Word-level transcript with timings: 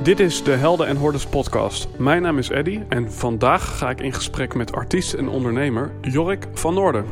Dit 0.00 0.20
is 0.20 0.42
de 0.42 0.50
Helden 0.50 0.86
en 0.86 0.96
Hordes 0.96 1.26
podcast. 1.26 1.88
Mijn 1.98 2.22
naam 2.22 2.38
is 2.38 2.48
Eddy 2.48 2.80
en 2.88 3.12
vandaag 3.12 3.78
ga 3.78 3.90
ik 3.90 4.00
in 4.00 4.12
gesprek 4.12 4.54
met 4.54 4.72
artiest 4.72 5.14
en 5.14 5.28
ondernemer 5.28 5.92
Jorik 6.00 6.46
van 6.52 6.74
Noorden. 6.74 7.04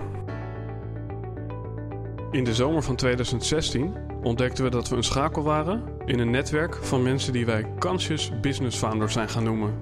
In 2.31 2.45
de 2.45 2.55
zomer 2.55 2.83
van 2.83 2.97
2016 2.97 3.95
ontdekten 4.23 4.65
we 4.65 4.71
dat 4.71 4.89
we 4.89 4.97
een 4.97 5.03
schakel 5.03 5.43
waren 5.43 5.83
in 6.05 6.19
een 6.19 6.31
netwerk 6.31 6.75
van 6.75 7.03
mensen 7.03 7.33
die 7.33 7.47
wij 7.47 7.67
Conscious 7.79 8.33
Business 8.41 8.79
Founders 8.79 9.13
zijn 9.13 9.29
gaan 9.29 9.45
noemen. 9.45 9.79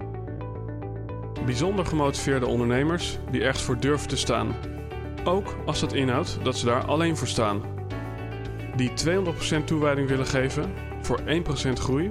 Bijzonder 1.44 1.86
gemotiveerde 1.86 2.46
ondernemers 2.46 3.18
die 3.30 3.42
ergens 3.42 3.64
voor 3.64 3.78
durven 3.80 4.08
te 4.08 4.16
staan. 4.16 4.54
Ook 5.24 5.56
als 5.66 5.80
dat 5.80 5.92
inhoudt 5.92 6.38
dat 6.42 6.56
ze 6.56 6.64
daar 6.64 6.84
alleen 6.84 7.16
voor 7.16 7.28
staan. 7.28 7.62
Die 8.76 8.90
200% 9.60 9.64
toewijding 9.64 10.08
willen 10.08 10.26
geven 10.26 10.72
voor 11.00 11.20
1% 11.20 11.72
groei 11.72 12.10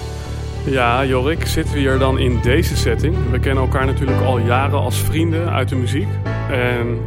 Ja, 0.65 1.05
Jorik, 1.05 1.45
zitten 1.45 1.73
we 1.73 1.79
hier 1.79 1.99
dan 1.99 2.19
in 2.19 2.41
deze 2.41 2.77
setting? 2.77 3.29
We 3.29 3.39
kennen 3.39 3.63
elkaar 3.63 3.85
natuurlijk 3.85 4.21
al 4.21 4.37
jaren 4.37 4.79
als 4.79 4.99
vrienden 4.99 5.49
uit 5.49 5.69
de 5.69 5.75
muziek. 5.75 6.07
En 6.49 6.99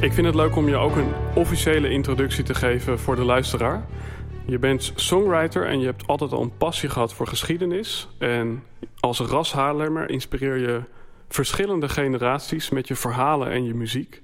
ik 0.00 0.12
vind 0.12 0.26
het 0.26 0.34
leuk 0.34 0.56
om 0.56 0.68
je 0.68 0.76
ook 0.76 0.96
een 0.96 1.12
officiële 1.34 1.90
introductie 1.90 2.44
te 2.44 2.54
geven 2.54 2.98
voor 2.98 3.16
de 3.16 3.24
luisteraar. 3.24 3.86
Je 4.46 4.58
bent 4.58 4.92
songwriter 4.94 5.66
en 5.66 5.80
je 5.80 5.86
hebt 5.86 6.06
altijd 6.06 6.32
al 6.32 6.42
een 6.42 6.56
passie 6.56 6.88
gehad 6.88 7.14
voor 7.14 7.26
geschiedenis. 7.26 8.08
En 8.18 8.62
als 9.00 9.20
ras 9.20 9.52
Haarlemmer 9.52 10.10
inspireer 10.10 10.56
je 10.56 10.80
verschillende 11.28 11.88
generaties 11.88 12.70
met 12.70 12.88
je 12.88 12.96
verhalen 12.96 13.50
en 13.50 13.64
je 13.64 13.74
muziek. 13.74 14.22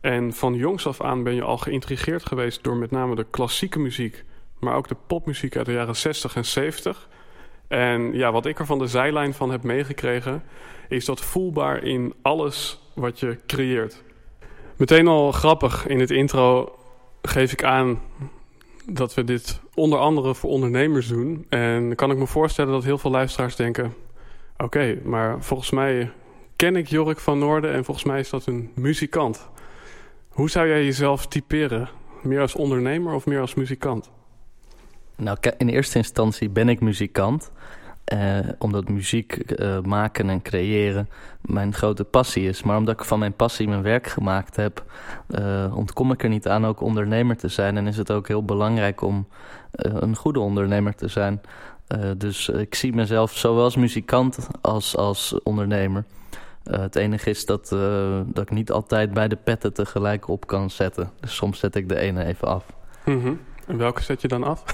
En 0.00 0.32
van 0.32 0.54
jongs 0.54 0.86
af 0.86 1.00
aan 1.00 1.22
ben 1.22 1.34
je 1.34 1.42
al 1.42 1.58
geïntrigeerd 1.58 2.26
geweest 2.26 2.62
door 2.62 2.76
met 2.76 2.90
name 2.90 3.14
de 3.14 3.26
klassieke 3.30 3.78
muziek, 3.78 4.24
maar 4.60 4.74
ook 4.74 4.88
de 4.88 4.96
popmuziek 5.06 5.56
uit 5.56 5.66
de 5.66 5.72
jaren 5.72 5.96
60 5.96 6.36
en 6.36 6.44
70. 6.44 7.08
En 7.70 8.12
ja, 8.12 8.32
wat 8.32 8.46
ik 8.46 8.58
er 8.58 8.66
van 8.66 8.78
de 8.78 8.86
zijlijn 8.86 9.34
van 9.34 9.50
heb 9.50 9.62
meegekregen, 9.62 10.42
is 10.88 11.04
dat 11.04 11.20
voelbaar 11.20 11.82
in 11.82 12.14
alles 12.22 12.80
wat 12.94 13.20
je 13.20 13.38
creëert. 13.46 14.02
Meteen 14.76 15.08
al 15.08 15.32
grappig 15.32 15.86
in 15.86 16.00
het 16.00 16.10
intro 16.10 16.78
geef 17.22 17.52
ik 17.52 17.64
aan 17.64 18.00
dat 18.86 19.14
we 19.14 19.24
dit 19.24 19.60
onder 19.74 19.98
andere 19.98 20.34
voor 20.34 20.50
ondernemers 20.50 21.08
doen. 21.08 21.46
En 21.48 21.94
kan 21.94 22.10
ik 22.10 22.16
me 22.16 22.26
voorstellen 22.26 22.72
dat 22.72 22.84
heel 22.84 22.98
veel 22.98 23.10
luisteraars 23.10 23.56
denken: 23.56 23.94
oké, 24.56 25.00
maar 25.04 25.42
volgens 25.44 25.70
mij 25.70 26.10
ken 26.56 26.76
ik 26.76 26.88
Jorik 26.88 27.18
van 27.18 27.38
Noorden 27.38 27.72
en 27.72 27.84
volgens 27.84 28.06
mij 28.06 28.20
is 28.20 28.30
dat 28.30 28.46
een 28.46 28.70
muzikant. 28.74 29.48
Hoe 30.28 30.50
zou 30.50 30.68
jij 30.68 30.84
jezelf 30.84 31.26
typeren? 31.26 31.88
Meer 32.22 32.40
als 32.40 32.54
ondernemer 32.54 33.14
of 33.14 33.26
meer 33.26 33.40
als 33.40 33.54
muzikant? 33.54 34.10
Nou, 35.20 35.38
in 35.58 35.68
eerste 35.68 35.98
instantie 35.98 36.48
ben 36.48 36.68
ik 36.68 36.80
muzikant. 36.80 37.50
Eh, 38.04 38.38
omdat 38.58 38.88
muziek 38.88 39.52
uh, 39.60 39.80
maken 39.80 40.30
en 40.30 40.42
creëren 40.42 41.08
mijn 41.40 41.74
grote 41.74 42.04
passie 42.04 42.48
is. 42.48 42.62
Maar 42.62 42.76
omdat 42.76 43.00
ik 43.00 43.04
van 43.04 43.18
mijn 43.18 43.32
passie 43.32 43.68
mijn 43.68 43.82
werk 43.82 44.06
gemaakt 44.06 44.56
heb, 44.56 44.84
uh, 45.28 45.76
ontkom 45.76 46.12
ik 46.12 46.22
er 46.22 46.28
niet 46.28 46.48
aan 46.48 46.66
ook 46.66 46.80
ondernemer 46.80 47.36
te 47.36 47.48
zijn. 47.48 47.76
En 47.76 47.86
is 47.86 47.96
het 47.96 48.10
ook 48.10 48.28
heel 48.28 48.44
belangrijk 48.44 49.02
om 49.02 49.28
een 49.70 50.16
goede 50.16 50.40
ondernemer 50.40 50.94
te 50.94 51.08
zijn. 51.08 51.40
dus 52.16 52.48
ik 52.48 52.74
zie 52.74 52.92
mezelf 52.92 53.36
zowel 53.36 53.64
als 53.64 53.76
muzikant 53.76 54.48
als 54.60 54.96
als 54.96 55.42
ondernemer. 55.42 56.04
het 56.64 56.96
enige 56.96 57.30
is 57.30 57.46
dat, 57.46 57.68
dat 58.26 58.42
ik 58.42 58.50
niet 58.50 58.70
altijd 58.70 59.12
bij 59.12 59.28
de 59.28 59.36
petten 59.36 59.72
tegelijk 59.72 60.28
op 60.28 60.46
kan 60.46 60.70
zetten. 60.70 61.10
Dus 61.20 61.34
soms 61.34 61.58
zet 61.58 61.74
ik 61.74 61.88
de 61.88 61.98
ene 61.98 62.24
even 62.24 62.48
af. 62.48 62.64
Mm 63.04 63.40
en 63.70 63.76
welke 63.76 64.02
zet 64.02 64.20
je 64.20 64.28
dan 64.28 64.44
af? 64.44 64.64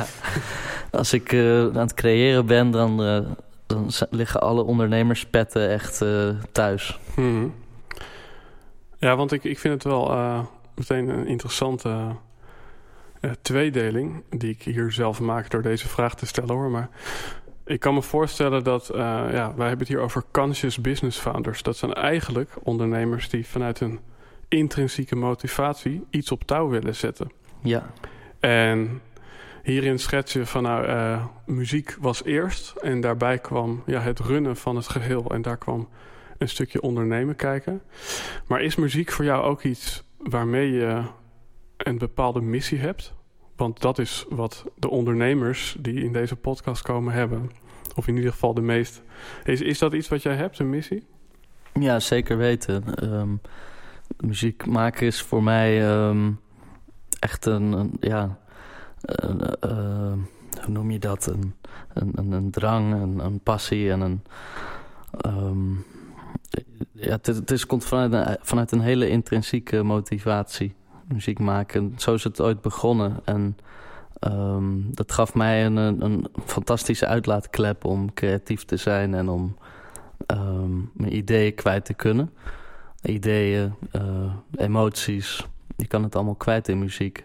Als 0.90 1.12
ik 1.12 1.32
uh, 1.32 1.60
aan 1.60 1.76
het 1.76 1.94
creëren 1.94 2.46
ben, 2.46 2.70
dan, 2.70 3.06
uh, 3.06 3.20
dan 3.66 3.90
liggen 4.10 4.40
alle 4.40 4.62
ondernemerspetten 4.62 5.70
echt 5.70 6.00
uh, 6.02 6.28
thuis. 6.52 6.98
Hmm. 7.14 7.54
Ja, 8.98 9.16
want 9.16 9.32
ik, 9.32 9.44
ik 9.44 9.58
vind 9.58 9.74
het 9.74 9.84
wel 9.84 10.08
meteen 10.74 11.08
een 11.08 11.26
interessante 11.26 12.16
tweedeling... 13.42 14.22
die 14.30 14.50
ik 14.50 14.62
hier 14.62 14.92
zelf 14.92 15.20
maak 15.20 15.50
door 15.50 15.62
deze 15.62 15.88
vraag 15.88 16.14
te 16.14 16.26
stellen, 16.26 16.54
hoor. 16.54 16.70
Maar 16.70 16.88
ik 17.64 17.80
kan 17.80 17.94
me 17.94 18.02
voorstellen 18.02 18.64
dat... 18.64 18.90
ja, 18.94 19.52
wij 19.56 19.68
hebben 19.68 19.78
het 19.78 19.88
hier 19.88 20.00
over 20.00 20.24
conscious 20.30 20.80
business 20.80 21.18
founders. 21.18 21.62
Dat 21.62 21.76
zijn 21.76 21.92
eigenlijk 21.92 22.50
ondernemers 22.62 23.28
die 23.28 23.46
vanuit 23.46 23.80
een 23.80 24.00
intrinsieke 24.48 25.16
motivatie... 25.16 26.04
iets 26.10 26.30
op 26.30 26.44
touw 26.44 26.68
willen 26.68 26.96
zetten. 26.96 27.30
Ja. 27.62 27.90
En 28.40 29.00
hierin 29.62 29.98
schets 29.98 30.32
je 30.32 30.46
van 30.46 30.62
nou, 30.62 30.86
uh, 30.86 31.24
muziek 31.46 31.96
was 32.00 32.24
eerst 32.24 32.76
en 32.76 33.00
daarbij 33.00 33.38
kwam 33.38 33.82
ja, 33.86 34.00
het 34.00 34.18
runnen 34.18 34.56
van 34.56 34.76
het 34.76 34.88
geheel. 34.88 35.30
En 35.30 35.42
daar 35.42 35.58
kwam 35.58 35.88
een 36.38 36.48
stukje 36.48 36.80
ondernemen 36.80 37.36
kijken. 37.36 37.82
Maar 38.46 38.62
is 38.62 38.76
muziek 38.76 39.10
voor 39.10 39.24
jou 39.24 39.44
ook 39.44 39.62
iets 39.62 40.02
waarmee 40.18 40.70
je 40.70 41.02
een 41.76 41.98
bepaalde 41.98 42.40
missie 42.40 42.78
hebt? 42.78 43.14
Want 43.56 43.80
dat 43.80 43.98
is 43.98 44.26
wat 44.28 44.64
de 44.76 44.90
ondernemers 44.90 45.76
die 45.78 46.04
in 46.04 46.12
deze 46.12 46.36
podcast 46.36 46.82
komen 46.82 47.12
hebben. 47.12 47.50
Of 47.94 48.08
in 48.08 48.16
ieder 48.16 48.32
geval 48.32 48.54
de 48.54 48.60
meest. 48.60 49.02
Is, 49.44 49.60
is 49.60 49.78
dat 49.78 49.92
iets 49.92 50.08
wat 50.08 50.22
jij 50.22 50.34
hebt, 50.34 50.58
een 50.58 50.70
missie? 50.70 51.04
Ja, 51.72 52.00
zeker 52.00 52.36
weten. 52.36 53.04
Um, 53.14 53.40
muziek 54.16 54.66
maken 54.66 55.06
is 55.06 55.22
voor 55.22 55.42
mij 55.42 55.92
um, 55.92 56.40
echt 57.20 57.46
een, 57.46 57.96
ja, 58.00 58.38
een, 59.00 59.40
uh, 59.64 60.12
hoe 60.64 60.72
noem 60.72 60.90
je 60.90 60.98
dat? 60.98 61.26
Een, 61.26 61.54
een, 61.94 62.32
een 62.32 62.50
drang, 62.50 62.92
een, 62.92 63.18
een 63.18 63.40
passie 63.40 63.90
en 63.90 64.00
een. 64.00 64.22
Um, 65.26 65.84
ja, 66.92 67.10
het, 67.10 67.26
het 67.26 67.50
is, 67.50 67.66
komt 67.66 67.84
vanuit 67.84 68.12
een, 68.12 68.36
vanuit 68.40 68.72
een 68.72 68.80
hele 68.80 69.08
intrinsieke 69.08 69.82
motivatie. 69.82 70.74
Muziek 71.08 71.38
maken. 71.38 71.94
Zo 71.96 72.14
is 72.14 72.24
het 72.24 72.40
ooit 72.40 72.60
begonnen. 72.60 73.20
En 73.24 73.56
um, 74.20 74.88
dat 74.94 75.12
gaf 75.12 75.34
mij 75.34 75.66
een, 75.66 75.76
een, 75.76 76.26
fantastische 76.44 77.06
uitlaatklep 77.06 77.84
om 77.84 78.14
creatief 78.14 78.64
te 78.64 78.76
zijn 78.76 79.14
en 79.14 79.28
om 79.28 79.56
um, 80.26 80.90
mijn 80.94 81.16
ideeën 81.16 81.54
kwijt 81.54 81.84
te 81.84 81.94
kunnen. 81.94 82.30
Ideeën, 83.02 83.74
uh, 83.92 84.32
emoties, 84.56 85.46
je 85.80 85.86
kan 85.86 86.02
het 86.02 86.14
allemaal 86.14 86.34
kwijt 86.34 86.68
in 86.68 86.78
muziek. 86.78 87.24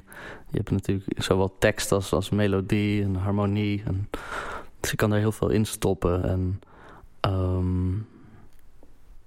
Je 0.50 0.58
hebt 0.58 0.72
natuurlijk 0.72 1.06
zowel 1.18 1.56
tekst 1.60 1.92
als, 1.92 2.14
als 2.14 2.30
melodie 2.30 3.04
en 3.04 3.16
harmonie. 3.16 3.84
En, 3.86 4.10
dus 4.80 4.92
je 4.92 4.96
kan 4.96 5.12
er 5.12 5.20
heel 5.20 5.32
veel 5.32 5.50
in 5.50 5.66
stoppen. 5.66 6.24
En 6.24 6.62
um, 7.32 8.08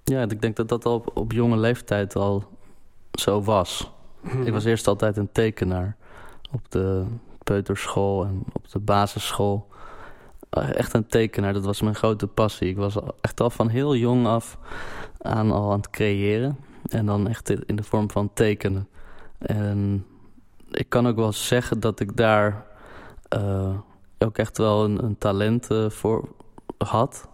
ja, 0.03 0.21
ik 0.21 0.41
denk 0.41 0.55
dat 0.55 0.69
dat 0.69 0.85
al 0.85 0.93
op, 0.93 1.17
op 1.17 1.31
jonge 1.31 1.57
leeftijd 1.57 2.15
al 2.15 2.43
zo 3.11 3.41
was. 3.41 3.91
Hmm. 4.21 4.41
Ik 4.41 4.53
was 4.53 4.65
eerst 4.65 4.87
altijd 4.87 5.17
een 5.17 5.31
tekenaar 5.31 5.95
op 6.51 6.71
de 6.71 7.05
peuterschool 7.43 8.25
en 8.25 8.43
op 8.53 8.71
de 8.71 8.79
basisschool. 8.79 9.67
Eh, 10.49 10.75
echt 10.75 10.93
een 10.93 11.07
tekenaar, 11.07 11.53
dat 11.53 11.65
was 11.65 11.81
mijn 11.81 11.95
grote 11.95 12.27
passie. 12.27 12.69
Ik 12.69 12.77
was 12.77 12.97
echt 13.21 13.41
al 13.41 13.49
van 13.49 13.69
heel 13.69 13.95
jong 13.95 14.27
af 14.27 14.57
aan 15.17 15.51
al 15.51 15.71
aan 15.71 15.77
het 15.77 15.89
creëren. 15.89 16.57
En 16.89 17.05
dan 17.05 17.27
echt 17.27 17.49
in 17.49 17.75
de 17.75 17.83
vorm 17.83 18.11
van 18.11 18.29
tekenen. 18.33 18.87
En 19.39 20.05
ik 20.71 20.89
kan 20.89 21.07
ook 21.07 21.15
wel 21.15 21.31
zeggen 21.31 21.79
dat 21.79 21.99
ik 21.99 22.17
daar 22.17 22.65
uh, 23.35 23.77
ook 24.17 24.37
echt 24.37 24.57
wel 24.57 24.83
een, 24.83 25.03
een 25.03 25.17
talent 25.17 25.71
uh, 25.71 25.89
voor 25.89 26.29
had. 26.77 27.27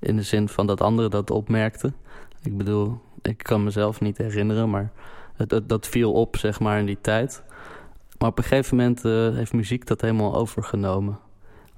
In 0.00 0.16
de 0.16 0.22
zin 0.22 0.48
van 0.48 0.66
dat 0.66 0.80
anderen 0.80 1.10
dat 1.10 1.30
opmerkten. 1.30 1.94
Ik 2.42 2.56
bedoel, 2.56 3.00
ik 3.22 3.38
kan 3.38 3.64
mezelf 3.64 4.00
niet 4.00 4.18
herinneren, 4.18 4.70
maar 4.70 4.92
dat 5.66 5.86
viel 5.86 6.12
op, 6.12 6.36
zeg 6.36 6.60
maar, 6.60 6.78
in 6.78 6.86
die 6.86 7.00
tijd. 7.00 7.42
Maar 8.18 8.28
op 8.28 8.38
een 8.38 8.44
gegeven 8.44 8.76
moment 8.76 9.04
uh, 9.04 9.34
heeft 9.34 9.52
muziek 9.52 9.86
dat 9.86 10.00
helemaal 10.00 10.34
overgenomen. 10.34 11.18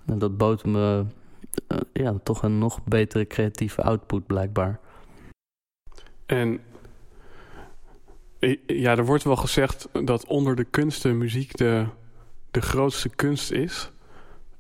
En 0.06 0.18
dat 0.18 0.36
bood 0.36 0.64
me 0.64 1.04
ja, 1.92 2.14
toch 2.22 2.42
een 2.42 2.58
nog 2.58 2.84
betere 2.84 3.26
creatieve 3.26 3.82
output, 3.82 4.26
blijkbaar. 4.26 4.80
En 6.26 6.60
ja, 8.66 8.96
er 8.96 9.04
wordt 9.04 9.24
wel 9.24 9.36
gezegd 9.36 9.88
dat 10.04 10.26
onder 10.26 10.56
de 10.56 10.64
kunsten 10.64 11.18
muziek 11.18 11.56
de, 11.56 11.86
de 12.50 12.60
grootste 12.60 13.08
kunst 13.08 13.50
is. 13.50 13.90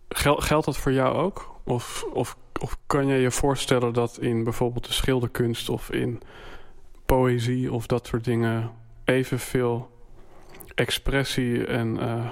Gel, 0.08 0.36
geldt 0.36 0.66
dat 0.66 0.76
voor 0.76 0.92
jou 0.92 1.16
ook? 1.16 1.60
Of, 1.64 2.04
of, 2.12 2.36
of 2.60 2.76
kan 2.86 3.06
je 3.06 3.14
je 3.18 3.30
voorstellen 3.30 3.92
dat 3.92 4.18
in 4.20 4.44
bijvoorbeeld 4.44 4.86
de 4.86 4.92
schilderkunst 4.92 5.68
of 5.68 5.90
in 5.90 6.20
poëzie 7.06 7.72
of 7.72 7.86
dat 7.86 8.06
soort 8.06 8.24
dingen 8.24 8.70
evenveel 9.04 9.90
expressie 10.74 11.66
en 11.66 12.00
eh, 12.00 12.30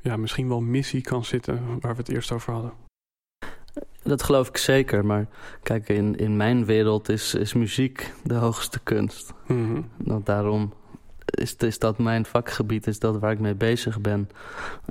ja, 0.00 0.16
misschien 0.16 0.48
wel 0.48 0.60
missie 0.60 1.00
kan 1.00 1.24
zitten, 1.24 1.80
waar 1.80 1.92
we 1.92 2.00
het 2.00 2.08
eerst 2.08 2.32
over 2.32 2.52
hadden. 2.52 2.89
Dat 4.02 4.22
geloof 4.22 4.48
ik 4.48 4.56
zeker, 4.56 5.06
maar 5.06 5.26
kijk, 5.62 5.88
in, 5.88 6.16
in 6.16 6.36
mijn 6.36 6.64
wereld 6.64 7.08
is, 7.08 7.34
is 7.34 7.52
muziek 7.52 8.12
de 8.22 8.34
hoogste 8.34 8.80
kunst. 8.80 9.32
Mm 9.46 9.88
daarom 10.24 10.72
is, 11.30 11.56
is 11.56 11.78
dat 11.78 11.98
mijn 11.98 12.24
vakgebied, 12.24 12.86
is 12.86 12.98
dat 12.98 13.18
waar 13.18 13.32
ik 13.32 13.38
mee 13.38 13.54
bezig 13.54 14.00
ben. 14.00 14.30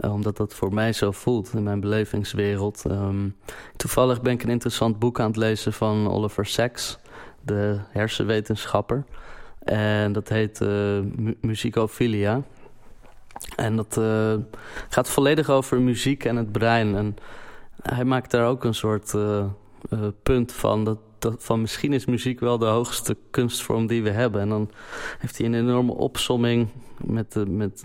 Uh, 0.04 0.14
omdat 0.14 0.38
dat 0.38 0.54
voor 0.54 0.74
mij 0.74 0.94
zo 0.94 1.12
voelt 1.12 1.54
in 1.54 1.64
mijn 1.64 1.80
belevingswereld. 1.80 2.84
Um, 2.88 3.36
toevallig 3.76 4.22
ben 4.22 4.34
ik 4.34 4.44
een 4.44 4.50
interessant 4.50 5.00
boek 5.00 5.20
aan 5.20 5.28
het 5.28 5.36
lezen 5.36 5.74
van 5.74 6.12
Oliver 6.12 6.46
Sacks, 6.46 7.00
de 7.42 7.80
hersenwetenschapper. 7.90 9.04
En 9.60 10.12
dat 10.12 10.30
heet 10.30 10.62
uh, 10.62 11.00
Musicophilia. 11.42 12.42
En 13.56 13.76
dat 13.76 13.98
uh, 14.00 14.34
gaat 14.90 15.10
volledig 15.10 15.50
over 15.50 15.82
muziek 15.82 16.26
en 16.26 16.36
het 16.36 16.52
brein. 16.52 16.96
En 16.96 17.16
hij 17.82 18.06
maakt 18.06 18.32
daar 18.32 18.48
ook 18.48 18.64
een 18.64 18.74
soort 18.74 19.14
uh, 19.14 19.46
punt 20.24 20.52
van. 20.52 20.84
Dat, 20.84 20.98
dat, 21.20 21.36
van 21.44 21.62
misschien 21.62 21.94
is 21.94 22.06
muziek 22.06 22.40
wel 22.40 22.58
de 22.58 22.66
hoogste 22.66 23.18
kunstvorm 23.32 23.88
die 23.88 24.04
we 24.04 24.10
hebben. 24.10 24.42
En 24.42 24.50
dan 24.50 24.72
heeft 25.20 25.38
hij 25.38 25.48
een 25.48 25.54
enorme 25.54 25.94
opsomming 25.94 26.68
met, 26.98 27.36
met 27.48 27.84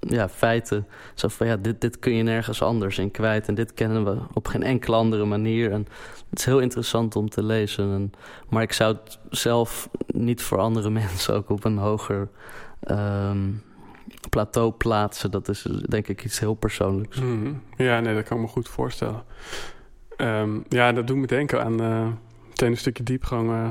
ja, 0.00 0.28
feiten. 0.28 0.86
Zo 1.14 1.28
van 1.28 1.46
ja, 1.46 1.56
dit, 1.56 1.80
dit 1.80 1.98
kun 1.98 2.14
je 2.14 2.22
nergens 2.22 2.62
anders 2.62 2.98
in 2.98 3.10
kwijt. 3.10 3.48
En 3.48 3.54
dit 3.54 3.74
kennen 3.74 4.04
we 4.04 4.18
op 4.34 4.46
geen 4.46 4.62
enkele 4.62 4.96
andere 4.96 5.24
manier. 5.24 5.72
En 5.72 5.86
het 6.30 6.38
is 6.38 6.44
heel 6.44 6.60
interessant 6.60 7.16
om 7.16 7.28
te 7.28 7.42
lezen. 7.42 7.92
En, 7.92 8.12
maar 8.48 8.62
ik 8.62 8.72
zou 8.72 8.96
het 8.96 9.18
zelf 9.30 9.88
niet 10.06 10.42
voor 10.42 10.58
andere 10.58 10.90
mensen 11.00 11.34
ook 11.34 11.50
op 11.50 11.64
een 11.64 11.78
hoger 11.78 12.28
um, 12.90 13.62
plateau 14.30 14.72
plaatsen. 14.72 15.30
Dat 15.30 15.48
is 15.48 15.62
denk 15.88 16.08
ik 16.08 16.24
iets 16.24 16.38
heel 16.38 16.54
persoonlijks. 16.54 17.20
Mm 17.20 17.62
Ja, 17.76 18.00
nee, 18.00 18.14
dat 18.14 18.24
kan 18.24 18.36
ik 18.36 18.42
me 18.42 18.48
goed 18.48 18.68
voorstellen. 18.68 19.24
Um, 20.16 20.64
ja, 20.68 20.92
dat 20.92 21.06
doet 21.06 21.16
me 21.16 21.26
denken 21.26 21.64
aan 21.64 21.82
uh, 21.82 22.06
een 22.54 22.76
stukje 22.76 23.02
diepgang. 23.02 23.50
Uh, 23.50 23.68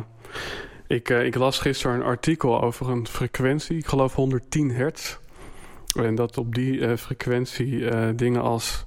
ik, 0.88 1.10
uh, 1.10 1.26
ik 1.26 1.36
las 1.36 1.60
gisteren 1.60 1.96
een 1.96 2.04
artikel 2.04 2.62
over 2.62 2.90
een 2.90 3.08
frequentie, 3.08 3.78
ik 3.78 3.88
geloof 3.88 4.16
110 4.16 4.72
hertz. 4.72 5.18
En 5.96 6.16
dat 6.16 6.38
op 6.38 6.56
die 6.56 6.98
frequentie 6.98 7.90
dingen 8.16 8.42
als 8.42 8.87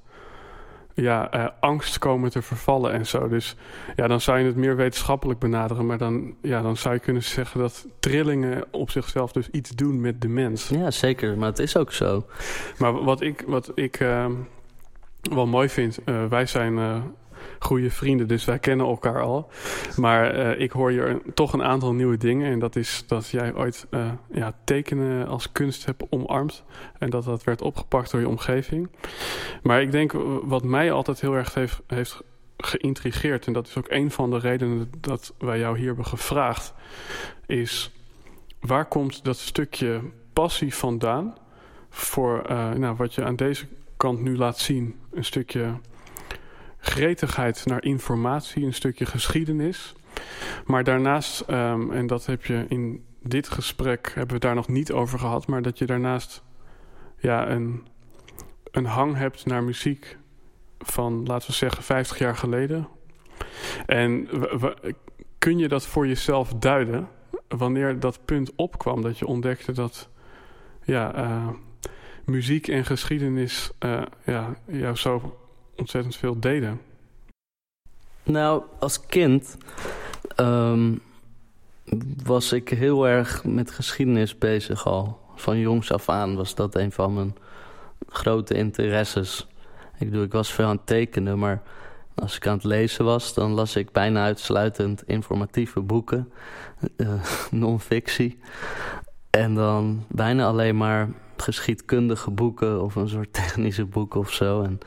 ja, 0.93 1.35
uh, 1.35 1.47
angst 1.59 1.97
komen 1.97 2.31
te 2.31 2.41
vervallen 2.41 2.93
en 2.93 3.05
zo. 3.07 3.27
Dus 3.27 3.55
ja, 3.95 4.07
dan 4.07 4.21
zou 4.21 4.39
je 4.39 4.45
het 4.45 4.55
meer 4.55 4.75
wetenschappelijk 4.75 5.39
benaderen. 5.39 5.85
Maar 5.85 5.97
dan, 5.97 6.35
ja, 6.41 6.61
dan 6.61 6.77
zou 6.77 6.93
je 6.93 6.99
kunnen 6.99 7.23
zeggen 7.23 7.59
dat 7.59 7.87
trillingen 7.99 8.63
op 8.71 8.89
zichzelf 8.89 9.31
dus 9.31 9.49
iets 9.49 9.69
doen 9.69 10.01
met 10.01 10.21
de 10.21 10.27
mens. 10.27 10.67
Ja, 10.67 10.91
zeker. 10.91 11.37
Maar 11.37 11.49
het 11.49 11.59
is 11.59 11.77
ook 11.77 11.91
zo. 11.91 12.25
Maar 12.77 13.03
wat 13.03 13.21
ik, 13.21 13.43
wat 13.47 13.71
ik 13.75 13.99
uh, 13.99 14.25
wel 15.21 15.47
mooi 15.47 15.69
vind, 15.69 15.99
uh, 16.05 16.25
wij 16.25 16.45
zijn 16.45 16.77
goede 17.59 17.89
vrienden, 17.89 18.27
dus 18.27 18.45
wij 18.45 18.59
kennen 18.59 18.85
elkaar 18.85 19.21
al. 19.21 19.49
Maar 19.97 20.35
uh, 20.35 20.59
ik 20.59 20.71
hoor 20.71 20.89
hier 20.89 21.21
toch 21.33 21.53
een 21.53 21.63
aantal 21.63 21.93
nieuwe 21.93 22.17
dingen. 22.17 22.51
En 22.51 22.59
dat 22.59 22.75
is 22.75 23.03
dat 23.07 23.29
jij 23.29 23.55
ooit 23.55 23.87
uh, 23.91 24.11
ja, 24.31 24.53
tekenen 24.63 25.27
als 25.27 25.51
kunst 25.51 25.85
hebt 25.85 26.03
omarmd. 26.09 26.63
En 26.97 27.09
dat 27.09 27.23
dat 27.23 27.43
werd 27.43 27.61
opgepakt 27.61 28.11
door 28.11 28.19
je 28.19 28.27
omgeving. 28.27 28.89
Maar 29.63 29.81
ik 29.81 29.91
denk 29.91 30.11
wat 30.43 30.63
mij 30.63 30.91
altijd 30.91 31.21
heel 31.21 31.33
erg 31.33 31.53
heeft, 31.87 32.21
geïntrigeerd... 32.57 33.47
en 33.47 33.53
dat 33.53 33.67
is 33.67 33.77
ook 33.77 33.89
een 33.89 34.11
van 34.11 34.29
de 34.29 34.37
redenen 34.37 34.91
dat 34.99 35.33
wij 35.37 35.59
jou 35.59 35.77
hier 35.77 35.87
hebben 35.87 36.05
gevraagd... 36.05 36.73
is 37.45 37.91
waar 38.59 38.85
komt 38.85 39.23
dat 39.23 39.37
stukje 39.37 40.01
passie 40.33 40.75
vandaan... 40.75 41.35
voor 41.89 42.43
uh, 42.49 42.71
nou, 42.71 42.95
wat 42.95 43.13
je 43.13 43.23
aan 43.23 43.35
deze 43.35 43.65
kant 43.97 44.21
nu 44.21 44.37
laat 44.37 44.59
zien... 44.59 44.95
een 45.11 45.25
stukje 45.25 45.73
gretigheid 46.81 47.65
naar 47.65 47.83
informatie, 47.83 48.65
een 48.65 48.73
stukje 48.73 49.05
geschiedenis. 49.05 49.93
Maar 50.65 50.83
daarnaast, 50.83 51.43
um, 51.49 51.91
en 51.91 52.07
dat 52.07 52.25
heb 52.25 52.45
je 52.45 52.65
in 52.67 53.03
dit 53.23 53.49
gesprek, 53.49 54.05
hebben 54.05 54.27
we 54.27 54.33
het 54.33 54.41
daar 54.41 54.55
nog 54.55 54.67
niet 54.67 54.91
over 54.91 55.19
gehad, 55.19 55.47
maar 55.47 55.61
dat 55.61 55.77
je 55.77 55.85
daarnaast 55.85 56.43
ja, 57.17 57.49
een, 57.49 57.87
een 58.71 58.85
hang 58.85 59.15
hebt 59.15 59.45
naar 59.45 59.63
muziek 59.63 60.17
van, 60.79 61.25
laten 61.25 61.47
we 61.47 61.55
zeggen, 61.55 61.83
50 61.83 62.17
jaar 62.17 62.35
geleden. 62.35 62.87
En 63.85 64.29
kun 65.37 65.57
je 65.57 65.67
dat 65.67 65.85
voor 65.85 66.07
jezelf 66.07 66.53
duiden 66.53 67.07
wanneer 67.47 67.99
dat 67.99 68.25
punt 68.25 68.51
opkwam 68.55 69.01
dat 69.01 69.17
je 69.17 69.27
ontdekte 69.27 69.71
dat 69.71 70.09
ja, 70.83 71.15
uh, 71.15 71.47
muziek 72.25 72.67
en 72.67 72.85
geschiedenis 72.85 73.71
uh, 73.79 74.01
ja, 74.25 74.55
jou 74.65 74.95
zo 74.95 75.40
ontzettend 75.81 76.15
veel 76.15 76.39
deden? 76.39 76.81
Nou, 78.23 78.63
als 78.79 79.05
kind 79.05 79.57
um, 80.37 81.01
was 82.23 82.51
ik 82.51 82.69
heel 82.69 83.07
erg 83.07 83.43
met 83.43 83.71
geschiedenis 83.71 84.37
bezig 84.37 84.85
al. 84.85 85.19
Van 85.35 85.59
jongs 85.59 85.91
af 85.91 86.09
aan 86.09 86.35
was 86.35 86.55
dat 86.55 86.75
een 86.75 86.91
van 86.91 87.13
mijn 87.13 87.35
grote 88.07 88.53
interesses. 88.53 89.47
Ik, 89.99 90.09
bedoel, 90.09 90.23
ik 90.23 90.31
was 90.31 90.53
veel 90.53 90.65
aan 90.65 90.75
het 90.75 90.85
tekenen, 90.85 91.39
maar 91.39 91.61
als 92.15 92.35
ik 92.35 92.47
aan 92.47 92.55
het 92.55 92.63
lezen 92.63 93.05
was... 93.05 93.33
dan 93.33 93.51
las 93.51 93.75
ik 93.75 93.91
bijna 93.91 94.23
uitsluitend 94.23 95.03
informatieve 95.07 95.79
boeken, 95.79 96.31
uh, 96.97 97.23
non-fictie. 97.51 98.39
En 99.29 99.55
dan 99.55 100.05
bijna 100.07 100.45
alleen 100.45 100.77
maar 100.77 101.09
geschiedkundige 101.37 102.31
boeken 102.31 102.81
of 102.81 102.95
een 102.95 103.09
soort 103.09 103.33
technische 103.43 103.85
boeken 103.85 104.19
of 104.19 104.31
zo. 104.31 104.61
En 104.61 104.79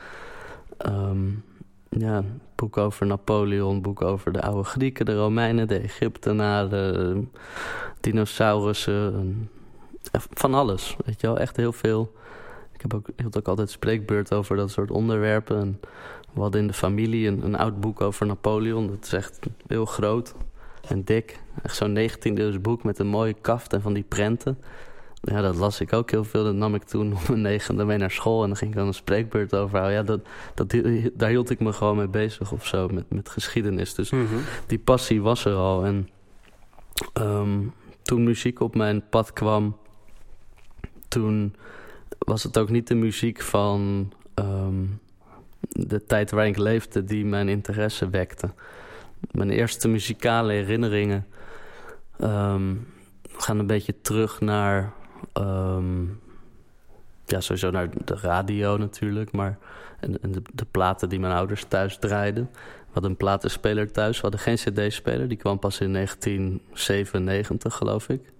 Um, 0.85 1.43
ja, 1.89 2.23
boek 2.55 2.77
over 2.77 3.05
Napoleon, 3.05 3.81
boek 3.81 4.01
over 4.01 4.31
de 4.31 4.41
oude 4.41 4.63
Grieken, 4.63 5.05
de 5.05 5.15
Romeinen, 5.15 5.67
de 5.67 5.79
Egyptenaren, 5.79 7.31
dinosaurussen. 7.99 9.49
Van 10.11 10.53
alles, 10.53 10.95
weet 11.05 11.21
je 11.21 11.27
wel. 11.27 11.37
Echt 11.39 11.55
heel 11.55 11.73
veel. 11.73 12.13
Ik 12.73 12.81
heb 12.81 12.93
ook, 12.93 13.07
hield 13.15 13.37
ook 13.37 13.47
altijd 13.47 13.69
spreekbeurt 13.69 14.33
over 14.33 14.55
dat 14.55 14.71
soort 14.71 14.91
onderwerpen. 14.91 15.59
En 15.59 15.79
we 16.33 16.41
hadden 16.41 16.61
in 16.61 16.67
de 16.67 16.73
familie 16.73 17.27
een, 17.27 17.45
een 17.45 17.57
oud 17.57 17.79
boek 17.79 18.01
over 18.01 18.25
Napoleon. 18.25 18.87
Dat 18.87 19.03
is 19.03 19.13
echt 19.13 19.39
heel 19.67 19.85
groot 19.85 20.35
en 20.87 21.03
dik. 21.03 21.39
Echt 21.63 21.75
zo'n 21.75 21.99
19e 21.99 22.61
boek 22.61 22.83
met 22.83 22.99
een 22.99 23.07
mooie 23.07 23.35
kaft 23.41 23.73
en 23.73 23.81
van 23.81 23.93
die 23.93 24.03
prenten. 24.03 24.57
Ja, 25.25 25.41
dat 25.41 25.55
las 25.55 25.79
ik 25.79 25.93
ook 25.93 26.11
heel 26.11 26.23
veel. 26.23 26.43
Dat 26.43 26.53
nam 26.53 26.75
ik 26.75 26.83
toen 26.83 27.13
om 27.13 27.19
mijn 27.27 27.41
negende 27.41 27.85
mee 27.85 27.97
naar 27.97 28.11
school. 28.11 28.41
En 28.41 28.47
dan 28.47 28.57
ging 28.57 28.71
ik 28.71 28.77
dan 28.77 28.87
een 28.87 28.93
spreekbeurt 28.93 29.55
over 29.55 29.77
houden. 29.77 29.97
Ja, 29.97 30.03
dat, 30.03 30.21
dat, 30.53 30.75
daar 31.13 31.29
hield 31.29 31.49
ik 31.49 31.59
me 31.59 31.73
gewoon 31.73 31.97
mee 31.97 32.07
bezig 32.07 32.51
of 32.51 32.65
zo. 32.65 32.87
Met, 32.87 33.09
met 33.09 33.29
geschiedenis. 33.29 33.93
Dus 33.93 34.09
mm 34.09 34.27
-hmm. 34.27 34.41
die 34.67 34.79
passie 34.79 35.21
was 35.21 35.45
er 35.45 35.55
al. 35.55 35.85
En 35.85 36.09
um, 37.13 37.73
toen 38.01 38.23
muziek 38.23 38.59
op 38.59 38.75
mijn 38.75 39.09
pad 39.09 39.33
kwam... 39.33 39.77
Toen 41.07 41.55
was 42.17 42.43
het 42.43 42.57
ook 42.57 42.69
niet 42.69 42.87
de 42.87 42.95
muziek 42.95 43.41
van 43.41 44.11
um, 44.35 44.99
de 45.59 46.05
tijd 46.05 46.31
waarin 46.31 46.51
ik 46.51 46.57
leefde... 46.59 47.03
die 47.03 47.25
mijn 47.25 47.49
interesse 47.49 48.09
wekte. 48.09 48.53
Mijn 49.31 49.49
eerste 49.49 49.87
muzikale 49.87 50.53
herinneringen... 50.53 51.25
Um, 52.19 52.87
gaan 53.37 53.59
een 53.59 53.67
beetje 53.67 54.01
terug 54.01 54.39
naar 54.39 54.93
Um, 55.33 56.19
ja, 57.25 57.41
sowieso 57.41 57.69
naar 57.69 57.89
de 58.05 58.15
radio 58.15 58.77
natuurlijk, 58.77 59.31
maar 59.31 59.57
en, 59.99 60.11
de, 60.11 60.41
de, 60.53 60.65
platen 60.71 61.09
die 61.09 61.19
mijn 61.19 61.33
ouders 61.33 61.65
thuis 61.67 61.97
draaiden. 61.97 62.49
We 62.53 62.91
hadden 62.91 63.11
een 63.11 63.17
platenspeler 63.17 63.91
thuis, 63.91 64.15
we 64.15 64.21
hadden 64.21 64.39
geen 64.39 64.55
cd-speler. 64.55 65.27
Die 65.27 65.37
kwam 65.37 65.59
pas 65.59 65.79
in 65.79 65.93
1997, 65.93 67.75
geloof 67.75 68.09
ik. 68.09 68.33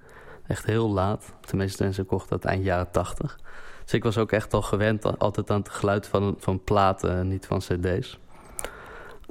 Echt 0.48 0.66
heel 0.66 0.90
laat. 0.90 1.34
Meeste 1.54 1.84
mensen 1.84 2.06
kochten 2.06 2.30
dat 2.30 2.46
eind 2.46 2.64
jaren 2.64 2.92
80. 2.92 3.40
Dus 3.84 3.94
ik 3.94 4.04
was 4.04 4.18
ook 4.18 4.32
echt 4.32 4.54
al 4.54 4.62
gewend 4.62 5.20
altijd 5.20 5.50
aan 5.50 5.60
het 5.60 5.70
geluid 5.70 6.08
van, 6.08 6.36
van 6.40 6.64
platen 6.64 7.16
en 7.16 7.28
niet 7.28 7.46
van 7.46 7.60
cd's. 7.60 8.20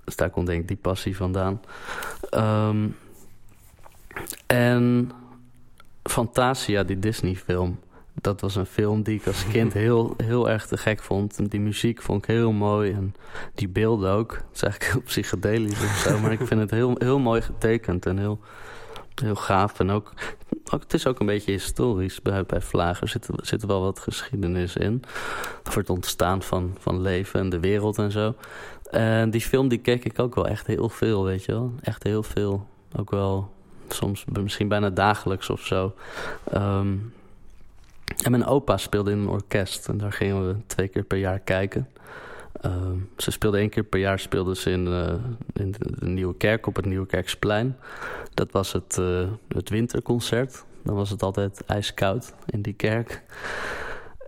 Dus 0.05 0.17
daar 0.17 0.31
komt 0.31 0.47
denk 0.47 0.61
ik 0.61 0.69
die 0.69 0.77
passie 0.77 1.17
vandaan. 1.17 1.61
Um, 2.31 2.97
en 4.47 5.11
Fantasia, 6.11 6.83
die 6.83 6.99
Disney-film. 6.99 7.79
Dat 8.21 8.41
was 8.41 8.57
een 8.57 8.67
film 8.67 9.03
die 9.03 9.19
ik 9.19 9.27
als 9.27 9.47
kind 9.47 9.73
heel, 9.85 10.15
heel 10.17 10.51
erg 10.51 10.67
te 10.67 10.77
gek 10.77 11.03
vond. 11.03 11.51
Die 11.51 11.61
muziek 11.61 12.03
vond 12.03 12.23
ik 12.23 12.35
heel 12.35 12.53
mooi. 12.53 12.93
En 12.93 13.15
die 13.55 13.69
beelden 13.69 14.11
ook. 14.11 14.33
Het 14.33 14.55
is 14.55 14.63
eigenlijk 14.63 14.93
heel 14.93 15.03
psychedelisch 15.03 15.83
of 15.83 15.97
zo. 15.97 16.19
Maar 16.19 16.33
ik 16.33 16.47
vind 16.47 16.61
het 16.61 16.71
heel, 16.71 16.95
heel 16.99 17.19
mooi 17.19 17.43
getekend 17.43 18.07
en 18.07 18.19
heel, 18.19 18.41
heel 19.15 19.35
gaaf. 19.35 19.81
En 19.81 19.91
ook, 19.91 20.13
ook, 20.73 20.83
het 20.83 20.95
is 20.95 21.07
ook 21.07 21.21
een 21.21 21.27
beetje 21.27 21.53
historisch. 21.53 22.23
Bij, 22.23 22.45
bij 22.45 22.61
Vlager 22.61 23.09
zit, 23.09 23.29
zit 23.37 23.65
wel 23.65 23.81
wat 23.81 24.01
geschiedenis 24.01 24.77
in. 24.77 25.03
Voor 25.63 25.83
het 25.83 25.91
ontstaan 25.91 26.43
van, 26.43 26.77
van 26.79 27.01
leven 27.01 27.41
en 27.41 27.49
de 27.49 27.61
wereld 27.61 27.99
en 27.99 28.11
zo. 28.11 28.35
En 28.91 29.31
die 29.31 29.41
film 29.41 29.69
die 29.69 29.79
keek 29.79 30.05
ik 30.05 30.19
ook 30.19 30.35
wel 30.35 30.47
echt 30.47 30.67
heel 30.67 30.89
veel, 30.89 31.25
weet 31.25 31.45
je 31.45 31.53
wel. 31.53 31.73
Echt 31.81 32.03
heel 32.03 32.23
veel. 32.23 32.67
Ook 32.97 33.11
wel 33.11 33.54
soms 33.89 34.25
misschien 34.43 34.69
bijna 34.69 34.91
dagelijks 34.91 35.51
of 35.51 35.61
zo. 35.61 35.95
Ehm, 36.51 36.97
en 38.23 38.31
mijn 38.31 38.45
opa 38.45 38.77
speelde 38.77 39.11
in 39.11 39.19
een 39.19 39.29
orkest 39.29 39.89
en 39.89 39.99
daar 39.99 40.13
gingen 40.13 40.47
we 40.47 40.57
twee 40.67 40.89
keer 40.89 41.05
per 41.05 41.19
jaar 41.19 41.39
kijken. 41.39 41.89
Ehm, 42.61 42.99
ze 43.17 43.31
speelde 43.31 43.59
één 43.59 43.69
keer 43.69 43.83
per 43.83 44.01
jaar 44.01 44.19
speelde 44.19 44.57
ze 44.57 44.71
in, 44.71 44.87
uh, 44.87 45.13
in 45.53 45.75
de, 45.79 46.07
Nieuwe 46.07 46.37
Kerk 46.37 46.67
op 46.67 46.77
het 46.77 46.87
Nieuwe 46.87 47.07
Kerksplein. 47.07 47.77
Dat 48.35 48.53
was 48.53 48.73
het, 48.73 48.97
uh, 49.01 49.29
het 49.49 49.69
winterconcert. 49.69 50.65
Dan 50.83 50.95
was 50.95 51.11
het 51.11 51.23
altijd 51.23 51.65
ijskoud 51.67 52.35
in 52.47 52.63
die 52.63 52.73
kerk. 52.73 53.23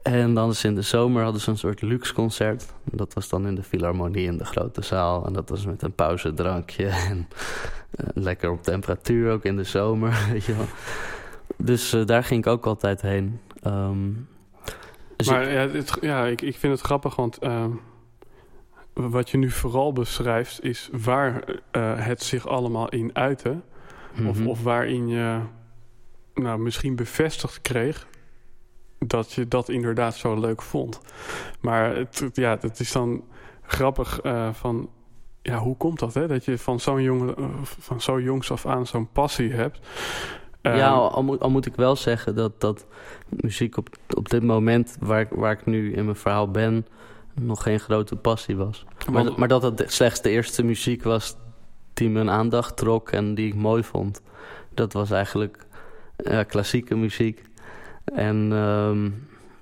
En 0.06 0.34
dan 0.34 0.50
is 0.50 0.64
in 0.64 0.75
de 0.75 0.82
zomer 0.82 1.22
hadden 1.22 1.40
ze 1.40 1.50
een 1.50 1.58
soort 1.58 1.82
luxe 1.82 2.14
concert. 2.14 2.72
Dat 2.84 3.14
was 3.14 3.28
dan 3.28 3.46
in 3.46 3.54
de 3.54 3.62
Philharmonie 3.62 4.26
in 4.26 4.38
de 4.38 4.44
grote 4.44 4.82
zaal. 4.82 5.26
En 5.26 5.32
dat 5.32 5.48
was 5.48 5.66
met 5.66 5.82
een 5.82 5.92
pauzedrankje 5.92 6.86
en 7.10 7.28
uh, 8.00 8.06
lekker 8.14 8.50
op 8.50 8.62
temperatuur 8.62 9.32
ook 9.32 9.44
in 9.44 9.56
de 9.56 9.64
zomer. 9.64 10.18
Weet 10.32 10.44
je 10.44 10.56
wel. 10.56 10.66
Dus 11.56 11.96
daar 12.04 12.25
ging 12.25 12.40
ik 12.40 12.52
ook 12.52 12.66
altijd 12.66 13.02
heen. 13.02 13.40
Um, 13.66 14.28
dus 15.16 15.28
maar 15.28 15.50
ja, 15.50 15.68
het, 15.68 15.98
ja 16.00 16.26
ik, 16.26 16.42
ik 16.42 16.56
vind 16.56 16.72
het 16.72 16.82
grappig, 16.82 17.16
want 17.16 17.38
ehm, 17.38 17.70
wat 18.92 19.30
je 19.30 19.38
nu 19.38 19.50
vooral 19.50 19.92
beschrijft 19.92 20.64
is 20.64 20.88
waar 20.92 21.44
uh, 21.48 22.04
het 22.04 22.22
zich 22.22 22.48
allemaal 22.48 22.88
in 22.88 23.10
uitte. 23.12 23.60
of, 24.28 24.38
Mhm. 24.38 24.46
of 24.46 24.62
waarin 24.62 25.08
je 25.08 25.40
nou, 26.34 26.58
misschien 26.58 26.96
bevestigd 26.96 27.60
kreeg 27.60 28.06
dat 28.98 29.32
je 29.32 29.48
dat 29.48 29.68
inderdaad 29.68 30.14
zo 30.14 30.40
leuk 30.40 30.62
vond. 30.62 31.00
Maar 31.60 31.96
het, 31.96 32.30
ja, 32.32 32.56
het 32.60 32.80
is 32.80 32.92
dan 32.92 33.24
grappig 33.62 34.20
eh, 34.20 34.48
van... 34.52 34.88
Ja, 35.42 35.58
hoe 35.58 35.76
komt 35.76 35.98
dat, 35.98 36.14
hè? 36.14 36.26
Dat 36.26 36.44
je 36.44 36.58
van 36.58 36.80
zo'n 36.80 37.02
jonge, 37.02 37.34
eh, 37.34 37.44
van 37.62 38.00
zo 38.00 38.20
jongs 38.20 38.50
af 38.52 38.66
aan 38.66 38.86
zo'n 38.86 39.08
passie 39.12 39.52
hebt. 39.52 39.78
ja, 40.62 40.72
Ehm, 40.72 40.92
al, 40.92 41.10
al 41.10 41.22
moet, 41.22 41.40
al 41.40 41.50
moet 41.50 41.66
ik 41.66 41.74
wel 41.74 41.96
zeggen 41.96 42.34
dat, 42.34 42.60
dat 42.60 42.86
muziek 43.28 43.76
op, 43.76 43.88
op 44.16 44.28
dit 44.28 44.42
moment 44.42 44.96
waar, 45.00 45.20
ik- 45.20 45.30
waar 45.30 45.52
ik 45.52 45.66
nu 45.66 45.92
in 45.94 46.04
mijn 46.04 46.16
verhaal 46.16 46.50
ben, 46.50 46.86
nog 47.40 47.62
geen 47.62 47.80
grote 47.80 48.16
passie 48.16 48.56
was. 48.56 48.84
Maar, 49.10 49.24
want- 49.24 49.36
maar 49.36 49.48
dat 49.48 49.62
het 49.62 49.84
slechts 49.86 50.22
de 50.22 50.30
eerste 50.30 50.62
muziek 50.62 51.02
was 51.02 51.36
die 51.94 52.10
mijn 52.10 52.30
aandacht 52.30 52.76
trok 52.76 53.10
en 53.10 53.34
die 53.34 53.46
ik 53.46 53.54
mooi 53.54 53.82
vond. 53.82 54.22
Dat 54.74 54.92
was 54.92 55.10
eigenlijk 55.10 55.66
ja, 56.16 56.42
klassieke 56.42 56.96
muziek. 56.96 57.42
En 58.14 58.52
ehm, 58.52 59.10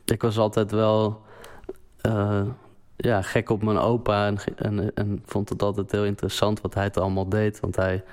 ik 0.04 0.22
was 0.22 0.38
altijd 0.38 0.70
wel 0.70 1.22
eh, 2.00 2.42
ja, 2.96 3.22
gek 3.22 3.50
op 3.50 3.62
mijn 3.62 3.78
opa 3.78 4.26
en, 4.26 4.38
en, 4.56 4.94
en 4.94 5.22
vond 5.24 5.48
het 5.48 5.62
altijd 5.62 5.90
heel 5.90 6.04
interessant 6.04 6.60
wat 6.60 6.74
hij 6.74 6.84
het 6.84 6.96
allemaal 6.96 7.28
deed. 7.28 7.60
Want 7.60 7.76
hij, 7.76 8.04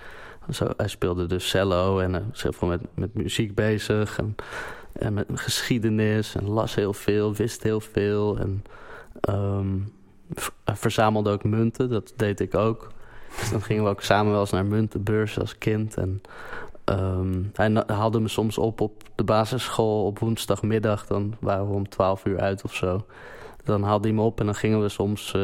zo, 0.49 0.67
hij 0.77 0.87
speelde 0.87 1.25
dus 1.25 1.49
cello 1.49 1.99
en 1.99 2.13
hij 2.13 2.23
was 2.29 2.43
heel 2.43 2.53
veel 2.53 2.67
met, 2.67 2.81
met 2.93 3.13
muziek 3.13 3.55
bezig 3.55 4.17
en, 4.17 4.35
en 4.93 5.13
met 5.13 5.27
geschiedenis 5.33 6.35
en 6.35 6.49
las 6.49 6.75
heel 6.75 6.93
veel, 6.93 7.33
wist 7.33 7.63
heel 7.63 7.79
veel. 7.79 8.37
En 8.37 8.63
ehm, 9.21 9.79
verzamelde 10.65 11.31
ook 11.31 11.43
munten, 11.43 11.89
dat 11.89 12.13
deed 12.15 12.39
ik 12.39 12.55
ook. 12.55 12.91
Dus 13.39 13.49
dan 13.49 13.61
gingen 13.61 13.83
we 13.83 13.89
ook 13.89 14.01
samen 14.01 14.31
wel 14.31 14.41
eens 14.41 14.51
naar 14.51 14.65
muntenbeurs 14.65 15.39
als 15.39 15.57
kind. 15.57 15.97
En 15.97 16.21
ehm, 16.91 17.43
hij 17.53 17.83
haalde 17.87 18.19
me 18.19 18.27
soms 18.27 18.57
op 18.57 18.81
op 18.81 19.03
de 19.15 19.23
basisschool 19.23 20.05
op 20.05 20.19
woensdagmiddag. 20.19 21.07
Dan 21.07 21.35
waren 21.39 21.67
we 21.67 21.73
om 21.73 21.89
12 21.89 22.25
uur 22.25 22.39
uit 22.39 22.63
of 22.63 22.75
zo. 22.75 23.05
Dan 23.63 23.83
haalde 23.83 24.07
hij 24.07 24.17
me 24.17 24.21
op 24.21 24.39
en 24.39 24.45
dan 24.45 24.55
gingen 24.55 24.81
we 24.81 24.89
soms 24.89 25.33
eh, 25.33 25.41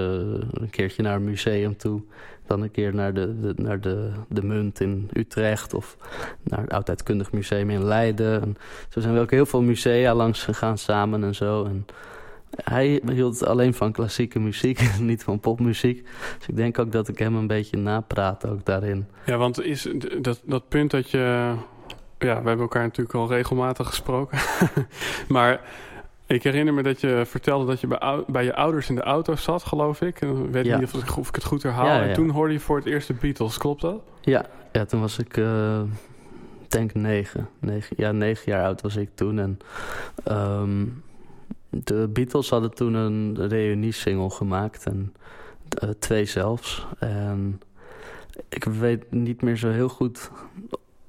een 0.51 0.69
keertje 0.69 1.01
naar 1.01 1.15
een 1.15 1.23
museum 1.23 1.77
toe. 1.77 2.01
Dan 2.45 2.61
een 2.61 2.71
keer 2.71 2.93
naar 2.93 3.13
de, 3.13 3.53
naar 3.55 3.81
de, 3.81 4.11
de 4.27 4.43
Munt 4.43 4.79
in 4.79 5.09
Utrecht 5.13 5.73
of 5.73 5.97
naar 6.43 6.61
het 6.61 6.71
Oudheidkundig 6.71 7.31
Museum 7.31 7.69
in 7.69 7.83
Leiden. 7.83 8.41
En 8.41 8.57
zo 8.89 8.99
zijn 8.99 9.13
we 9.13 9.19
ook 9.19 9.31
heel 9.31 9.45
veel 9.45 9.61
musea 9.61 10.13
langs 10.15 10.43
gegaan 10.43 10.77
samen 10.77 11.23
en 11.23 11.35
zo. 11.35 11.65
En 11.65 11.85
hij 12.63 13.01
hield 13.11 13.45
alleen 13.45 13.73
van 13.73 13.91
klassieke 13.91 14.39
muziek, 14.39 14.89
niet 14.99 15.23
van 15.23 15.39
popmuziek. 15.39 16.07
Dus 16.37 16.47
ik 16.47 16.55
denk 16.55 16.79
ook 16.79 16.91
dat 16.91 17.07
ik 17.07 17.19
hem 17.19 17.35
een 17.35 17.47
beetje 17.47 17.77
napraat 17.77 18.47
ook 18.47 18.65
daarin. 18.65 19.07
Ja, 19.25 19.37
want 19.37 19.61
is 19.63 19.87
dat, 20.21 20.41
dat 20.45 20.67
punt 20.69 20.91
dat 20.91 21.09
je... 21.09 21.53
Ja, 22.19 22.41
we 22.41 22.47
hebben 22.47 22.59
elkaar 22.59 22.83
natuurlijk 22.83 23.15
al 23.15 23.27
regelmatig 23.27 23.87
gesproken. 23.87 24.37
maar 25.27 25.61
ik 26.25 26.43
herinner 26.43 26.73
me 26.73 26.83
dat 26.83 27.01
je 27.01 27.21
vertelde 27.25 27.65
dat 27.65 27.81
je 27.81 27.87
bij, 27.87 28.23
bij 28.27 28.43
je 28.43 28.55
ouders 28.55 28.89
in 28.89 28.95
de 28.95 29.01
auto 29.01 29.35
zat, 29.35 29.63
geloof 29.63 30.01
ik. 30.01 30.21
En 30.21 30.43
ik 30.45 30.51
weet 30.51 30.65
Ja. 30.65 30.77
niet 30.79 30.93
of, 30.93 31.01
ik- 31.03 31.17
of 31.17 31.27
ik 31.27 31.35
het 31.35 31.43
goed 31.43 31.63
herhaal. 31.63 31.85
Ja, 31.85 31.93
ja, 31.95 32.01
ja. 32.01 32.07
En 32.07 32.13
toen 32.13 32.29
hoorde 32.29 32.53
je 32.53 32.59
voor 32.59 32.77
het 32.77 32.85
eerst 32.85 33.07
de 33.07 33.13
Beatles, 33.13 33.57
klopt 33.57 33.81
dat? 33.81 34.01
Ja, 34.21 34.45
ja 34.71 34.85
toen 34.85 34.99
was 34.99 35.19
ik, 35.19 35.37
eh 35.37 35.81
denk 36.67 36.93
negen. 36.93 37.49
negen. 37.59 37.95
Ja, 37.99 38.11
negen 38.11 38.51
jaar 38.51 38.63
oud 38.65 38.81
was 38.81 38.95
ik 38.95 39.09
toen. 39.15 39.39
En 39.39 39.59
ehm, 40.23 40.85
de 41.83 42.09
Beatles 42.13 42.49
hadden 42.49 42.73
toen 42.73 42.93
een 42.93 43.47
reuniesingle 43.47 44.29
gemaakt. 44.29 44.85
En 44.85 45.13
eh, 45.69 45.89
twee 45.99 46.25
zelfs. 46.25 46.87
En 46.99 47.61
ik 48.49 48.63
weet 48.63 49.11
niet 49.11 49.41
meer 49.41 49.57
zo 49.57 49.69
heel 49.69 49.89
goed 49.89 50.31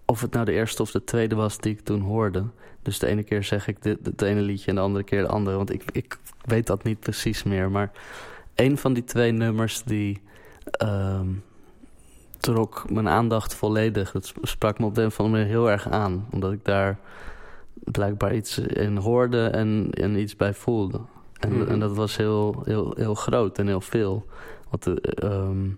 of 0.04 0.20
het 0.20 0.32
nou 0.32 0.44
de 0.44 0.52
eerste 0.52 0.82
of 0.82 0.90
de 0.90 1.04
tweede 1.04 1.34
was 1.34 1.58
die 1.58 1.72
ik 1.72 1.80
toen 1.80 2.00
hoorde. 2.00 2.44
Dus 2.82 2.98
de 2.98 3.06
ene 3.06 3.22
keer 3.22 3.44
zeg 3.44 3.68
ik 3.68 3.82
dit, 3.82 3.98
het 4.02 4.22
ene 4.22 4.40
liedje 4.40 4.68
en 4.68 4.74
de 4.74 4.80
andere 4.80 5.04
keer 5.04 5.22
de 5.22 5.28
andere. 5.28 5.56
Want 5.56 5.72
ik, 5.72 5.82
ik 5.92 6.18
weet 6.44 6.66
dat 6.66 6.82
niet 6.82 7.00
precies 7.00 7.42
meer. 7.42 7.70
Maar 7.70 7.90
een 8.54 8.78
van 8.78 8.92
die 8.92 9.04
twee 9.04 9.32
nummers 9.32 9.82
die... 9.82 10.20
ehm, 10.70 11.26
trok 12.38 12.90
mijn 12.90 13.08
aandacht 13.08 13.54
volledig. 13.54 14.12
Het 14.12 14.34
sprak 14.42 14.78
me 14.78 14.86
op 14.86 14.94
de 14.94 15.00
een 15.00 15.06
of 15.06 15.20
andere 15.20 15.36
manier 15.38 15.52
heel 15.54 15.70
erg 15.70 15.88
aan. 15.88 16.26
Omdat 16.30 16.52
ik 16.52 16.64
daar 16.64 16.98
blijkbaar 17.84 18.34
iets 18.34 18.58
in 18.58 18.96
hoorde 18.96 19.46
en, 19.46 19.88
en 19.90 20.18
iets 20.18 20.36
bij 20.36 20.54
voelde. 20.54 21.00
En, 21.38 21.58
Mhm. 21.58 21.70
en 21.70 21.78
dat 21.80 21.94
was 21.96 22.16
heel, 22.16 22.62
heel, 22.64 22.92
heel 22.96 23.14
groot 23.14 23.58
en 23.58 23.66
heel 23.66 23.80
veel. 23.80 24.26
Want 24.70 24.82
de 24.82 25.00
ehm, 25.00 25.68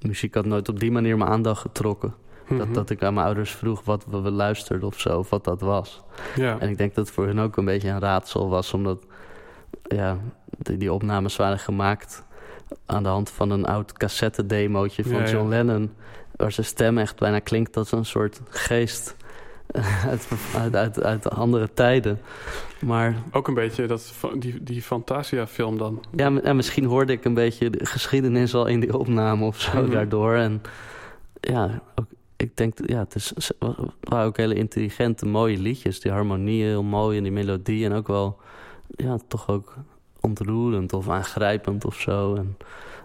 muziek 0.00 0.34
had 0.34 0.44
nooit 0.44 0.68
op 0.68 0.80
die 0.80 0.90
manier 0.92 1.16
mijn 1.16 1.30
aandacht 1.30 1.60
getrokken. 1.60 2.14
Dat, 2.58 2.74
dat 2.74 2.90
ik 2.90 3.02
aan 3.02 3.14
mijn 3.14 3.26
ouders 3.26 3.50
vroeg 3.50 3.84
wat 3.84 4.04
we, 4.10 4.20
we 4.20 4.30
luisterden 4.30 4.86
of 4.88 5.00
zo, 5.00 5.18
of 5.18 5.30
wat 5.30 5.44
dat 5.44 5.60
was. 5.60 6.00
Ja. 6.36 6.58
En 6.58 6.68
ik 6.68 6.78
denk 6.78 6.94
dat 6.94 7.04
het 7.06 7.14
voor 7.14 7.26
hun 7.26 7.40
ook 7.40 7.56
een 7.56 7.64
beetje 7.64 7.88
een 7.88 8.00
raadsel 8.00 8.48
was, 8.48 8.74
omdat 8.74 9.06
ja, 9.82 10.18
die, 10.58 10.76
die 10.76 10.92
opnames 10.92 11.36
waren 11.36 11.58
gemaakt 11.58 12.24
aan 12.86 13.02
de 13.02 13.08
hand 13.08 13.30
van 13.30 13.50
een 13.50 13.64
oud 13.66 13.92
cassettedemootje 13.92 15.02
van 15.02 15.12
Ja, 15.12 15.18
ja. 15.24 15.30
John 15.30 15.48
Lennon, 15.48 15.90
waar 16.36 16.52
zijn 16.52 16.66
stem 16.66 16.98
echt 16.98 17.18
bijna 17.18 17.38
klinkt 17.38 17.76
als 17.76 17.92
een 17.92 18.04
soort 18.04 18.40
geest 18.48 19.16
uit, 20.08 20.28
uit, 20.56 20.74
uit, 20.76 21.02
uit 21.02 21.30
andere 21.30 21.68
tijden. 21.74 22.20
Maar 22.80 23.14
Ook 23.32 23.48
een 23.48 23.54
beetje 23.54 23.86
dat, 23.86 24.14
die, 24.38 24.62
die 24.62 24.82
Fantasia-film 24.82 25.78
dan. 25.78 26.04
ja, 26.16 26.36
en 26.36 26.56
misschien 26.56 26.84
hoorde 26.84 27.12
ik 27.12 27.24
een 27.24 27.34
beetje 27.34 27.70
de 27.70 27.86
geschiedenis 27.86 28.54
al 28.54 28.66
in 28.66 28.80
die 28.80 28.98
opname 28.98 29.44
of 29.44 29.60
zo 29.60 29.82
Mhm. 29.82 29.90
daardoor. 29.90 30.34
En 30.34 30.62
ja, 31.40 31.82
ook, 31.94 32.06
ik 32.36 32.56
denk, 32.56 32.78
ja, 32.88 32.98
het 32.98 33.14
is, 33.14 33.32
het 33.34 33.54
waren 34.00 34.26
ook 34.26 34.36
hele 34.36 34.54
intelligente, 34.54 35.26
mooie 35.26 35.58
liedjes. 35.58 36.00
Die 36.00 36.12
harmonieën 36.12 36.66
heel 36.66 36.82
mooi 36.82 37.16
en 37.16 37.22
die 37.22 37.32
melodie. 37.32 37.84
En 37.84 37.92
ook 37.92 38.06
wel, 38.06 38.40
ja, 38.96 39.16
toch 39.28 39.48
ook 39.48 39.74
ontroerend 40.22 40.92
of 40.92 41.08
aangrijpend 41.08 41.84
of 41.84 42.00
zo. 42.00 42.34
En 42.34 42.56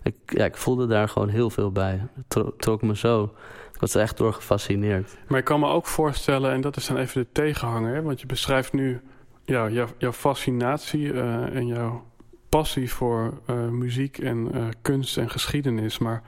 ik, 0.03 0.15
ja, 0.25 0.45
ik 0.45 0.57
voelde 0.57 0.87
daar 0.87 1.09
gewoon 1.09 1.29
heel 1.29 1.49
veel 1.49 1.71
bij. 1.71 2.07
Het 2.15 2.25
tro- 2.27 2.53
trok 2.57 2.81
me 2.81 2.97
zo. 2.97 3.33
Ik 3.73 3.79
was 3.79 3.93
er 3.93 4.01
echt 4.01 4.17
door 4.17 4.33
gefascineerd. 4.33 5.17
Maar 5.27 5.39
ik 5.39 5.45
kan 5.45 5.59
me 5.59 5.67
ook 5.67 5.85
voorstellen, 5.85 6.51
en 6.51 6.61
dat 6.61 6.77
is 6.77 6.87
dan 6.87 6.97
even 6.97 7.21
de 7.21 7.27
tegenhanger... 7.31 8.03
want 8.03 8.21
je 8.21 8.25
beschrijft 8.25 8.73
nu 8.73 9.01
ja, 9.45 9.69
jouw, 9.97 10.11
fascinatie 10.11 11.13
eh, 11.13 11.55
en 11.55 11.67
jouw 11.67 12.05
passie 12.49 12.93
voor 12.93 13.33
eh, 13.45 13.67
muziek 13.67 14.17
en 14.17 14.49
eh, 14.53 14.63
kunst 14.81 15.17
en 15.17 15.29
geschiedenis. 15.29 15.97
Maar 15.97 16.23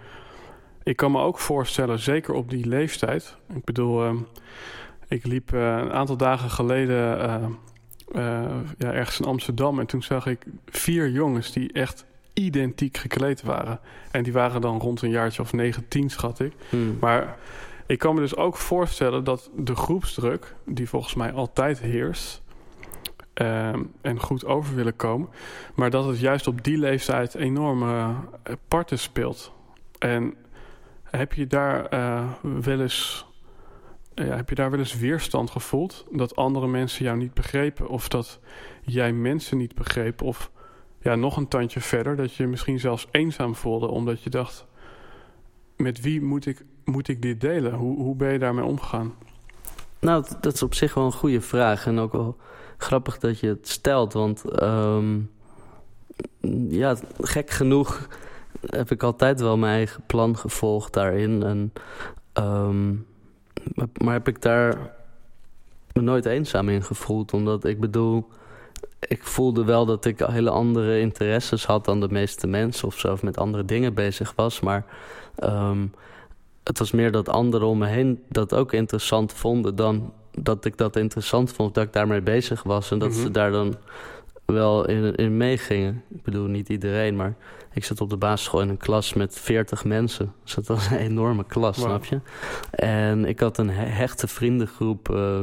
ik 0.84 0.96
kan 0.96 1.12
me 1.12 1.19
ook 1.19 1.39
voorstellen, 1.39 2.00
zeker 2.00 2.34
op 2.34 2.50
die 2.50 2.65
leeftijd... 2.67 3.38
ik 3.53 3.63
bedoel, 3.63 4.25
ik 5.08 5.25
liep 5.25 5.51
een 5.51 5.91
aantal 5.91 6.17
dagen 6.17 6.50
geleden 6.50 7.58
ja, 8.77 8.93
ergens 8.93 9.19
in 9.19 9.25
Amsterdam... 9.25 9.79
en 9.79 9.85
toen 9.85 10.03
zag 10.03 10.25
ik 10.25 10.45
vier 10.65 11.09
jongens 11.09 11.51
die 11.51 11.73
echt 11.73 12.05
identiek 12.33 12.97
gekleed 12.97 13.41
waren. 13.41 13.79
En 14.11 14.23
die 14.23 14.33
waren 14.33 14.61
dan 14.61 14.79
rond 14.79 15.01
een 15.01 15.09
jaartje 15.09 15.41
of 15.41 15.53
19, 15.53 16.09
schat 16.09 16.39
ik. 16.39 16.53
Hmm. 16.69 16.97
Maar 16.99 17.37
ik 17.85 17.99
kan 17.99 18.15
me 18.15 18.21
dus 18.21 18.35
ook 18.35 18.57
voorstellen 18.57 19.23
dat 19.23 19.49
de 19.55 19.75
groepsdruk, 19.75 20.55
die 20.65 20.89
volgens 20.89 21.13
mij 21.13 21.31
altijd 21.31 21.79
heerst, 21.79 22.41
ehm, 23.33 23.83
en 24.01 24.19
goed 24.19 24.45
over 24.45 24.75
willen 24.75 24.95
komen, 24.95 25.29
maar 25.75 25.89
dat 25.89 26.05
het 26.05 26.19
juist 26.19 26.47
op 26.47 26.63
die 26.63 26.77
leeftijd 26.77 27.35
enorme 27.35 28.15
eh, 28.43 28.53
parten 28.67 28.99
speelt. 28.99 29.51
En 29.99 30.33
heb 31.03 31.33
je 31.33 31.47
daar 31.47 31.85
eh, 31.85 32.23
wel 32.41 32.81
eens. 32.81 33.27
Ja, 34.25 34.35
heb 34.35 34.49
je 34.49 34.55
daar 34.55 34.69
wel 34.71 34.79
eens 34.79 34.97
weerstand 34.97 35.49
gevoeld? 35.49 36.05
Dat 36.11 36.35
andere 36.35 36.67
mensen 36.67 37.05
jou 37.05 37.17
niet 37.17 37.33
begrepen? 37.33 37.88
Of 37.88 38.07
dat 38.07 38.39
jij 38.81 39.13
mensen 39.13 39.57
niet 39.57 39.75
begreep? 39.75 40.21
Of 40.21 40.51
ja, 41.01 41.15
nog 41.15 41.38
een 41.38 41.47
tandje 41.47 41.81
verder, 41.81 42.15
dat 42.15 42.33
je 42.33 42.43
je 42.43 42.49
misschien 42.49 42.79
zelfs 42.79 43.07
eenzaam 43.11 43.55
voelde, 43.55 43.88
omdat 43.88 44.23
je 44.23 44.29
dacht: 44.29 44.65
met 45.77 46.01
wie 46.01 46.21
moet 46.21 46.45
ik, 46.45 46.65
moet 46.85 47.07
ik 47.07 47.21
dit 47.21 47.41
delen? 47.41 47.73
Hoe, 47.73 47.97
hoe 47.97 48.15
ben 48.15 48.31
je 48.31 48.39
daarmee 48.39 48.65
omgegaan? 48.65 49.13
Nou, 49.99 50.25
dat 50.41 50.53
is 50.53 50.63
op 50.63 50.73
zich 50.73 50.93
wel 50.93 51.05
een 51.05 51.11
goede 51.11 51.41
vraag. 51.41 51.85
En 51.85 51.99
ook 51.99 52.11
wel 52.11 52.38
grappig 52.77 53.19
dat 53.19 53.39
je 53.39 53.47
het 53.47 53.67
stelt. 53.67 54.13
Want 54.13 54.61
um, 54.63 55.31
ja, 56.69 56.95
gek 57.19 57.49
genoeg 57.49 58.07
heb 58.65 58.91
ik 58.91 59.03
altijd 59.03 59.39
wel 59.39 59.57
mijn 59.57 59.73
eigen 59.73 60.03
plan 60.05 60.38
gevolgd 60.38 60.93
daarin. 60.93 61.43
En, 61.43 61.73
um, 62.45 63.07
maar 64.03 64.13
heb 64.13 64.27
ik 64.27 64.41
daar 64.41 64.93
me 65.93 66.01
nooit 66.01 66.25
eenzaam 66.25 66.69
in 66.69 66.83
gevoeld. 66.83 67.33
Omdat 67.33 67.65
ik 67.65 67.79
bedoel, 67.79 68.27
ik 68.99 69.23
voelde 69.23 69.63
wel 69.63 69.85
dat 69.85 70.05
ik 70.05 70.19
hele 70.19 70.49
andere 70.49 70.99
interesses 70.99 71.65
had 71.65 71.85
dan 71.85 71.99
de 71.99 72.09
meeste 72.09 72.47
mensen 72.47 72.87
of 72.87 72.99
zo. 72.99 73.11
Of 73.11 73.23
met 73.23 73.37
andere 73.37 73.65
dingen 73.65 73.93
bezig 73.93 74.33
was. 74.35 74.59
Maar 74.59 74.85
um, 75.43 75.93
het 76.63 76.79
was 76.79 76.91
meer 76.91 77.11
dat 77.11 77.29
anderen 77.29 77.67
om 77.67 77.77
me 77.77 77.87
heen 77.87 78.23
dat 78.27 78.53
ook 78.53 78.73
interessant 78.73 79.33
vonden 79.33 79.75
dan 79.75 80.13
dat 80.31 80.65
ik 80.65 80.77
dat 80.77 80.95
interessant 80.95 81.51
vond, 81.51 81.73
dat 81.73 81.83
ik 81.83 81.93
daarmee 81.93 82.21
bezig 82.21 82.63
was. 82.63 82.91
En 82.91 82.99
dat 82.99 83.13
ze 83.13 83.21
mhm. 83.21 83.31
daar 83.31 83.51
dan 83.51 83.75
wel 84.45 84.87
in, 84.87 85.15
in 85.15 85.37
meegingen. 85.37 86.03
Ik 86.09 86.23
bedoel, 86.23 86.47
niet 86.47 86.69
iedereen, 86.69 87.15
maar 87.15 87.35
ik 87.73 87.83
zat 87.83 88.01
op 88.01 88.09
de 88.09 88.17
basisschool 88.17 88.61
in 88.61 88.69
een 88.69 88.77
klas 88.77 89.13
met 89.13 89.39
40 89.39 89.85
mensen. 89.85 90.33
Dus 90.43 90.53
dat 90.53 90.67
was 90.67 90.89
een 90.89 90.97
enorme 90.97 91.45
klas, 91.45 91.77
snap 91.77 92.05
je? 92.05 92.19
En 92.71 93.25
ik 93.25 93.39
had 93.39 93.57
een 93.57 93.69
hechte 93.69 94.27
vriendengroep, 94.27 95.09
uh, 95.09 95.39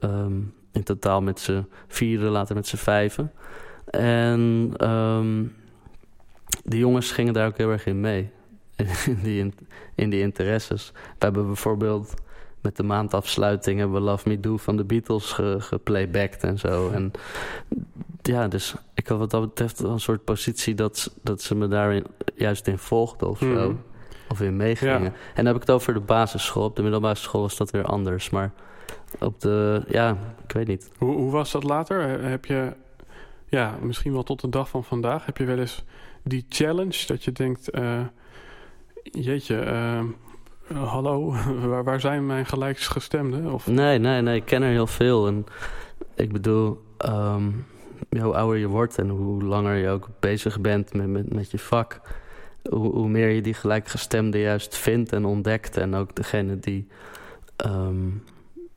um, 0.00 0.54
in 0.72 0.82
totaal 0.82 1.22
met 1.22 1.40
z'n 1.40 1.66
vieren, 1.88 2.30
later 2.30 2.54
met 2.54 2.66
z'n 2.66 2.76
vijven. 2.76 3.32
En 3.90 4.72
um, 4.88 5.54
de 6.64 6.78
jongens 6.78 7.12
gingen 7.12 7.32
daar 7.32 7.46
ook 7.46 7.56
heel 7.56 7.70
erg 7.70 7.86
in 7.86 8.00
mee. 8.00 8.30
In 9.06 9.18
die, 9.22 9.52
in 9.94 10.10
die 10.10 10.20
interesses. 10.20 10.92
We 10.94 11.24
hebben 11.24 11.46
bijvoorbeeld 11.46 12.14
met 12.62 12.76
de 12.76 12.82
maandafsluiting 12.82 13.78
hebben 13.78 13.96
we 13.96 14.08
Love 14.08 14.28
Me 14.28 14.40
Do 14.40 14.56
van 14.56 14.76
de 14.76 14.84
Beatles 14.84 15.32
ge, 15.32 15.56
geplaybacked 15.58 16.42
en 16.42 16.58
zo. 16.58 16.90
En 16.90 17.10
ja, 18.22 18.48
dus 18.48 18.74
ik 18.94 19.06
had 19.06 19.18
wat 19.18 19.30
dat 19.30 19.40
betreft 19.40 19.80
een 19.80 20.00
soort 20.00 20.24
positie 20.24 20.74
dat, 20.74 21.14
dat 21.22 21.42
ze 21.42 21.54
me 21.54 21.68
daarin 21.68 22.04
juist 22.34 22.66
in 22.66 22.78
volgden 22.78 23.28
of 23.28 23.38
zo. 23.38 23.46
Mhm. 23.46 23.74
Of 24.28 24.40
in 24.40 24.56
meegingen. 24.56 25.04
En 25.04 25.34
dan 25.34 25.46
heb 25.46 25.54
ik 25.54 25.60
het 25.60 25.70
over 25.70 25.94
de 25.94 26.00
basisschool. 26.00 26.64
Op 26.64 26.76
de 26.76 26.82
middelbare 26.82 27.14
school 27.14 27.40
was 27.40 27.56
dat 27.56 27.70
weer 27.70 27.84
anders. 27.84 28.30
Maar 28.30 28.52
op 29.20 29.40
de, 29.40 29.84
ja, 29.88 30.16
ik 30.46 30.52
weet 30.52 30.66
niet. 30.66 30.90
Hoe, 30.98 31.14
hoe 31.16 31.30
was 31.30 31.52
dat 31.52 31.64
later? 31.64 32.22
Heb 32.22 32.44
je, 32.44 32.72
ja, 33.48 33.78
misschien 33.82 34.12
wel 34.12 34.22
tot 34.22 34.40
de 34.40 34.48
dag 34.48 34.68
van 34.68 34.84
vandaag, 34.84 35.26
heb 35.26 35.36
je 35.36 35.44
wel 35.44 35.58
eens 35.58 35.84
die 36.22 36.46
challenge 36.48 37.06
dat 37.06 37.24
je 37.24 37.32
denkt, 37.32 37.78
uh, 37.78 38.00
jeetje, 39.02 39.64
uh, 39.64 40.02
hallo, 40.76 41.34
waar, 41.68 41.84
waar, 41.84 42.00
zijn 42.00 42.26
mijn 42.26 42.46
gelijksgestemden? 42.46 43.52
Of? 43.52 43.66
Nee, 43.66 43.98
nee, 43.98 44.22
nee, 44.22 44.36
ik 44.36 44.44
ken 44.44 44.62
er 44.62 44.70
heel 44.70 44.86
veel. 44.86 45.26
En 45.26 45.46
ik 46.14 46.32
bedoel, 46.32 46.82
um, 47.06 47.64
hoe 48.20 48.34
ouder 48.34 48.58
je 48.58 48.68
wordt 48.68 48.98
en 48.98 49.08
hoe 49.08 49.42
langer 49.42 49.76
je 49.76 49.88
ook 49.88 50.08
bezig 50.20 50.60
bent 50.60 50.94
met, 50.94 51.06
met, 51.06 51.34
met 51.34 51.50
je 51.50 51.58
vak, 51.58 52.00
hoe, 52.70 52.92
hoe, 52.92 53.08
meer 53.08 53.28
je 53.28 53.40
die 53.40 53.54
gelijkgestemden 53.54 54.40
juist 54.40 54.76
vindt 54.76 55.12
en 55.12 55.24
ontdekt. 55.24 55.76
En 55.76 55.94
ook 55.94 56.14
degene 56.14 56.58
die, 56.58 56.88
um, 57.66 58.22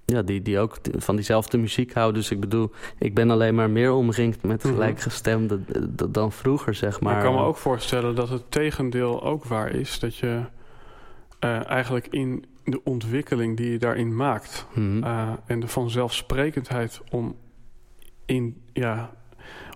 ja, 0.05 0.21
die, 0.21 0.41
die 0.41 0.59
ook 0.59 0.77
van 0.97 1.15
diezelfde 1.15 1.57
muziek 1.57 1.93
houden. 1.93 2.21
Dus 2.21 2.31
ik 2.31 2.39
bedoel, 2.39 2.71
ik 2.99 3.13
ben 3.13 3.29
alleen 3.29 3.55
maar 3.55 3.69
meer 3.69 3.91
omringd 3.91 4.43
met 4.43 4.63
mhm. 4.63 4.73
gelijkgestemden 4.73 5.67
dan 6.09 6.31
vroeger, 6.31 6.73
zeg 6.73 6.99
maar. 6.99 7.15
Ik 7.17 7.23
kan 7.23 7.33
me 7.33 7.41
ook 7.41 7.57
voorstellen 7.57 8.15
dat 8.15 8.29
het 8.29 8.51
tegendeel 8.51 9.23
ook 9.23 9.45
waar 9.45 9.69
is. 9.69 9.99
Dat 9.99 10.15
je 10.15 10.41
uh, 11.45 11.69
eigenlijk 11.69 12.07
in 12.07 12.45
de 12.63 12.83
ontwikkeling 12.83 13.57
die 13.57 13.71
je 13.71 13.77
daarin 13.77 14.15
maakt... 14.15 14.67
Mhm. 14.73 15.03
Uh, 15.03 15.31
en 15.45 15.59
de 15.59 15.67
vanzelfsprekendheid 15.67 17.01
om, 17.11 17.35
in, 18.25 18.61
ja, 18.73 19.11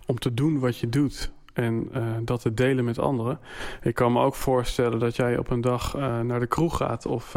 om 0.05 0.19
te 0.19 0.33
doen 0.33 0.59
wat 0.59 0.77
je 0.77 0.89
doet... 0.89 1.31
en 1.53 1.89
uh, 1.93 2.03
dat 2.21 2.41
te 2.41 2.53
delen 2.53 2.85
met 2.85 2.99
anderen. 2.99 3.39
Ik 3.81 3.95
kan 3.95 4.13
me 4.13 4.21
ook 4.21 4.35
voorstellen 4.35 4.99
dat 4.99 5.15
jij 5.15 5.37
op 5.37 5.49
een 5.49 5.61
dag 5.61 5.93
naar 6.23 6.39
de 6.39 6.47
kroeg 6.47 6.77
gaat... 6.77 7.05
of 7.05 7.33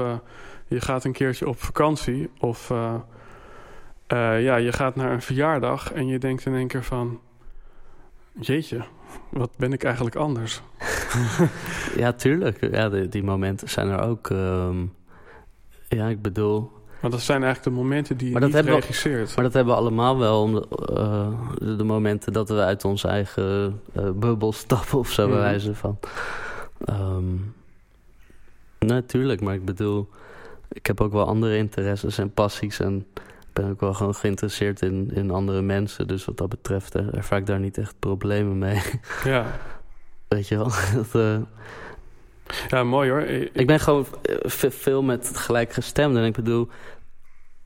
je 0.67 0.81
gaat 0.81 1.05
een 1.05 1.13
keertje 1.13 1.49
op 1.49 1.61
vakantie... 1.61 2.31
of 2.39 2.69
ja, 4.09 4.57
je 4.57 4.73
gaat 4.73 4.97
naar 4.97 5.13
een 5.13 5.23
verjaardag 5.23 5.93
en 5.93 6.07
je 6.07 6.19
denkt 6.19 6.47
in 6.47 6.55
één 6.55 6.67
keer 6.67 6.85
van... 6.85 7.21
jeetje, 8.33 8.85
wat 9.31 9.51
ben 9.57 9.73
ik 9.73 9.85
eigenlijk 9.85 10.17
anders? 10.17 10.63
ja, 12.03 12.13
tuurlijk. 12.13 12.75
Ja, 12.75 12.89
die, 12.89 13.09
die, 13.09 13.23
momenten 13.23 13.69
zijn 13.69 13.89
er 13.89 14.01
ook. 14.01 14.29
Um, 14.29 14.93
ja, 15.89 16.07
ik 16.07 16.23
bedoel... 16.23 16.71
Maar 17.01 17.11
dat 17.11 17.21
zijn 17.21 17.43
eigenlijk 17.43 17.77
de 17.77 17.83
momenten 17.83 18.17
die 18.17 18.33
je 18.33 18.39
maar 18.39 18.65
regisseert. 18.65 19.35
maar 19.35 19.45
dat 19.45 19.53
hebben 19.53 19.75
we 19.75 19.81
allemaal 19.81 20.19
wel. 20.19 20.43
Om 20.43 20.55
de, 20.55 20.67
uh, 21.61 21.77
de, 21.77 21.85
momenten 21.85 22.33
dat 22.33 22.49
we 22.49 22.61
uit 22.61 22.85
onze 22.85 23.09
eigen 23.09 23.81
uh, 23.97 24.11
bubbel 24.11 24.53
stappen 24.53 24.99
of 24.99 25.11
zo, 25.11 25.27
mm. 25.27 25.33
bij 25.33 25.41
wijze 25.41 25.75
van. 25.75 25.99
Um, 26.91 27.55
natuurlijk, 28.79 29.41
maar 29.41 29.55
ik 29.55 29.65
bedoel... 29.65 30.09
Ik 30.69 30.87
heb 30.87 31.01
ook 31.01 31.13
wel 31.13 31.27
andere 31.27 31.57
interesses 31.57 32.19
en 32.19 32.33
passies 32.33 32.81
en 32.81 33.07
ben 33.53 33.71
ook 33.71 33.81
wel 33.81 33.95
gewoon 33.95 34.15
geïnteresseerd 34.15 34.83
in, 34.83 35.11
in 35.15 35.31
andere 35.31 35.63
mensen. 35.63 36.09
Dus 36.09 36.25
wat 36.25 36.37
dat 36.37 36.49
betreft 36.49 36.97
uh, 36.97 37.15
ervaar 37.15 37.39
ik 37.39 37.47
daar 37.47 37.61
niet 37.61 37.79
echt 37.79 37.95
problemen 37.99 38.59
mee. 38.59 38.83
Ja. 39.25 39.47
Weet 40.33 40.49
je 40.49 40.57
wel? 40.57 40.71
dat, 40.95 41.15
uh... 41.15 41.37
Ja, 42.69 42.85
mooi 42.85 43.11
hoor. 43.11 43.21
Ik 43.53 43.67
ben 43.67 43.81
gewoon 43.81 44.07
veel 44.69 45.03
met 45.03 45.31
gelijkgestemden. 45.35 46.23
En 46.23 46.29
ik 46.29 46.35
bedoel, 46.35 46.69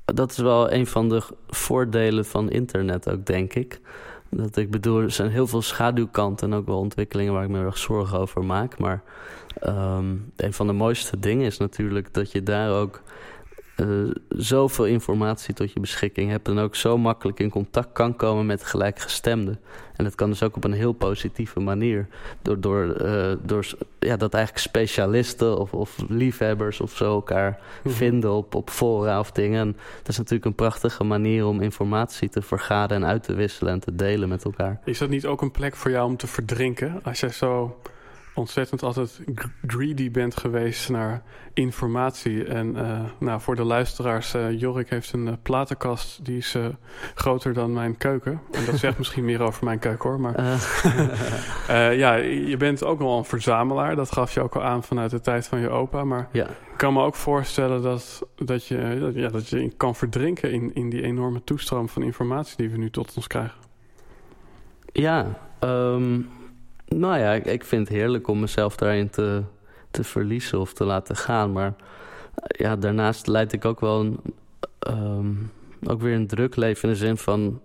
dat 0.05 0.31
is 0.31 0.37
wel 0.37 0.73
een 0.73 0.87
van 0.87 1.09
de 1.09 1.23
voordelen 1.49 2.25
van 2.25 2.51
internet 2.51 3.11
ook, 3.11 3.27
denk 3.27 3.55
ik. 3.55 3.81
Dat 4.31 4.57
ik 4.57 4.71
bedoel, 4.71 5.01
er 5.01 5.11
zijn 5.11 5.31
heel 5.31 5.47
veel 5.47 5.63
schaduwkanten 5.63 6.53
en 6.53 6.59
ook 6.59 6.67
wel 6.67 6.79
ontwikkelingen 6.79 7.33
waar 7.33 7.45
ik 7.45 7.49
me 7.49 7.61
erg 7.61 7.79
zorgen 7.79 8.19
over 8.19 8.45
maak. 8.45 8.79
Maar 8.79 9.03
um, 9.67 10.33
een 10.37 10.53
van 10.53 10.67
de 10.67 10.73
mooiste 10.73 11.19
dingen 11.19 11.47
is 11.47 11.59
natuurlijk 11.59 12.15
dat 12.15 12.33
je 12.33 12.43
daar 12.43 12.71
ook 12.71 13.03
uh, 13.77 14.11
zoveel 14.29 14.85
informatie 14.85 15.55
tot 15.55 15.73
je 15.73 15.81
beschikking 15.81 16.31
hebt... 16.31 16.49
en 16.49 16.59
ook 16.59 16.75
zo 16.75 16.99
makkelijk 16.99 17.41
in 17.41 17.51
contact 17.51 17.93
kan 17.93 18.17
komen 18.17 18.47
met 18.47 18.65
gelijkgestemden. 18.65 19.59
En 19.97 20.05
dat 20.05 20.15
kan 20.15 20.31
dus 20.31 20.43
ook 20.43 20.57
op 20.57 20.65
een 20.65 20.73
heel 20.73 20.93
positieve 20.93 21.61
manier. 21.61 22.07
Door, 22.43 22.61
door, 22.61 23.03
uh, 23.03 23.33
door 23.43 23.67
ja, 23.99 24.17
dat 24.17 24.35
eigenlijk 24.35 24.65
specialisten 24.67 25.59
of, 25.59 25.73
of 25.73 25.97
liefhebbers 26.09 26.81
of 26.81 26.97
zo 26.97 27.05
elkaar 27.05 27.59
mhm. 27.83 27.95
vinden 27.95 28.33
op, 28.33 28.55
op 28.55 28.71
fora 28.71 29.19
of 29.19 29.31
dingen. 29.31 29.61
En 29.61 29.77
dat 29.99 30.09
is 30.09 30.17
natuurlijk 30.17 30.45
een 30.45 30.55
prachtige 30.55 31.05
manier 31.05 31.47
om 31.47 31.61
informatie 31.61 32.29
te 32.29 32.43
vergaden 32.43 32.97
en 32.97 33.07
uit 33.07 33.23
te 33.23 33.35
wisselen 33.35 33.73
en 33.73 33.81
te 33.81 33.95
delen 33.95 34.29
met 34.29 34.45
elkaar. 34.45 34.81
Is 34.85 34.99
dat 34.99 35.09
niet 35.09 35.27
ook 35.27 35.43
een 35.43 35.51
plek 35.51 35.77
voor 35.77 35.91
jou 35.91 36.07
om 36.07 36.17
te 36.17 36.27
verdrinken? 36.27 37.01
Als 37.03 37.21
jij 37.21 37.31
zo 37.31 37.77
ontzettend 38.37 38.83
altijd 38.83 39.21
greedy 39.67 40.11
bent 40.11 40.37
geweest 40.37 40.89
naar 40.89 41.23
informatie. 41.53 42.45
En 42.45 42.77
uh, 42.77 43.01
nou, 43.19 43.41
voor 43.41 43.57
de 43.57 43.65
luisteraars, 43.65 44.35
uh, 44.35 44.61
Jorik 44.61 44.91
heeft 44.91 45.13
een 45.13 45.27
uh, 45.27 45.33
platenkast 45.43 46.25
die 46.25 46.37
is 46.37 46.57
groter 47.15 47.53
dan 47.53 47.73
mijn 47.73 47.97
keuken. 47.97 48.41
En 48.53 48.65
dat 48.65 48.79
zegt 48.79 48.99
misschien 48.99 49.25
meer 49.25 49.43
over 49.43 49.65
mijn 49.65 49.79
keuken 49.79 50.11
hoor. 50.11 50.21
Maar 50.21 50.41
ja, 51.97 52.15
je 52.15 52.57
bent 52.59 52.85
ook 52.85 52.99
wel 52.99 53.19
een 53.19 53.25
verzamelaar. 53.25 53.97
Dat 53.97 54.13
gaf 54.13 54.35
je 54.35 54.41
ook 54.41 54.55
al 54.55 54.63
aan 54.63 54.83
vanuit 54.83 55.11
de 55.11 55.21
tijd 55.21 55.47
van 55.47 55.61
je 55.61 55.69
opa. 55.69 56.05
Maar 56.05 56.29
ja. 56.33 56.49
ik 56.49 56.77
kan 56.77 56.93
me 56.93 57.03
ook 57.03 57.15
voorstellen 57.15 57.83
dat, 57.83 58.27
dat, 58.37 58.67
je, 58.67 59.11
ja, 59.15 59.29
dat 59.29 59.49
je 59.49 59.73
kan 59.77 59.95
verdrinken 59.95 60.53
in, 60.53 60.75
in 60.75 60.91
die 60.91 61.03
enorme 61.03 61.45
toestroom 61.45 61.89
van 61.89 62.03
informatie 62.03 62.57
die 62.57 62.71
we 62.71 62.77
nu 62.77 62.91
tot 62.91 63.17
ons 63.17 63.27
krijgen. 63.27 63.59
Ja, 64.93 65.39
um 65.61 66.29
nou 66.89 67.19
ja, 67.19 67.33
ik, 67.33 67.65
vind 67.65 67.89
het 67.89 67.97
heerlijk 67.97 68.29
om 68.29 68.41
mezelf 68.41 68.77
daarin 68.77 69.11
te, 69.11 69.43
te 69.91 70.05
verliezen 70.05 70.61
of 70.61 70.73
te 70.73 70.85
laten 70.85 71.17
gaan. 71.17 71.53
Maar 71.53 71.75
ja, 72.47 72.77
daarnaast 72.77 73.27
leid 73.27 73.53
ik 73.53 73.65
ook 73.65 73.81
wel 73.81 74.01
een, 74.01 74.21
ehm, 74.79 75.33
ook 75.85 76.01
weer 76.01 76.15
een 76.15 76.27
druk 76.27 76.57
leven 76.57 76.89
in 76.89 76.95
de 76.95 77.01
zin 77.01 77.17
van... 77.17 77.61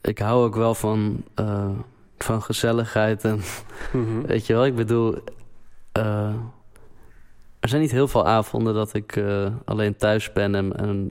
Ik 0.00 0.18
hou 0.18 0.44
ook 0.44 0.54
wel 0.54 0.74
van, 0.74 1.24
uh, 1.40 1.70
van 2.18 2.42
gezelligheid 2.42 3.24
en 3.24 3.40
mhm. 3.92 4.20
weet 4.26 4.46
je 4.46 4.52
wel, 4.52 4.66
ik 4.66 4.74
bedoel... 4.74 5.18
Uh, 5.98 6.34
er 7.60 7.68
zijn 7.68 7.80
niet 7.80 7.90
heel 7.90 8.08
veel 8.08 8.26
avonden 8.26 8.74
dat 8.74 8.94
ik 8.94 9.16
uh, 9.16 9.46
alleen 9.64 9.96
thuis 9.96 10.32
ben 10.32 10.54
en, 10.54 10.76
en 10.76 11.10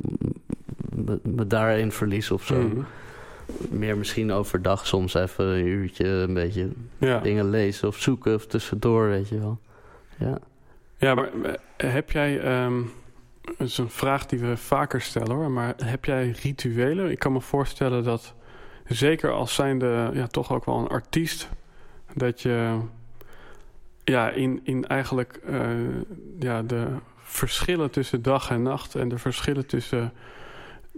me, 0.90 1.20
me, 1.24 1.48
daarin 1.48 1.92
verlies 1.92 2.32
of 2.32 2.46
zo. 2.46 2.56
Mhm 2.56 2.82
meer 3.70 3.98
misschien 3.98 4.32
overdag 4.32 4.88
soms 4.88 5.14
even 5.14 5.46
een 5.46 5.66
uurtje 5.66 6.06
een 6.08 6.34
beetje 6.34 6.70
dingen 6.98 7.50
lezen 7.50 7.88
of 7.88 7.98
zoeken 7.98 8.36
of 8.36 8.46
tussendoor, 8.46 9.08
weet 9.08 9.30
je 9.30 9.40
wel. 9.40 9.60
Ja, 10.18 10.38
ja 10.98 11.14
maar 11.14 11.30
eh, 11.78 11.94
heb 11.94 12.12
jij, 12.12 12.64
um, 12.64 12.92
dat 13.42 13.68
is 13.68 13.78
een 13.78 13.90
vraag 13.90 14.26
die 14.26 14.40
we 14.40 14.58
vaker 14.58 15.02
stellen 15.02 15.36
hoor, 15.36 15.52
maar 15.52 15.74
heb 15.84 16.06
jij 16.06 16.36
rituelen? 16.42 17.12
Ik 17.12 17.20
kan 17.20 17.32
me 17.32 17.42
voorstellen 17.42 18.04
dat, 18.04 18.34
zeker 18.88 19.32
als 19.32 19.56
zijnde 19.56 20.10
ja, 20.14 20.28
toch 20.28 20.52
ook 20.52 20.66
wel 20.66 20.78
een 20.78 20.88
artiest, 20.88 21.50
dat 22.14 22.42
je 22.42 22.80
ja, 24.04 24.30
in, 24.30 24.60
in 24.64 24.88
eigenlijk 24.88 25.40
uh, 25.50 25.60
ja, 26.40 26.62
de 26.62 26.88
verschillen 27.18 27.92
tussen 27.92 28.22
dag 28.22 28.50
en 28.50 28.62
nacht 28.62 28.96
en 28.96 29.10
de 29.10 29.18
verschillen 29.18 29.66
tussen 29.66 30.14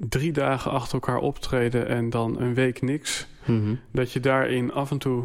drie 0.10 0.32
dagen 0.32 0.72
achter 0.72 0.94
elkaar 0.94 1.18
optreden 1.18 1.88
en 1.88 2.10
dan 2.10 2.40
een 2.42 2.54
week 2.54 2.82
niks, 2.82 3.28
Mhm. 3.46 3.76
dat 3.92 4.12
je 4.12 4.20
daarin 4.20 4.72
af 4.74 4.92
en 4.92 4.98
toe 4.98 5.24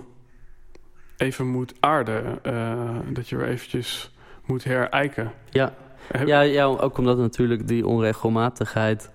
even 1.17 1.47
moet 1.47 1.75
aarden. 1.81 2.45
eh, 2.45 2.97
dat 3.13 3.29
je 3.29 3.37
weer 3.37 3.47
eventjes 3.49 4.15
moet 4.47 4.65
herijken. 4.65 5.33
Ja. 5.51 5.75
Heb- 6.13 6.27
Ja, 6.27 6.41
ja, 6.41 6.65
ook 6.65 6.99
omdat 6.99 7.19
natuurlijk 7.19 7.69
die 7.69 7.87
onregelmatigheid 7.87 9.11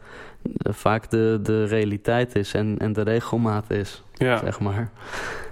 vaak 0.63 1.09
de, 1.09 1.39
de 1.43 1.65
realiteit 1.65 2.35
is 2.35 2.53
en, 2.53 2.77
en 2.77 2.93
de 2.93 3.01
regelmaat 3.01 3.71
is, 3.71 4.03
ja. 4.13 4.37
zeg 4.37 4.59
maar. 4.59 4.91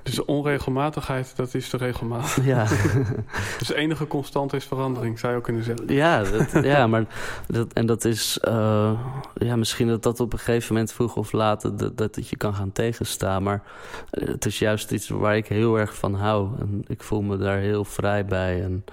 Dus 0.04 0.16
de 0.16 0.26
onregelmatigheid, 0.26 1.36
dat 1.36 1.54
is 1.54 1.70
de 1.70 1.78
regelmaat. 1.78 2.38
Ja, 2.44 2.68
Dus 3.60 3.68
de 3.68 3.76
enige 3.76 4.08
constante 4.08 4.56
is 4.56 4.66
verandering, 4.66 5.20
zou 5.20 5.32
je 5.32 5.38
ook 5.38 5.44
kunnen 5.44 5.64
zeggen. 5.64 5.94
ja, 5.94 6.24
dat, 6.24 6.64
ja 6.64 6.88
maar 6.88 7.06
dat, 7.48 7.74
en 7.74 7.86
dat 7.86 8.06
is 8.06 8.40
eh, 8.40 9.00
ja, 9.34 9.56
misschien 9.56 9.88
dat 9.88 10.04
dat 10.04 10.20
op 10.20 10.34
een 10.34 10.40
gegeven 10.40 10.74
moment 10.74 10.94
vroeg 10.94 11.16
of 11.16 11.32
laat 11.32 11.62
dat, 11.62 11.98
dat 11.98 12.16
het 12.16 12.30
je 12.30 12.38
kan 12.38 12.54
gaan 12.54 12.72
tegenstaan. 12.72 13.44
Maar 13.44 13.64
het 14.10 14.46
is 14.46 14.60
juist 14.60 14.92
iets 14.92 15.10
waar 15.10 15.38
ik 15.38 15.48
heel 15.48 15.80
erg 15.80 15.96
van 15.96 16.14
hou. 16.14 16.50
En 16.60 16.84
ik 16.88 17.04
voel 17.04 17.22
me 17.22 17.38
daar 17.38 17.58
heel 17.58 17.86
vrij 17.86 18.26
bij. 18.26 18.64
En 18.64 18.86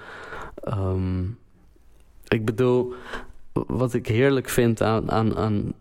ehm, 0.54 1.22
ik 2.28 2.44
bedoel, 2.44 2.94
wat 3.52 3.94
ik 3.94 4.06
heerlijk 4.06 4.48
vind 4.48 4.82
aan, 4.82 5.11
aan, 5.11 5.37
aan 5.37 5.72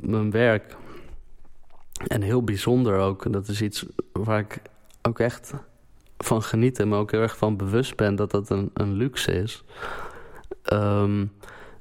mijn- 0.00 0.30
werk. 0.30 0.76
En 2.06 2.22
heel 2.22 2.42
bijzonder 2.42 2.98
ook. 2.98 3.24
En 3.24 3.32
dat 3.32 3.48
is 3.48 3.62
iets 3.62 3.86
waar 4.12 4.38
ik 4.38 4.60
ook 5.02 5.18
echt 5.18 5.54
van 6.18 6.42
geniet 6.42 6.78
en 6.78 6.88
me 6.88 6.96
ook 6.96 7.10
heel 7.10 7.20
erg 7.20 7.36
van 7.36 7.56
bewust 7.56 7.96
ben 7.96 8.14
dat 8.14 8.30
dat 8.30 8.50
een, 8.50 8.70
een 8.74 8.92
luxe 8.92 9.32
is. 9.32 9.64
Ehm, 10.62 11.26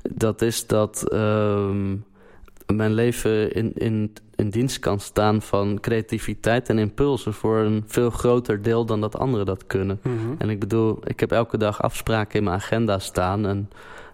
dat 0.01 0.41
is 0.41 0.67
dat 0.67 1.09
ehm, 1.11 1.95
mijn 2.75 2.93
leven 2.93 3.51
in, 3.53 3.73
in, 3.73 4.13
in 4.35 4.49
dienst 4.49 4.79
kan 4.79 4.99
staan 4.99 5.41
van 5.41 5.79
creativiteit 5.79 6.69
en 6.69 6.79
impulsen 6.79 7.33
voor 7.33 7.57
een 7.57 7.83
veel 7.87 8.09
groter 8.09 8.61
deel 8.61 8.85
dan 8.85 9.01
dat 9.01 9.17
anderen 9.17 9.45
dat 9.45 9.67
kunnen. 9.67 9.99
Mhm. 10.03 10.33
En 10.37 10.49
ik 10.49 10.59
bedoel, 10.59 10.99
ik 11.03 11.19
heb 11.19 11.31
elke 11.31 11.57
dag 11.57 11.81
afspraken 11.81 12.37
in 12.39 12.43
mijn 12.43 12.55
agenda 12.55 12.99
staan. 12.99 13.45
En, 13.45 13.69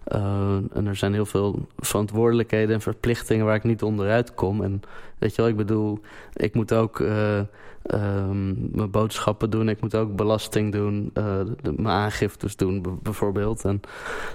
eh, 0.08 0.58
en 0.74 0.88
er 0.88 0.96
zijn 0.96 1.14
heel 1.14 1.26
veel 1.26 1.68
verantwoordelijkheden 1.78 2.76
en 2.76 2.82
verplichtingen 2.82 3.46
waar 3.46 3.56
ik 3.56 3.64
niet 3.64 3.84
onderuit 3.84 4.34
kom. 4.34 4.64
En 4.64 4.82
weet 5.18 5.36
je 5.36 5.42
wel, 5.42 5.52
ik 5.52 5.58
bedoel, 5.58 6.00
ik 6.34 6.56
moet 6.56 6.74
ook 6.74 7.00
eh, 7.00 7.40
ehm, 7.84 8.76
mijn 8.78 8.92
boodschappen 8.92 9.50
doen. 9.50 9.70
Ik 9.70 9.82
moet 9.82 9.96
ook 9.96 10.16
belasting 10.16 10.72
doen, 10.72 11.12
eh, 11.14 11.40
mijn 11.62 11.88
aangiftes 11.88 12.56
doen 12.56 13.00
bijvoorbeeld. 13.04 13.66
En, 13.66 13.82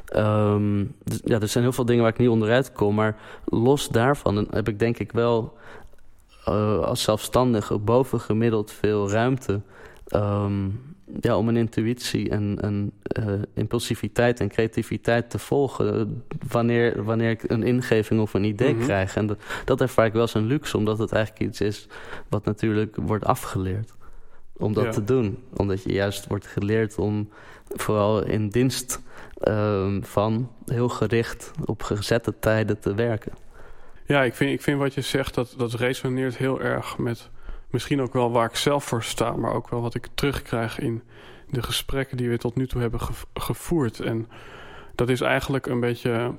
ehm, 0.06 0.84
dus, 1.04 1.20
ja, 1.24 1.40
er 1.40 1.48
zijn 1.48 1.64
heel 1.64 1.72
veel 1.72 1.84
dingen 1.84 2.02
waar 2.02 2.12
ik 2.12 2.18
niet 2.18 2.28
onderuit 2.28 2.72
kom. 2.72 2.94
Maar 2.94 3.16
los 3.44 3.88
daarvan 3.88 4.46
heb 4.50 4.68
ik 4.68 4.78
denk 4.78 4.98
ik 4.98 5.12
wel 5.12 5.56
als 6.84 7.02
zelfstandige 7.02 7.78
bovengemiddeld 7.78 8.70
veel 8.72 9.10
ruimte. 9.10 9.60
Ehm, 10.06 10.68
ja, 11.20 11.36
om 11.36 11.48
een 11.48 11.56
intuïtie 11.56 12.30
en, 12.30 12.58
en 12.60 12.92
eh, 13.02 13.24
impulsiviteit 13.54 14.40
en 14.40 14.48
creativiteit 14.48 15.30
te 15.30 15.38
volgen. 15.38 15.94
eh, 16.00 16.06
Wanneer, 16.50 17.04
wanneer 17.04 17.30
ik 17.30 17.42
een 17.50 17.62
ingeving 17.62 18.20
of 18.20 18.34
een 18.34 18.44
idee 18.44 18.74
Mhm. 18.74 18.82
krijg. 18.84 19.16
En 19.16 19.26
dat, 19.26 19.38
dat 19.64 19.80
ervaar 19.80 20.06
ik 20.06 20.12
wel 20.12 20.22
als 20.22 20.34
een 20.34 20.46
luxe, 20.46 20.76
omdat 20.76 20.98
het 20.98 21.12
eigenlijk 21.12 21.44
iets 21.48 21.60
is 21.60 21.86
wat 22.28 22.44
natuurlijk 22.44 22.96
wordt 22.96 23.24
afgeleerd. 23.24 23.92
Om 24.56 24.72
dat 24.72 24.84
Ja. 24.84 24.90
te 24.90 25.04
doen. 25.04 25.38
Omdat 25.56 25.82
je 25.82 25.92
juist 25.92 26.26
wordt 26.26 26.46
geleerd 26.46 26.98
om 26.98 27.28
vooral 27.68 28.24
in 28.24 28.48
dienst 28.48 29.00
ehm, 29.38 30.02
van 30.02 30.50
heel 30.66 30.88
gericht 30.88 31.50
op 31.64 31.82
gezette 31.82 32.34
tijden 32.38 32.78
te 32.80 32.94
werken. 32.94 33.32
Ja, 34.06 34.22
ik 34.22 34.34
vind, 34.34 34.50
ik 34.52 34.62
vind 34.62 34.78
wat 34.78 34.94
je 34.94 35.00
zegt, 35.00 35.34
dat, 35.34 35.54
dat 35.56 35.72
resoneert 35.74 36.36
heel 36.36 36.60
erg 36.60 36.98
met 36.98 37.30
misschien 37.72 38.02
ook 38.02 38.12
wel 38.12 38.30
waar 38.30 38.48
ik 38.48 38.56
zelf 38.56 38.84
voor 38.84 39.02
sta, 39.02 39.32
maar 39.32 39.52
ook 39.52 39.68
wel 39.68 39.80
wat 39.80 39.94
ik 39.94 40.08
terugkrijg 40.14 40.78
in 40.78 41.02
de 41.50 41.62
gesprekken 41.62 42.16
die 42.16 42.28
we 42.28 42.38
tot 42.38 42.56
nu 42.56 42.66
toe 42.66 42.80
hebben 42.80 43.00
gev- 43.00 43.24
gevoerd. 43.34 44.00
En 44.00 44.28
dat 44.94 45.08
is 45.08 45.20
eigenlijk 45.20 45.66
een 45.66 45.80
beetje. 45.80 46.32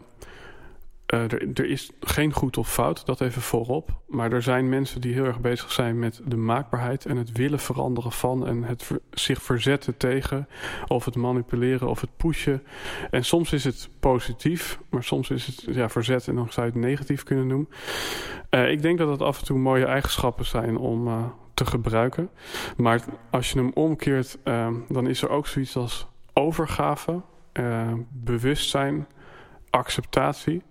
Eh, 1.05 1.31
er, 1.31 1.65
is 1.65 1.91
geen 1.99 2.33
goed 2.33 2.57
of 2.57 2.73
fout, 2.73 3.05
dat 3.05 3.21
even 3.21 3.41
voorop. 3.41 3.89
Maar 4.07 4.31
er 4.31 4.41
zijn 4.41 4.69
mensen 4.69 5.01
die 5.01 5.13
heel 5.13 5.25
erg 5.25 5.39
bezig 5.39 5.71
zijn 5.71 5.99
met 5.99 6.21
de 6.25 6.35
maakbaarheid 6.35 7.05
en 7.05 7.17
het 7.17 7.31
willen 7.31 7.59
veranderen 7.59 8.11
van 8.11 8.47
en 8.47 8.63
het 8.63 8.91
zich 9.11 9.41
verzetten 9.41 9.97
tegen, 9.97 10.47
of 10.87 11.05
het 11.05 11.15
manipuleren 11.15 11.89
of 11.89 12.01
het 12.01 12.17
pushen. 12.17 12.63
En 13.09 13.25
soms 13.25 13.53
is 13.53 13.63
het 13.63 13.89
positief, 13.99 14.79
maar 14.89 15.03
soms 15.03 15.29
is 15.29 15.45
het 15.45 15.75
ja, 15.75 15.89
verzet 15.89 16.27
en 16.27 16.35
dan 16.35 16.51
zou 16.51 16.65
je 16.65 16.71
het 16.71 16.81
negatief 16.81 17.23
kunnen 17.23 17.47
noemen. 17.47 17.69
Eh, 18.49 18.71
ik 18.71 18.81
denk 18.81 18.97
dat 18.97 19.09
het 19.09 19.21
af 19.21 19.39
en 19.39 19.45
toe 19.45 19.57
mooie 19.57 19.85
eigenschappen 19.85 20.45
zijn 20.45 20.77
om 20.77 21.07
eh, 21.07 21.25
te 21.53 21.65
gebruiken. 21.65 22.29
Maar 22.77 23.03
als 23.29 23.51
je 23.51 23.59
hem 23.59 23.71
omkeert, 23.73 24.37
dan 24.87 25.07
is 25.07 25.21
er 25.21 25.29
ook 25.29 25.47
zoiets 25.47 25.75
als 25.75 26.07
overgave, 26.33 27.21
bewustzijn, 28.11 29.07
acceptatie. 29.69 30.63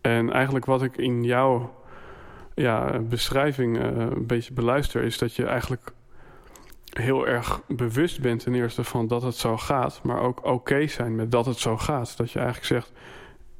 En 0.00 0.32
eigenlijk 0.32 0.64
wat 0.64 0.82
ik 0.82 0.96
in 0.96 1.24
jouw 1.24 1.74
ja, 2.54 2.98
beschrijving 2.98 3.78
eh, 3.78 3.84
een 3.96 4.26
beetje 4.26 4.52
beluister, 4.52 5.02
is 5.02 5.18
dat 5.18 5.34
je 5.34 5.46
eigenlijk 5.46 5.92
heel 6.90 7.26
erg 7.26 7.60
bewust 7.68 8.20
bent 8.20 8.42
ten 8.42 8.54
eerste 8.54 8.84
van 8.84 9.06
dat 9.06 9.22
het 9.22 9.34
zo 9.34 9.56
gaat, 9.56 10.00
maar 10.02 10.20
ook 10.20 10.44
oké 10.44 10.86
zijn 10.86 11.14
met 11.14 11.30
dat 11.30 11.46
het 11.46 11.58
zo 11.58 11.76
gaat. 11.76 12.16
Dat 12.16 12.30
je 12.30 12.38
eigenlijk 12.38 12.66
zegt, 12.66 12.92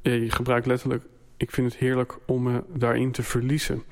je 0.01 0.31
gebruikt 0.31 0.65
letterlijk, 0.65 1.03
ik 1.37 1.51
vind 1.51 1.71
het 1.71 1.81
heerlijk 1.81 2.17
om 2.25 2.43
me 2.43 2.63
daarin 2.67 3.11
te 3.11 3.23
verliezen. 3.23 3.83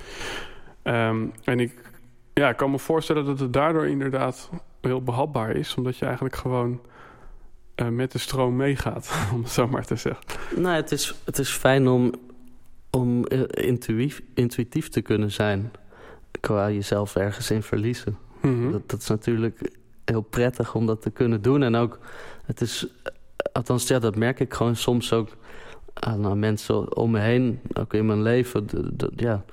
Ehm, 0.82 1.26
en 1.44 1.60
ik 1.60 1.92
ja, 2.34 2.54
kan 2.54 2.72
me 2.72 2.80
voorstellen 2.80 3.26
dat 3.26 3.40
het 3.40 3.54
daardoor 3.54 3.88
inderdaad 3.88 4.50
heel 4.82 5.04
behapbaar 5.04 5.52
is, 5.52 5.76
omdat 5.76 5.98
je 5.98 6.06
eigenlijk 6.06 6.36
gewoon 6.36 6.82
eh, 7.76 7.88
met 7.88 8.12
de 8.12 8.18
stroom 8.18 8.56
meegaat, 8.56 9.12
om 9.34 9.42
het 9.42 9.52
zo 9.52 9.68
maar 9.68 9.86
te 9.86 9.96
zeggen. 9.96 10.26
Nou, 10.56 10.76
het 10.76 10.92
is, 10.92 11.16
het 11.26 11.40
is 11.40 11.52
fijn 11.52 11.88
om, 11.88 12.14
om 12.92 13.26
eh, 13.26 13.42
intuïtief 14.34 14.90
te 14.90 15.02
kunnen 15.02 15.32
zijn. 15.32 15.72
Qua 16.40 16.72
jezelf 16.72 17.16
ergens 17.16 17.52
in 17.52 17.64
verliezen. 17.64 18.18
Mhm. 18.42 18.72
Dat, 18.72 18.90
dat 18.90 19.00
is 19.02 19.08
natuurlijk 19.08 19.72
heel 20.06 20.22
prettig 20.22 20.76
om 20.76 20.86
dat 20.86 21.02
te 21.02 21.10
kunnen 21.10 21.42
doen. 21.42 21.64
En 21.64 21.76
ook, 21.76 22.00
het 22.46 22.62
is, 22.62 22.88
althans, 23.54 23.88
ja, 23.88 24.00
dat 24.00 24.16
merk 24.16 24.40
ik 24.40 24.54
gewoon 24.54 24.76
soms 24.76 25.14
ook 25.14 25.30
aan, 25.94 26.26
aan 26.26 26.40
mensen 26.40 26.96
om 26.98 27.12
me 27.12 27.20
heen, 27.20 27.60
ook 27.74 27.94
in 27.94 28.06
mijn 28.06 28.22
leven. 28.22 28.68
De- 28.68 28.96
de- 28.96 29.12
ja, 29.16 29.46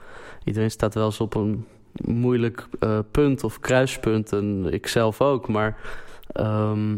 iedereen 0.45 0.71
staat 0.71 0.95
wel 0.95 1.05
eens 1.05 1.21
op 1.21 1.35
een 1.35 1.67
moeilijk 2.05 2.67
eh, 2.81 2.99
punt 3.11 3.45
of 3.45 3.61
kruispunt. 3.61 4.33
En 4.33 4.73
ik 4.73 4.87
zelf 4.87 5.21
ook. 5.21 5.49
Maar 5.49 5.79
ehm, 6.33 6.97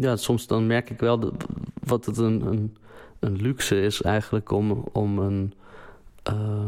ja, 0.00 0.16
soms 0.16 0.46
dan 0.46 0.66
merk 0.66 0.90
ik 0.90 1.00
wel 1.00 1.18
dat, 1.18 1.46
wat 1.84 2.06
het 2.06 2.16
een, 2.16 2.46
een, 2.46 2.76
een 3.20 3.36
luxe 3.36 3.82
is 3.82 4.02
eigenlijk 4.02 4.50
om, 4.50 4.84
om, 4.92 5.18
een, 5.18 5.54
eh, 6.22 6.64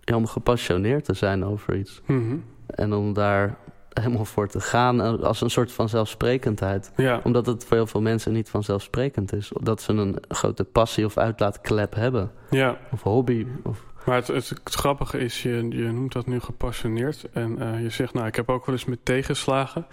ja, 0.00 0.16
om 0.16 0.26
gepassioneerd 0.26 1.04
te 1.04 1.14
zijn 1.14 1.44
over 1.44 1.76
iets. 1.76 2.02
Mhm. 2.06 2.36
En 2.66 2.92
om 2.92 3.12
daar 3.12 3.58
helemaal 3.88 4.24
voor 4.24 4.48
te 4.48 4.60
gaan 4.60 5.02
eh, 5.02 5.18
als 5.22 5.40
een 5.40 5.50
soort 5.50 5.72
van 5.72 5.88
zelfsprekendheid. 5.88 6.92
Ja, 6.96 7.20
Omdat 7.24 7.46
het 7.46 7.64
voor 7.64 7.76
heel 7.76 7.86
veel 7.86 8.00
mensen 8.00 8.32
niet 8.32 8.48
vanzelfsprekend 8.48 9.32
is. 9.32 9.52
Dat 9.60 9.82
ze 9.82 9.92
een 9.92 10.18
grote 10.28 10.64
passie 10.64 11.04
of 11.04 11.16
uitlaatklep 11.16 11.94
hebben. 11.94 12.30
ja. 12.50 12.78
Of 12.92 13.02
hobby. 13.02 13.46
Of... 13.62 13.84
Maar 14.04 14.16
het, 14.16 14.26
het, 14.26 14.48
het 14.48 14.74
grappige 14.74 15.18
is, 15.18 15.42
je, 15.42 15.68
je 15.68 15.92
noemt 15.92 16.12
dat 16.12 16.26
nu 16.26 16.40
gepassioneerd. 16.40 17.26
En 17.32 17.58
eh, 17.58 17.82
je 17.82 17.90
zegt, 17.90 18.14
nou, 18.14 18.26
ik 18.26 18.36
heb 18.36 18.48
ook 18.48 18.66
wel 18.66 18.74
eens 18.74 18.84
met 18.84 19.04
tegenslagen. 19.04 19.86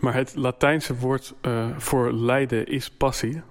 Maar 0.00 0.14
het 0.14 0.36
Latijnse 0.36 0.96
woord 0.96 1.34
voor 1.76 2.12
lijden 2.12 2.66
is 2.66 2.90
passie. 2.90 3.42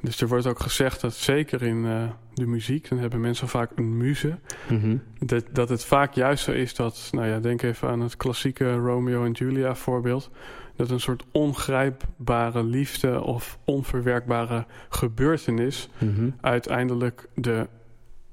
Dus 0.00 0.20
er 0.20 0.28
wordt 0.28 0.46
ook 0.46 0.60
gezegd 0.60 1.00
dat 1.00 1.14
zeker 1.14 1.62
in 1.62 1.84
eh, 1.86 2.10
de 2.34 2.46
muziek, 2.46 2.88
dan 2.88 2.98
hebben 2.98 3.20
mensen 3.20 3.48
vaak 3.48 3.70
een 3.74 3.96
muze. 3.96 4.38
Mhm. 4.68 4.96
Dat, 5.18 5.44
dat 5.52 5.68
het 5.68 5.84
vaak 5.84 6.12
juist 6.14 6.44
zo 6.44 6.52
is 6.52 6.74
dat, 6.74 7.08
nou 7.12 7.26
ja, 7.26 7.38
denk 7.40 7.62
even 7.62 7.88
aan 7.88 8.00
het 8.00 8.16
klassieke 8.16 8.74
Romeo 8.74 9.24
en 9.24 9.32
Julia 9.32 9.74
voorbeeld. 9.74 10.30
Dat 10.76 10.90
een 10.90 11.00
soort 11.00 11.24
ongrijpbare 11.32 12.62
liefde 12.64 13.20
of 13.22 13.58
onverwerkbare 13.64 14.66
gebeurtenis 14.88 15.88
Mhm. 15.98 16.30
uiteindelijk 16.40 17.28
de 17.34 17.66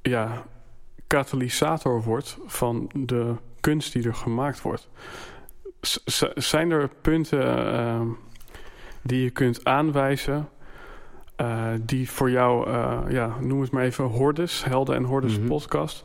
ja, 0.02 0.46
katalysator 1.08 2.04
wordt 2.04 2.38
van 2.46 2.90
de 2.94 3.34
kunst 3.60 3.94
die 3.94 4.04
er 4.08 4.14
gemaakt 4.16 4.62
wordt. 4.62 4.90
Z- 5.82 6.34
zijn 6.36 6.72
er 6.72 6.90
punten 7.02 7.74
eh, 7.74 8.02
die 9.02 9.24
je 9.24 9.30
kunt 9.30 9.64
aanwijzen 9.66 10.50
eh, 11.40 11.74
die 11.82 12.10
voor 12.12 12.30
jou, 12.32 12.68
eh, 12.68 13.00
ja, 13.08 13.36
noem 13.40 13.62
het 13.62 13.72
maar 13.72 13.84
even 13.84 14.06
Hordes, 14.06 14.64
Helden 14.64 14.96
en 14.96 15.04
Hordes 15.04 15.38
Mhm. 15.38 15.48
podcast, 15.48 16.04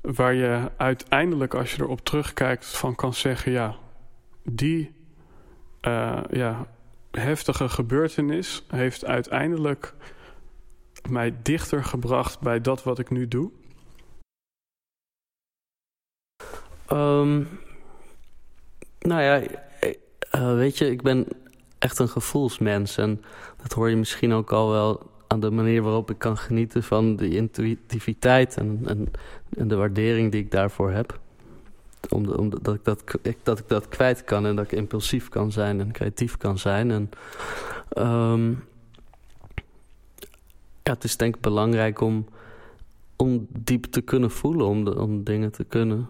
waar 0.00 0.34
je 0.34 0.70
uiteindelijk 0.76 1.54
als 1.54 1.74
je 1.74 1.82
erop 1.82 2.00
terugkijkt 2.00 2.66
van 2.66 2.94
kan 2.94 3.14
zeggen, 3.14 3.52
ja, 3.52 3.76
die 4.44 4.94
eh, 5.80 6.20
ja, 6.30 6.66
heftige 7.10 7.68
gebeurtenis 7.68 8.64
heeft 8.68 9.04
uiteindelijk 9.04 9.94
mij 11.08 11.34
dichter 11.42 11.84
gebracht 11.84 12.40
bij 12.40 12.60
dat 12.60 12.82
wat 12.82 12.98
ik 12.98 13.10
nu 13.10 13.28
doe? 13.28 13.50
Um, 16.92 17.48
nou 18.98 19.22
ja, 19.22 19.42
uh, 20.34 20.54
weet 20.54 20.78
je, 20.78 20.90
ik 20.90 21.02
ben 21.02 21.26
echt 21.80 21.98
een 21.98 22.08
gevoelsmens. 22.08 22.96
En 22.96 23.22
dat 23.62 23.72
hoor 23.72 23.90
je 23.90 23.96
misschien 23.96 24.32
ook 24.32 24.52
al 24.52 24.70
wel 24.70 25.10
aan 25.26 25.40
de 25.40 25.50
manier 25.50 25.82
waarop 25.82 26.10
ik 26.10 26.18
kan 26.18 26.36
genieten 26.36 26.82
van 26.82 27.16
de 27.16 27.28
intuïtiviteit 27.28 28.56
en, 28.56 28.80
en, 28.84 29.10
en 29.56 29.68
de 29.68 29.76
waardering 29.76 30.32
die 30.32 30.40
ik 30.40 30.50
daarvoor 30.50 30.90
heb. 30.90 31.18
Omdat 32.08 32.38
om, 32.38 32.46
ik 32.74 32.84
dat, 32.84 33.02
ik, 33.22 33.36
dat 33.42 33.58
ik 33.58 33.68
dat 33.68 33.88
kwijt 33.88 34.24
kan 34.24 34.46
en 34.46 34.56
dat 34.56 34.64
ik 34.64 34.72
impulsief 34.72 35.28
kan 35.28 35.52
zijn 35.52 35.80
en 35.80 35.92
creatief 35.92 36.36
kan 36.36 36.58
zijn. 36.58 36.90
En, 36.90 37.10
um, 37.98 38.64
ja, 40.82 40.92
het 40.92 41.04
is 41.04 41.16
denk 41.16 41.34
ik 41.34 41.40
belangrijk 41.40 42.00
om, 42.00 42.26
om 43.16 43.46
diep 43.48 43.84
te 43.84 44.00
kunnen 44.00 44.30
voelen, 44.30 44.66
om, 44.66 44.88
om 44.88 45.24
dingen 45.24 45.52
te 45.52 45.64
kunnen 45.64 46.08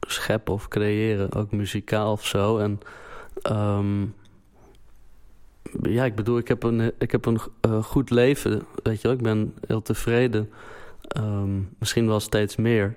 scheppen 0.00 0.54
of 0.54 0.68
creëren, 0.68 1.32
ook 1.32 1.52
muzikaal 1.52 2.12
of 2.12 2.26
zo. 2.26 2.58
En 2.58 2.80
um, 3.50 4.14
ja, 5.82 6.04
ik 6.04 6.14
bedoel, 6.14 6.38
ik 6.38 6.48
heb 6.48 6.62
een, 6.62 6.92
ik 6.98 7.10
heb 7.10 7.26
een 7.26 7.40
uh, 7.66 7.82
goed 7.82 8.10
leven, 8.10 8.62
weet 8.82 9.00
je 9.00 9.08
wel. 9.08 9.16
Ik 9.16 9.22
ben 9.22 9.54
heel 9.66 9.82
tevreden. 9.82 10.50
Um, 11.18 11.68
misschien 11.78 12.06
wel 12.06 12.20
steeds 12.20 12.56
meer. 12.56 12.96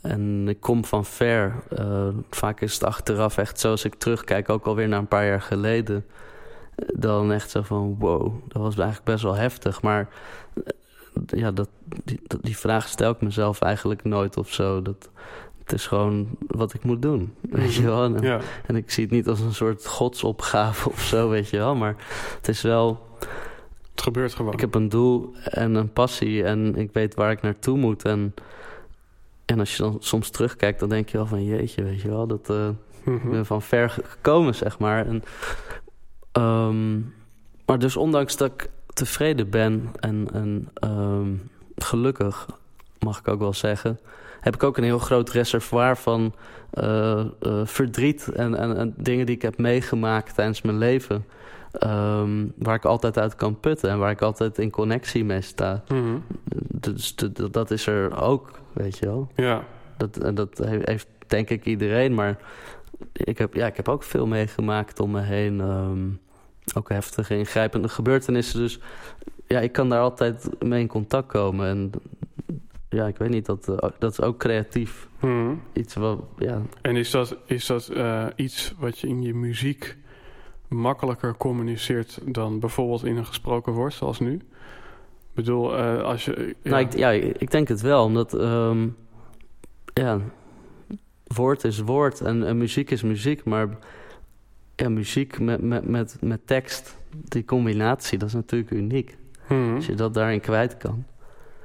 En 0.00 0.48
ik 0.48 0.60
kom 0.60 0.84
van 0.84 1.04
ver. 1.04 1.62
Uh, 1.78 2.08
vaak 2.30 2.60
is 2.60 2.74
het 2.74 2.84
achteraf 2.84 3.38
echt 3.38 3.60
zo, 3.60 3.70
als 3.70 3.84
ik 3.84 3.94
terugkijk, 3.94 4.48
ook 4.48 4.66
alweer 4.66 4.88
naar 4.88 4.98
een 4.98 5.06
paar 5.06 5.26
jaar 5.26 5.42
geleden. 5.42 6.04
Dan 6.74 7.32
echt 7.32 7.50
zo 7.50 7.62
van, 7.62 7.96
wow, 7.98 8.34
dat 8.48 8.62
was 8.62 8.76
eigenlijk 8.76 9.04
best 9.04 9.22
wel 9.22 9.34
heftig. 9.34 9.82
Maar 9.82 10.08
uh, 10.54 10.64
ja, 11.26 11.50
dat, 11.50 11.68
die, 12.04 12.20
die 12.40 12.56
vraag 12.56 12.88
stel 12.88 13.10
ik 13.10 13.20
mezelf 13.20 13.60
eigenlijk 13.60 14.04
nooit 14.04 14.36
of 14.36 14.52
zo. 14.52 14.82
Dat, 14.82 15.10
het 15.72 15.80
is 15.80 15.86
gewoon 15.86 16.28
wat 16.46 16.74
ik 16.74 16.84
moet 16.84 17.02
doen, 17.02 17.34
weet 17.40 17.74
je 17.74 17.82
wel. 17.82 18.04
En, 18.04 18.18
Ja. 18.22 18.40
en 18.66 18.76
ik 18.76 18.90
zie 18.90 19.04
het 19.04 19.12
niet 19.12 19.28
als 19.28 19.40
een 19.40 19.54
soort 19.54 19.86
godsopgave 19.86 20.88
of 20.90 21.02
zo, 21.02 21.28
weet 21.28 21.48
je 21.48 21.56
wel. 21.56 21.74
Maar 21.74 21.96
het 22.36 22.48
is 22.48 22.62
wel... 22.62 23.06
Het 23.90 24.02
gebeurt 24.02 24.34
gewoon. 24.34 24.52
Ik 24.52 24.60
heb 24.60 24.74
een 24.74 24.88
doel 24.88 25.32
en 25.44 25.74
een 25.74 25.92
passie 25.92 26.44
en 26.44 26.76
ik 26.76 26.92
weet 26.92 27.14
waar 27.14 27.30
ik 27.30 27.42
naartoe 27.42 27.78
moet. 27.78 28.02
En, 28.04 28.34
en 29.44 29.58
als 29.58 29.76
je 29.76 29.82
dan 29.82 29.96
soms 30.00 30.30
terugkijkt, 30.30 30.80
dan 30.80 30.88
denk 30.88 31.08
je 31.08 31.16
wel 31.16 31.26
van... 31.26 31.44
Jeetje, 31.44 31.82
weet 31.82 32.00
je 32.00 32.08
wel, 32.08 32.26
dat... 32.26 32.50
Uh, 32.50 32.68
Mhm. 33.04 33.16
ik 33.26 33.30
ben 33.30 33.46
van 33.46 33.62
ver 33.62 33.90
gekomen, 33.90 34.54
zeg 34.54 34.78
maar. 34.78 35.06
En, 35.06 35.22
um, 36.42 37.14
maar 37.66 37.78
dus 37.78 37.96
ondanks 37.96 38.36
dat 38.36 38.52
ik 38.52 38.68
tevreden 38.92 39.50
ben 39.50 39.88
en, 40.00 40.28
en 40.32 40.68
um, 40.90 41.50
gelukkig, 41.76 42.46
mag 42.98 43.18
ik 43.18 43.28
ook 43.28 43.38
wel 43.38 43.52
zeggen... 43.52 43.98
heb 44.42 44.54
ik 44.54 44.62
ook 44.62 44.76
een 44.76 44.84
heel 44.84 44.98
groot 44.98 45.30
reservoir 45.30 45.96
van 45.96 46.34
uh, 46.74 47.24
uh, 47.42 47.60
verdriet 47.64 48.28
en, 48.28 48.54
en, 48.54 48.76
en, 48.76 48.94
dingen 48.96 49.26
die 49.26 49.34
ik 49.34 49.42
heb 49.42 49.58
meegemaakt 49.58 50.34
tijdens 50.34 50.62
mijn 50.62 50.78
leven... 50.78 51.24
Um, 51.84 52.52
waar 52.56 52.74
ik 52.74 52.84
altijd 52.84 53.18
uit 53.18 53.34
kan 53.34 53.60
putten 53.60 53.90
en 53.90 53.98
waar 53.98 54.10
ik 54.10 54.22
altijd 54.22 54.58
in 54.58 54.70
connectie 54.70 55.24
mee 55.24 55.40
sta. 55.40 55.82
Mm 55.88 56.24
Dus 56.70 57.14
dat 57.50 57.70
is 57.70 57.86
er 57.86 58.22
ook, 58.22 58.50
weet 58.72 58.98
je 58.98 59.06
wel. 59.06 59.28
Ja. 59.34 59.64
Dat, 59.96 60.36
dat 60.36 60.58
heeft 60.64 61.06
denk 61.26 61.50
ik 61.50 61.64
iedereen, 61.64 62.14
maar 62.14 62.38
ik 63.12 63.38
heb, 63.38 63.54
ja, 63.54 63.66
ik 63.66 63.76
heb 63.76 63.88
ook 63.88 64.02
veel 64.02 64.26
meegemaakt 64.26 65.00
om 65.00 65.10
me 65.10 65.20
heen. 65.20 65.60
Um, 65.60 66.20
ook 66.74 66.88
heftige, 66.88 67.36
ingrijpende 67.36 67.88
gebeurtenissen. 67.88 68.60
Dus 68.60 68.78
ja, 69.46 69.60
ik 69.60 69.72
kan 69.72 69.88
daar 69.88 70.00
altijd 70.00 70.48
mee 70.64 70.80
in 70.80 70.86
contact 70.86 71.26
komen. 71.26 71.66
En 71.66 71.90
ja, 72.92 73.06
ik 73.06 73.16
weet 73.16 73.30
niet, 73.30 73.46
dat, 73.46 73.68
uh, 73.68 73.76
dat 73.98 74.12
is 74.12 74.20
ook 74.20 74.38
creatief. 74.38 75.08
Mm 75.20 75.62
Iets 75.72 75.94
wat, 75.94 76.20
ja. 76.38 76.62
En 76.82 76.96
is 76.96 77.10
dat, 77.10 77.36
is 77.46 77.66
dat 77.66 77.90
uh, 77.92 78.26
iets 78.36 78.74
wat 78.78 78.98
je 78.98 79.08
in 79.08 79.22
je 79.22 79.34
muziek 79.34 79.96
makkelijker 80.68 81.36
communiceert 81.36 82.18
dan 82.24 82.60
bijvoorbeeld 82.60 83.04
in 83.04 83.16
een 83.16 83.26
gesproken 83.26 83.72
woord 83.72 83.92
zoals 83.92 84.20
nu? 84.20 84.34
Ik 84.34 84.40
bedoel, 85.34 85.78
uh, 85.78 86.02
als 86.02 86.24
je... 86.24 86.54
Ja. 86.62 86.70
Nou, 86.70 86.82
ik, 86.82 86.96
ja, 86.96 87.10
ik 87.10 87.50
denk 87.50 87.68
het 87.68 87.80
wel, 87.80 88.04
omdat... 88.04 88.32
Um, 88.32 88.96
ja, 89.94 90.20
woord 91.26 91.64
is 91.64 91.78
woord 91.78 92.20
en, 92.20 92.46
en, 92.46 92.56
muziek 92.56 92.90
is 92.90 93.02
muziek, 93.02 93.44
maar 93.44 93.68
ja, 94.76 94.88
muziek 94.88 95.40
met, 95.40 95.62
met, 95.62 95.88
met, 95.88 96.16
met 96.20 96.46
tekst, 96.46 96.98
die 97.16 97.44
combinatie, 97.44 98.18
dat 98.18 98.28
is 98.28 98.34
natuurlijk 98.34 98.70
uniek. 98.70 99.16
Hmm. 99.46 99.74
Als 99.74 99.86
je 99.86 99.94
dat 99.94 100.14
daarin 100.14 100.40
kwijt 100.40 100.76
kan. 100.76 101.04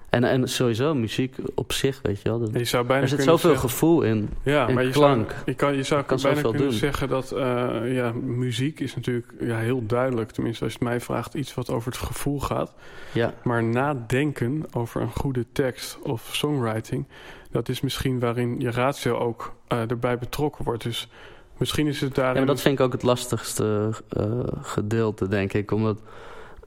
En, 0.10 0.24
en 0.24 0.50
sowieso, 0.50 0.96
muziek 0.96 1.36
op 1.56 1.74
zich, 1.74 2.00
weet 2.02 2.22
je 2.22 2.30
wel. 2.30 2.40
Dat, 2.40 2.54
je 2.54 2.66
zou 2.66 2.86
bijna 2.86 3.02
er 3.02 3.10
zit 3.10 3.24
zoveel 3.24 3.50
zeggen, 3.50 3.70
gevoel 3.70 4.02
in, 4.02 4.30
ja, 4.44 4.68
in 4.68 4.74
maar 4.74 4.84
je 4.84 4.90
klank. 4.90 5.32
Zou, 5.32 5.42
je 5.46 5.54
kan, 5.54 5.76
je 5.76 5.84
zou 5.84 6.04
kan 6.04 6.20
bijna 6.22 6.42
kunnen 6.42 6.62
doen. 6.62 6.72
zeggen 6.72 7.10
dat 7.10 7.34
uh, 7.34 7.40
ja, 7.96 8.12
muziek 8.12 8.80
is 8.80 8.96
natuurlijk 8.96 9.34
ja, 9.40 9.58
heel 9.58 9.86
duidelijk. 9.86 10.32
Tenminste, 10.32 10.64
als 10.64 10.74
je 10.74 10.80
het 10.80 10.88
mij 10.88 11.02
vraagt, 11.02 11.34
iets 11.34 11.54
wat 11.54 11.70
over 11.70 11.92
het 11.92 12.02
gevoel 12.02 12.40
gaat. 12.40 12.74
Ja. 13.12 13.34
Maar 13.44 13.64
nadenken 13.64 14.66
over 14.72 15.02
een 15.02 15.12
goede 15.12 15.46
tekst 15.52 16.00
of 16.02 16.30
songwriting... 16.32 17.06
dat 17.52 17.70
is 17.70 17.82
misschien 17.82 18.20
waarin 18.20 18.60
je 18.60 18.72
ratio 18.72 19.18
ook 19.18 19.54
uh, 19.74 19.92
erbij 19.92 20.18
betrokken 20.18 20.66
wordt. 20.66 20.84
Dus 20.84 21.10
misschien 21.58 21.88
is 21.88 22.02
het 22.02 22.16
daarin... 22.16 22.34
Ja, 22.34 22.40
maar 22.40 22.56
dat 22.56 22.62
vind 22.62 22.80
ik 22.80 22.86
ook 22.86 22.92
het 22.92 23.04
lastigste 23.04 23.94
uh, 24.18 24.40
gedeelte, 24.62 25.28
denk 25.28 25.54
ik. 25.54 25.72
Omdat 25.72 26.02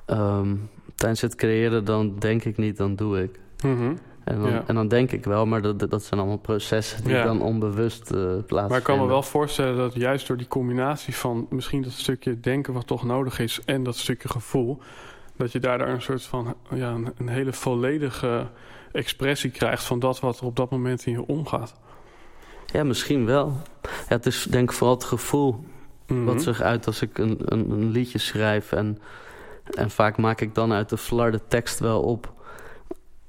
um, 0.06 0.68
tijdens 1.00 1.20
het 1.20 1.34
creëren, 1.34 1.84
dan 1.84 2.18
denk 2.18 2.44
ik 2.44 2.56
niet, 2.56 2.76
dan 2.76 2.96
doe 2.96 3.22
ik. 3.22 3.40
Mm 3.64 3.76
-hmm. 3.76 3.98
En 4.24 4.40
dan, 4.40 4.50
ja. 4.50 4.64
en 4.66 4.74
dan 4.74 4.88
denk 4.88 5.12
ik 5.12 5.24
wel, 5.24 5.46
maar 5.46 5.62
dat, 5.62 5.90
dat 5.90 6.02
zijn 6.02 6.20
allemaal 6.20 6.38
processen 6.38 7.04
die 7.04 7.12
ja. 7.12 7.24
dan 7.24 7.42
onbewust 7.42 8.00
uh, 8.00 8.18
plaatsvinden. 8.18 8.68
Maar 8.68 8.78
ik 8.78 8.84
kan 8.84 8.98
me 8.98 9.06
wel 9.06 9.22
voorstellen 9.22 9.76
dat 9.76 9.94
juist 9.94 10.26
door 10.26 10.36
die 10.36 10.48
combinatie 10.48 11.14
van 11.14 11.46
misschien 11.50 11.82
dat 11.82 11.92
stukje 11.92 12.40
denken 12.40 12.72
wat 12.72 12.86
toch 12.86 13.04
nodig 13.04 13.38
is 13.38 13.60
en 13.64 13.82
dat 13.82 13.96
stukje 13.96 14.28
gevoel, 14.28 14.78
dat 15.36 15.52
je 15.52 15.58
daardoor 15.60 15.88
een 15.88 16.02
soort 16.02 16.22
van 16.22 16.54
ja, 16.74 16.90
een, 16.90 17.12
een 17.18 17.28
hele 17.28 17.52
volledige 17.52 18.46
expressie 18.92 19.50
krijgt 19.50 19.84
van 19.84 19.98
dat 19.98 20.20
wat 20.20 20.40
er 20.40 20.46
op 20.46 20.56
dat 20.56 20.70
moment 20.70 21.06
in 21.06 21.12
je 21.12 21.26
omgaat. 21.26 21.74
Ja, 22.66 22.84
misschien 22.84 23.26
wel. 23.26 23.52
Ja, 23.82 23.88
het 24.06 24.26
is 24.26 24.46
denk 24.50 24.70
ik 24.70 24.76
vooral 24.76 24.94
het 24.94 25.04
gevoel 25.04 25.64
Mhm. 26.10 26.20
mm 26.20 26.26
-hmm. 26.26 26.34
wat 26.34 26.42
zich 26.42 26.60
uit 26.60 26.86
als 26.86 27.02
ik 27.02 27.18
een, 27.18 27.38
een, 27.44 27.70
een 27.70 27.90
liedje 27.90 28.18
schrijf. 28.18 28.72
En, 28.72 28.98
en 29.74 29.90
vaak 29.90 30.16
maak 30.16 30.40
ik 30.40 30.54
dan 30.54 30.72
uit 30.72 30.88
de 30.88 30.96
flarde 30.96 31.40
tekst 31.48 31.78
wel 31.78 32.02
op 32.02 32.32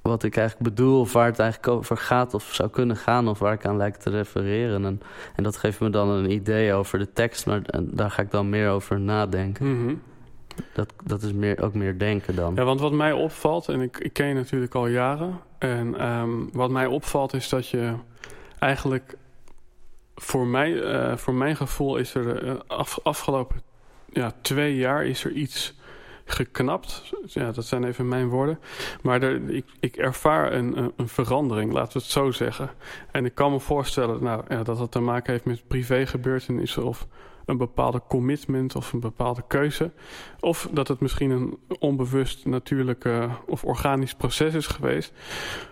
wat 0.02 0.24
ik 0.24 0.38
eigenlijk 0.38 0.70
bedoel, 0.70 1.00
of 1.00 1.14
waar 1.14 1.26
het 1.26 1.40
eigenlijk 1.40 1.74
over 1.74 1.98
gaat, 1.98 2.34
of 2.34 2.54
zou 2.54 2.70
kunnen 2.70 2.96
gaan, 2.96 3.28
of 3.28 3.40
waar 3.40 3.54
ik 3.54 3.66
aan 3.66 3.78
lijkt 3.78 4.02
te 4.02 4.10
refereren. 4.10 4.86
En, 4.86 5.02
en 5.36 5.44
dat 5.44 5.58
geeft 5.58 5.80
me 5.80 5.90
dan 5.90 6.10
een 6.10 6.32
idee 6.32 6.74
over 6.74 7.00
de 7.00 7.14
tekst, 7.14 7.46
maar 7.46 7.62
daar 7.82 8.12
ga 8.12 8.22
ik 8.22 8.32
dan 8.32 8.50
meer 8.50 8.70
over 8.70 9.00
nadenken. 9.00 9.66
Mm 9.66 9.86
-hmm. 9.86 10.02
dat, 10.74 10.94
dat 11.04 11.22
is 11.22 11.34
meer, 11.34 11.62
ook 11.62 11.74
meer 11.74 11.98
denken 11.98 12.36
dan. 12.36 12.56
Ja, 12.56 12.64
want 12.64 12.80
wat 12.80 12.92
mij 12.92 13.12
opvalt, 13.12 13.70
en 13.70 13.82
ik, 13.82 13.98
ik 13.98 14.14
ken 14.14 14.28
je 14.28 14.34
natuurlijk 14.34 14.76
al 14.76 14.88
jaren, 14.88 15.40
en 15.58 16.08
um, 16.08 16.50
wat 16.54 16.70
mij 16.70 16.86
opvalt 16.86 17.34
is 17.34 17.50
dat 17.50 17.68
je 17.68 17.94
eigenlijk, 18.60 19.18
voor, 20.16 20.48
mij, 20.48 20.72
uh, 20.72 21.18
voor 21.18 21.34
mijn 21.34 21.56
gevoel, 21.56 21.98
is 21.98 22.16
er 22.16 22.58
af, 22.68 23.00
afgelopen 23.04 23.62
ja, 24.14 24.34
twee 24.42 24.76
jaar 24.76 25.06
is 25.06 25.24
er 25.24 25.32
iets 25.32 25.74
geknapt. 26.26 27.14
Ja, 27.26 27.52
dat 27.52 27.66
zijn 27.66 27.84
even 27.84 28.08
mijn 28.08 28.28
woorden. 28.28 28.60
Maar 29.02 29.22
er, 29.22 29.50
ik, 29.50 29.66
ik 29.80 29.96
ervaar 29.96 30.54
een, 30.54 30.92
een, 30.96 31.08
verandering, 31.08 31.72
laten 31.72 31.94
we 31.94 32.00
het 32.00 32.12
zo 32.12 32.32
zeggen. 32.32 32.70
En 33.12 33.26
ik 33.26 33.36
kan 33.36 33.52
me 33.52 33.60
voorstellen 33.60 34.24
nou, 34.24 34.44
ja, 34.48 34.64
dat 34.64 34.78
dat 34.78 34.92
te 34.92 35.00
maken 35.00 35.32
heeft 35.32 35.46
met 35.46 35.68
privégebeurtenissen... 35.68 36.84
of 36.84 37.08
een 37.46 37.58
bepaalde 37.58 38.02
commitment 38.08 38.76
of 38.76 38.94
een 38.94 39.00
bepaalde 39.00 39.44
keuze. 39.48 39.92
Of 40.40 40.70
dat 40.72 40.88
het 40.88 41.00
misschien 41.00 41.30
een 41.30 41.58
onbewust 41.80 42.46
natuurlijke 42.46 43.30
of 43.48 43.64
organisch 43.64 44.14
proces 44.14 44.54
is 44.54 44.68
geweest. 44.68 45.14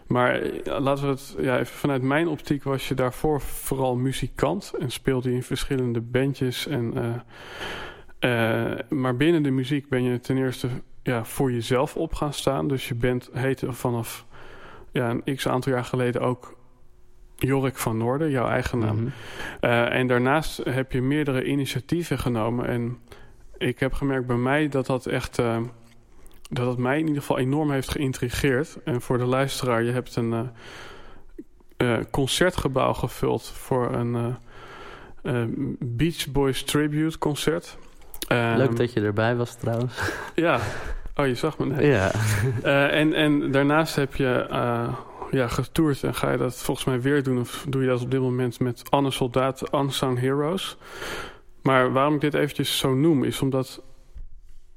Maar 0.08 0.46
ja, 0.64 0.80
laten 0.80 1.04
we 1.04 1.10
het... 1.10 1.36
Ja, 1.40 1.60
even 1.60 1.76
vanuit 1.76 2.02
mijn 2.02 2.28
optiek 2.28 2.64
was 2.64 2.88
je 2.88 2.96
daarvoor 2.96 3.42
vooral 3.42 3.96
muzikant... 3.96 4.74
en 4.80 4.92
speelde 4.92 5.30
je 5.30 5.36
in 5.36 5.44
verschillende 5.44 6.02
bandjes 6.02 6.68
en... 6.68 6.98
Uh, 6.98 7.16
uh, 8.20 8.72
maar 8.90 9.16
binnen 9.16 9.44
de 9.44 9.52
muziek 9.52 9.90
ben 9.90 10.04
je 10.04 10.20
ten 10.20 10.38
eerste 10.38 10.68
ja, 11.04 11.26
voor 11.26 11.52
jezelf 11.52 11.96
op 11.96 12.14
gaan 12.14 12.34
staan. 12.34 12.68
Dus 12.68 12.88
je 12.88 12.96
bent, 12.96 13.30
heette 13.34 13.74
vanaf 13.74 14.26
ja, 14.92 15.10
een 15.10 15.36
x 15.36 15.48
aantal 15.48 15.74
jaar 15.74 15.86
geleden 15.86 16.22
ook 16.22 16.58
Jorik 17.36 17.78
van 17.78 17.98
Noorden, 17.98 18.30
jouw 18.30 18.48
eigen 18.48 18.80
naam. 18.80 18.96
Mhm. 18.96 19.04
Mm 19.04 19.12
-hmm. 19.60 19.70
uh, 19.70 19.94
en 19.94 20.08
daarnaast 20.08 20.62
heb 20.64 20.92
je 20.92 21.02
meerdere 21.02 21.44
initiatieven 21.44 22.20
genomen. 22.20 22.68
En 22.68 22.98
ik 23.58 23.80
heb 23.80 23.94
gemerkt 23.94 24.28
bij 24.28 24.38
mij 24.38 24.68
dat 24.68 24.86
dat 24.86 25.06
echt... 25.06 25.40
Uh, 25.40 25.58
dat 26.52 26.68
het 26.68 26.78
mij 26.78 27.00
in 27.00 27.06
ieder 27.08 27.22
geval 27.22 27.38
enorm 27.38 27.72
heeft 27.72 27.92
geïntrigeerd. 27.92 28.78
En 28.84 29.02
voor 29.02 29.18
de 29.18 29.26
luisteraar, 29.26 29.84
je 29.84 29.92
hebt 29.92 30.16
een 30.16 30.50
uh, 31.78 31.98
concertgebouw 32.12 32.94
gevuld... 32.94 33.48
voor 33.48 33.94
een 33.94 34.36
Beach 35.80 36.32
Boys 36.32 36.64
Tribute 36.64 37.18
concert... 37.18 37.78
Um, 38.32 38.58
Leuk 38.58 38.76
dat 38.76 38.94
je 38.94 39.02
erbij 39.02 39.36
was 39.36 39.56
trouwens. 39.56 39.94
Ja, 40.36 40.60
Oh, 41.20 41.28
je 41.28 41.36
zag 41.36 41.58
me 41.58 41.66
net. 41.66 41.86
Ja. 41.86 42.12
Uh, 42.64 43.00
en, 43.00 43.14
en 43.14 43.52
daarnaast 43.52 43.96
heb 43.96 44.16
je 44.16 44.48
uh, 44.52 44.96
ja, 45.32 45.48
getoerd 45.48 46.04
en 46.04 46.16
ga 46.16 46.32
je 46.32 46.38
dat 46.38 46.56
volgens 46.56 46.86
mij 46.86 47.02
weer 47.02 47.24
doen? 47.24 47.40
Of 47.40 47.66
doe 47.70 47.82
je 47.82 47.88
dat 47.88 48.02
op 48.02 48.12
dit 48.12 48.20
moment 48.20 48.60
met 48.60 48.84
Anne 48.90 49.12
Soldaten, 49.12 49.80
Unsung 49.80 50.20
Heroes? 50.20 50.78
Maar 51.62 51.92
waarom 51.92 52.14
ik 52.14 52.22
dit 52.22 52.34
eventjes 52.34 52.78
zo 52.78 52.94
noem, 52.94 53.24
is 53.24 53.42
omdat 53.42 53.84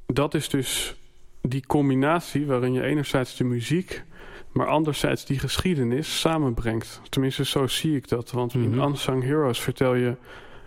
dat 0.06 0.34
is 0.34 0.48
dus 0.48 0.96
die 1.42 1.66
combinatie 1.66 2.46
waarin 2.46 2.72
je 2.72 2.82
enerzijds 2.82 3.36
de 3.36 3.44
muziek, 3.44 4.04
maar 4.52 4.66
anderzijds 4.66 5.24
die 5.24 5.38
geschiedenis 5.38 6.20
samenbrengt. 6.20 7.00
Tenminste, 7.08 7.44
zo 7.44 7.66
zie 7.66 7.96
ik 7.96 8.08
dat. 8.08 8.30
Want 8.30 8.54
mm 8.54 8.64
-hmm. 8.64 8.72
in. 8.72 8.88
Unsung 8.88 9.22
Heroes 9.22 9.60
vertel 9.60 9.94
je 9.94 10.16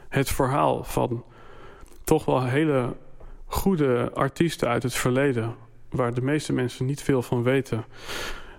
het 0.09 0.29
verhaal 0.29 0.83
van 0.83 1.23
toch 2.05 2.25
wel 2.25 2.43
hele 2.43 2.95
goede 3.45 4.11
artiesten 4.13 4.67
uit 4.67 4.83
het 4.83 4.93
verleden, 4.93 5.55
waar 5.89 6.13
de 6.13 6.21
meeste 6.21 6.53
mensen 6.53 6.85
niet 6.85 7.01
veel 7.01 7.21
van 7.21 7.43
weten, 7.43 7.85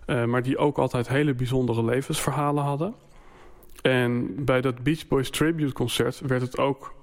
uh, 0.06 0.24
maar 0.24 0.42
die 0.42 0.58
ook 0.58 0.78
altijd 0.78 1.08
hele 1.08 1.34
bijzondere 1.34 1.84
levensverhalen 1.84 2.64
hadden. 2.64 2.94
En 3.82 4.44
bij 4.44 4.60
dat 4.60 4.82
Beach 4.82 5.06
Boys 5.06 5.30
Tribute 5.30 5.72
concert 5.72 6.20
werd 6.20 6.42
het 6.42 6.58
ook 6.58 6.94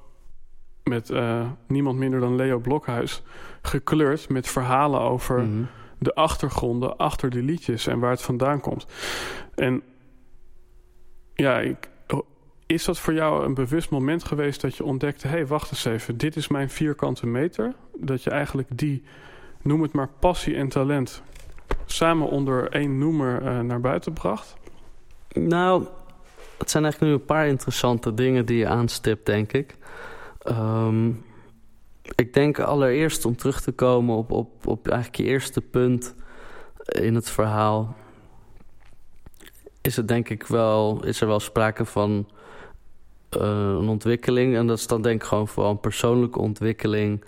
met 0.84 1.10
uh, 1.10 1.48
niemand 1.68 1.98
minder 1.98 2.20
dan 2.20 2.36
Leo 2.36 2.60
Blokhuis 2.60 3.24
gekleurd 3.62 4.30
met 4.30 4.48
verhalen 4.48 5.00
over 5.00 5.40
mm 5.40 5.46
-hmm. 5.46 5.68
de 6.00 6.16
achtergronden 6.16 6.98
achter 6.98 7.30
de 7.30 7.44
liedjes 7.44 7.88
en 7.88 8.00
waar 8.00 8.12
het 8.12 8.22
vandaan 8.22 8.60
komt. 8.60 8.86
En 9.56 9.84
ja, 11.34 11.60
ik, 11.60 11.90
is 12.74 12.86
dat 12.86 13.00
voor 13.00 13.14
jou 13.14 13.46
een 13.46 13.54
bewust 13.54 13.90
moment 13.90 14.24
geweest 14.24 14.62
dat 14.62 14.76
je 14.76 14.84
ontdekte: 14.84 15.28
hé, 15.28 15.34
hey, 15.34 15.48
wacht 15.48 15.72
eens 15.72 15.86
even, 15.86 16.18
dit 16.18 16.36
is 16.36 16.48
mijn 16.48 16.70
vierkante 16.70 17.28
meter? 17.28 17.74
Dat 17.98 18.24
je 18.24 18.30
eigenlijk 18.30 18.68
die, 18.78 19.04
noem 19.62 19.82
het 19.82 19.94
maar 19.94 20.10
passie 20.20 20.56
en 20.56 20.68
talent, 20.68 21.22
samen 21.86 22.28
onder 22.28 22.70
één 22.70 22.98
noemer 22.98 23.42
uh, 23.42 23.60
naar 23.60 23.82
buiten 23.82 24.14
bracht? 24.14 24.56
Nou, 25.34 25.86
het 26.58 26.70
zijn 26.70 26.84
eigenlijk 26.84 27.14
nu 27.14 27.20
een 27.20 27.26
paar 27.26 27.48
interessante 27.48 28.14
dingen 28.14 28.46
die 28.46 28.58
je 28.58 28.68
aanstipt, 28.68 29.26
denk 29.26 29.54
ik. 29.54 29.76
Um, 30.48 31.24
ik 32.16 32.34
denk 32.34 32.60
allereerst 32.60 33.26
om 33.26 33.36
terug 33.36 33.62
te 33.62 33.72
komen 33.72 34.16
op, 34.16 34.32
op, 34.32 34.68
op 34.68 34.88
eigenlijk 34.88 35.18
je 35.18 35.24
eerste 35.24 35.62
punt 35.62 36.16
in 36.86 37.16
het 37.16 37.30
verhaal. 37.30 37.96
Is 39.82 39.96
het 39.96 40.08
denk 40.08 40.30
ik 40.30 40.44
wel, 40.44 41.06
is 41.06 41.22
er 41.22 41.28
wel 41.28 41.40
sprake 41.40 41.86
van 41.86 42.28
een 43.40 43.88
ontwikkeling. 43.88 44.56
En 44.56 44.68
dat 44.68 44.78
is 44.78 44.88
dan 44.88 45.02
denk 45.02 45.22
ik 45.22 45.28
gewoon 45.28 45.48
vooral 45.48 45.72
een 45.72 45.80
persoonlijke 45.80 46.40
ontwikkeling. 46.40 47.24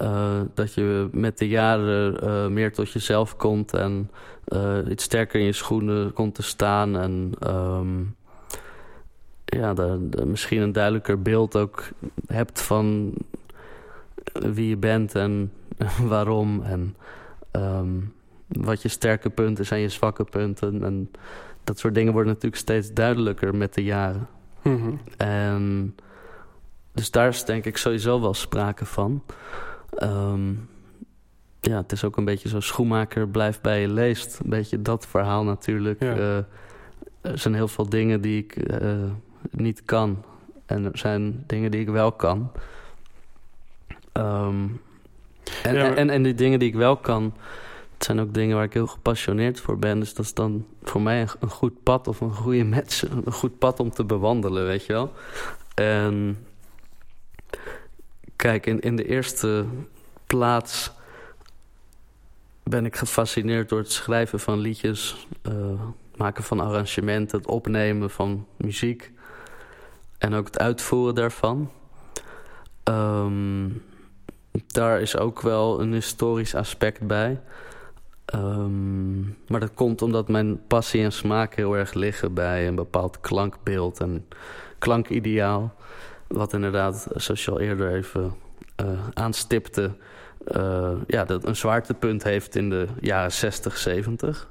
Uh, 0.00 0.40
dat 0.54 0.74
je 0.74 1.08
met 1.12 1.38
de 1.38 1.48
jaren 1.48 2.24
uh, 2.24 2.46
meer 2.46 2.72
tot 2.72 2.90
jezelf 2.90 3.36
komt 3.36 3.74
en 3.74 4.10
iets 4.88 5.04
sterker 5.04 5.40
in 5.40 5.46
je 5.46 5.52
schoenen 5.52 6.12
komt 6.12 6.34
te 6.34 6.42
staan. 6.42 6.98
En 6.98 7.32
um, 7.46 8.16
ja, 9.44 9.74
misschien 10.24 10.60
een 10.60 10.72
duidelijker 10.72 11.22
beeld 11.22 11.56
ook 11.56 11.88
hebt 12.26 12.60
van 12.62 13.12
wie 14.32 14.68
je 14.68 14.76
bent 14.76 15.14
en 15.14 15.52
waarom. 16.12 16.62
En 16.62 16.96
um, 17.52 18.12
wat 18.48 18.82
je 18.82 18.88
sterke 18.88 19.30
punten 19.30 19.66
zijn, 19.66 19.80
je 19.80 19.88
zwakke 19.88 20.24
punten. 20.24 20.84
En 20.84 21.10
dat 21.64 21.78
soort 21.78 21.94
dingen 21.94 22.12
worden 22.12 22.32
natuurlijk 22.32 22.62
steeds 22.62 22.92
duidelijker 22.92 23.56
met 23.56 23.74
de 23.74 23.82
jaren. 23.82 24.28
Mm 24.62 24.80
-hmm. 24.80 25.00
En 25.16 25.94
dus 26.92 27.10
daar 27.10 27.28
is 27.28 27.44
denk 27.44 27.64
ik 27.64 27.76
sowieso 27.76 28.20
wel 28.20 28.34
sprake 28.34 28.86
van. 28.86 29.22
Um, 30.02 30.68
ja, 31.60 31.76
het 31.76 31.92
is 31.92 32.04
ook 32.04 32.16
een 32.16 32.24
beetje 32.24 32.48
zo 32.48 32.60
schoenmaker 32.60 33.28
blijft 33.28 33.62
bij 33.62 33.80
je 33.80 33.88
leest. 33.88 34.40
Een 34.44 34.50
beetje 34.50 34.82
dat 34.82 35.06
verhaal 35.06 35.44
natuurlijk. 35.44 36.02
Ja. 36.02 36.16
Uh, 36.16 36.36
er 37.20 37.38
zijn 37.38 37.54
heel 37.54 37.68
veel 37.68 37.88
dingen 37.88 38.20
die 38.20 38.42
ik 38.42 38.80
uh, 38.82 39.10
niet 39.50 39.84
kan. 39.84 40.24
En 40.66 40.84
er 40.84 40.98
zijn 40.98 41.44
dingen 41.46 41.70
die 41.70 41.80
ik 41.80 41.88
wel 41.88 42.12
kan. 42.12 42.52
Um, 44.12 44.80
en, 45.62 45.74
ja, 45.74 45.82
maar... 45.82 45.96
en, 45.96 46.10
en 46.10 46.22
die 46.22 46.34
dingen 46.34 46.58
die 46.58 46.68
ik 46.68 46.74
wel 46.74 46.96
kan, 46.96 47.34
het 48.00 48.08
zijn 48.08 48.20
ook 48.20 48.34
dingen 48.34 48.56
waar 48.56 48.64
ik 48.64 48.72
heel 48.72 48.86
gepassioneerd 48.86 49.60
voor 49.60 49.78
ben. 49.78 50.00
Dus 50.00 50.14
dat 50.14 50.24
is 50.24 50.34
dan 50.34 50.66
voor 50.82 51.02
mij 51.02 51.20
een, 51.20 51.28
een 51.40 51.50
goed 51.50 51.82
pad 51.82 52.08
of 52.08 52.20
een 52.20 52.34
goede 52.34 52.64
match. 52.64 53.02
Een 53.02 53.32
goed 53.32 53.58
pad 53.58 53.80
om 53.80 53.90
te 53.90 54.04
bewandelen, 54.04 54.66
weet 54.66 54.86
je 54.86 54.92
wel. 54.92 55.12
En 55.74 56.46
kijk, 58.36 58.66
in, 58.66 58.80
in 58.80 58.96
de 58.96 59.06
eerste 59.06 59.64
plaats 60.26 60.90
ben 62.62 62.84
ik 62.84 62.96
gefascineerd 62.96 63.68
door 63.68 63.78
het 63.78 63.92
schrijven 63.92 64.40
van 64.40 64.58
liedjes, 64.58 65.26
uh, 65.42 65.80
maken 66.16 66.44
van 66.44 66.60
arrangementen, 66.60 67.38
het 67.38 67.46
opnemen 67.46 68.10
van 68.10 68.46
muziek 68.56 69.12
en 70.18 70.34
ook 70.34 70.46
het 70.46 70.58
uitvoeren 70.58 71.14
daarvan. 71.14 71.70
Um, 72.84 73.82
daar 74.66 75.00
is 75.00 75.16
ook 75.16 75.40
wel 75.40 75.80
een 75.80 75.92
historisch 75.92 76.54
aspect 76.54 77.06
bij. 77.06 77.40
Um, 78.34 79.36
maar 79.48 79.60
dat 79.60 79.74
komt 79.74 80.02
omdat 80.02 80.28
mijn 80.28 80.66
passie 80.66 81.02
en 81.02 81.12
smaak 81.12 81.54
heel 81.54 81.76
erg 81.76 81.92
liggen 81.92 82.34
bij 82.34 82.66
een 82.66 82.74
bepaald 82.74 83.20
klankbeeld 83.20 84.00
en 84.00 84.26
klankideaal. 84.78 85.74
Wat 86.26 86.52
inderdaad, 86.52 87.08
zoals 87.14 87.44
je 87.44 87.50
al 87.50 87.60
eerder 87.60 87.94
even 87.94 88.34
uh, 88.80 88.86
aanstipte, 89.14 89.90
uh, 90.56 90.92
ja, 91.06 91.24
dat 91.24 91.46
een 91.46 91.56
zwaartepunt 91.56 92.22
heeft 92.22 92.56
in 92.56 92.70
de 92.70 92.86
jaren 93.00 93.32
60, 93.32 93.76
70. 93.76 94.50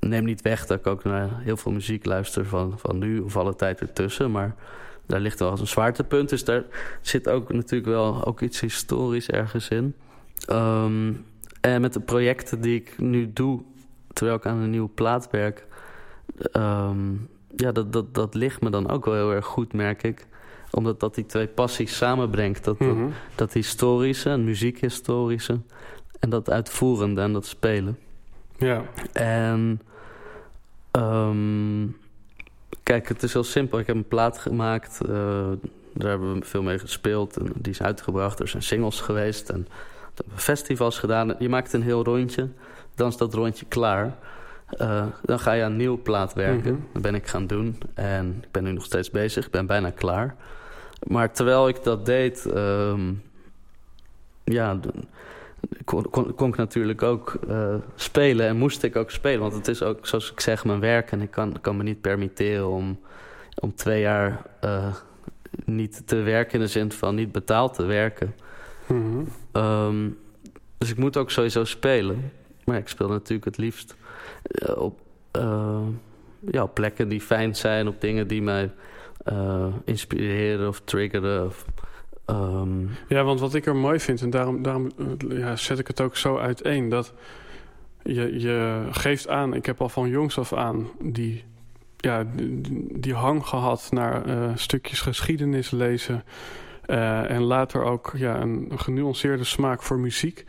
Neem 0.00 0.24
niet 0.24 0.42
weg 0.42 0.66
dat 0.66 0.78
ik 0.78 0.86
ook 0.86 1.04
naar 1.04 1.28
heel 1.32 1.56
veel 1.56 1.72
muziek 1.72 2.04
luister 2.04 2.46
van, 2.46 2.78
van 2.78 2.98
nu 2.98 3.20
of 3.20 3.36
alle 3.36 3.56
tijd 3.56 3.80
ertussen. 3.80 4.30
Maar 4.30 4.54
daar 5.06 5.20
ligt 5.20 5.38
wel 5.38 5.58
een 5.58 5.66
zwaartepunt. 5.66 6.28
Dus 6.28 6.44
daar 6.44 6.64
zit 7.00 7.28
ook 7.28 7.52
natuurlijk 7.52 7.90
wel 7.90 8.24
ook 8.24 8.40
iets 8.40 8.60
historisch 8.60 9.28
ergens 9.28 9.68
in. 9.68 9.94
Um, 10.50 11.24
en 11.60 11.80
met 11.80 11.92
de 11.92 12.00
projecten 12.00 12.60
die 12.60 12.80
ik 12.80 12.98
nu 12.98 13.32
doe, 13.32 13.62
terwijl 14.12 14.36
ik 14.36 14.46
aan 14.46 14.58
een 14.58 14.70
nieuwe 14.70 14.88
plaat 14.88 15.30
werk... 15.30 15.66
Um, 16.52 17.28
ja, 17.56 17.72
dat, 17.72 17.92
dat, 17.92 18.14
dat 18.14 18.34
ligt 18.34 18.60
me 18.60 18.70
dan 18.70 18.90
ook 18.90 19.04
wel 19.04 19.14
heel 19.14 19.32
erg 19.32 19.46
goed, 19.46 19.72
merk 19.72 20.02
ik. 20.02 20.26
Omdat 20.70 21.00
dat 21.00 21.14
die 21.14 21.26
twee 21.26 21.46
passies 21.46 21.96
samenbrengt. 21.96 22.64
Dat, 22.64 22.78
mm 22.78 22.88
-hmm. 22.88 23.06
dat, 23.06 23.12
dat, 23.34 23.52
historische, 23.52 24.30
en 24.30 24.44
muziekhistorische... 24.44 25.60
en 26.20 26.30
dat 26.30 26.50
uitvoerende 26.50 27.20
en 27.20 27.32
dat 27.32 27.46
spelen. 27.46 27.98
Ja. 28.56 28.82
En... 29.12 29.80
Um, 30.92 31.96
Kijk, 32.82 33.08
het 33.08 33.22
is 33.22 33.32
heel 33.32 33.44
simpel. 33.44 33.78
Ik 33.78 33.86
heb 33.86 33.96
een 33.96 34.08
plaat 34.08 34.38
gemaakt. 34.38 35.00
Uh, 35.02 35.08
daar 35.94 36.10
hebben 36.10 36.34
we 36.34 36.44
veel 36.44 36.62
mee 36.62 36.78
gespeeld. 36.78 37.36
En 37.36 37.52
die 37.54 37.72
is 37.72 37.82
uitgebracht. 37.82 38.40
Er 38.40 38.48
zijn 38.48 38.62
singles 38.62 39.00
geweest. 39.00 39.50
En 39.50 39.66
festivals 40.34 40.98
gedaan. 40.98 41.34
Je 41.38 41.48
maakt 41.48 41.72
een 41.72 41.82
heel 41.82 42.04
rondje. 42.04 42.48
Dan 42.94 43.08
is 43.08 43.16
dat 43.16 43.34
rondje 43.34 43.66
klaar. 43.66 44.16
Uh, 44.80 45.04
dan 45.22 45.38
ga 45.38 45.52
je 45.52 45.62
aan 45.64 45.70
een 45.70 45.76
nieuwe 45.76 45.98
plaat 45.98 46.34
werken. 46.34 46.72
Mm 46.72 46.78
-hmm. 46.78 46.88
Dat 46.92 47.02
ben 47.02 47.14
ik 47.14 47.26
gaan 47.26 47.46
doen. 47.46 47.78
En 47.94 48.38
ik 48.42 48.50
ben 48.50 48.64
nu 48.64 48.72
nog 48.72 48.84
steeds 48.84 49.10
bezig. 49.10 49.46
Ik 49.46 49.50
ben 49.52 49.66
bijna 49.66 49.90
klaar. 49.90 50.36
Maar 51.06 51.32
terwijl 51.32 51.68
ik 51.68 51.82
dat 51.82 52.06
deed... 52.06 52.46
Um, 52.54 53.22
ja, 54.44 54.78
kon, 55.84 56.10
kon, 56.10 56.34
kon, 56.34 56.48
ik 56.48 56.56
natuurlijk 56.56 57.02
ook 57.02 57.38
uh, 57.48 57.74
spelen 57.94 58.46
en 58.46 58.56
moest 58.56 58.82
ik 58.82 58.96
ook 58.96 59.10
spelen. 59.10 59.40
Want 59.40 59.52
het 59.52 59.68
is 59.68 59.82
ook, 59.82 60.06
zoals 60.06 60.32
ik 60.32 60.40
zeg, 60.40 60.64
mijn 60.64 60.80
werk. 60.80 61.12
En 61.12 61.20
ik 61.20 61.30
kan, 61.30 61.60
kan 61.60 61.76
me 61.76 61.82
niet 61.82 62.00
permitteren 62.00 62.68
om, 62.68 63.00
om 63.60 63.74
twee 63.74 64.00
jaar 64.00 64.42
uh, 64.64 64.94
niet 65.64 66.06
te 66.06 66.16
werken... 66.16 66.54
in 66.54 66.60
de 66.60 66.70
zin 66.70 66.92
van 66.92 67.14
niet 67.14 67.32
betaald 67.32 67.74
te 67.74 67.84
werken. 67.84 68.34
Um, 69.52 70.18
dus 70.78 70.90
ik 70.90 70.96
moet 70.96 71.16
ook 71.16 71.30
sowieso 71.30 71.64
spelen. 71.64 72.32
Maar 72.64 72.76
ik 72.76 72.88
speel 72.88 73.08
natuurlijk 73.08 73.44
het 73.44 73.56
liefst 73.56 73.96
uh, 74.68 74.76
op, 74.76 75.00
ja, 76.50 76.62
op 76.62 76.74
plekken 76.74 77.08
die 77.08 77.20
fijn 77.20 77.56
zijn... 77.56 77.88
op 77.88 78.00
dingen 78.00 78.26
die 78.26 78.42
mij 78.42 78.70
inspireren 79.84 80.68
of 80.68 80.80
triggeren... 80.84 81.46
Of, 81.46 81.64
Um... 82.30 82.90
Ja, 83.08 83.24
want 83.24 83.40
wat 83.40 83.54
ik 83.54 83.66
er 83.66 83.76
mooi 83.76 84.00
vind, 84.00 84.22
en 84.22 84.30
daarom, 84.30 84.62
daarom 84.62 84.90
ja, 85.28 85.56
zet 85.56 85.78
ik 85.78 85.86
het 85.86 86.00
ook 86.00 86.16
zo 86.16 86.36
uiteen, 86.36 86.88
dat 86.88 87.12
je, 88.02 88.40
je 88.40 88.86
geeft 88.90 89.28
aan, 89.28 89.54
ik 89.54 89.66
heb 89.66 89.80
al 89.80 89.88
van 89.88 90.08
jongs 90.08 90.38
af 90.38 90.52
aan 90.52 90.88
die, 91.00 91.44
ja, 91.96 92.26
die, 92.92 93.14
hang 93.14 93.46
gehad 93.46 93.88
naar 93.90 94.22
stukjes 94.58 95.00
geschiedenis 95.00 95.70
lezen. 95.70 96.24
Uh, 96.90 97.30
en 97.30 97.42
later 97.42 97.82
ook 97.82 98.12
ja, 98.16 98.40
een 98.40 98.70
genuanceerde 98.76 99.44
smaak 99.44 99.82
voor 99.82 99.98
muziek. 99.98 100.44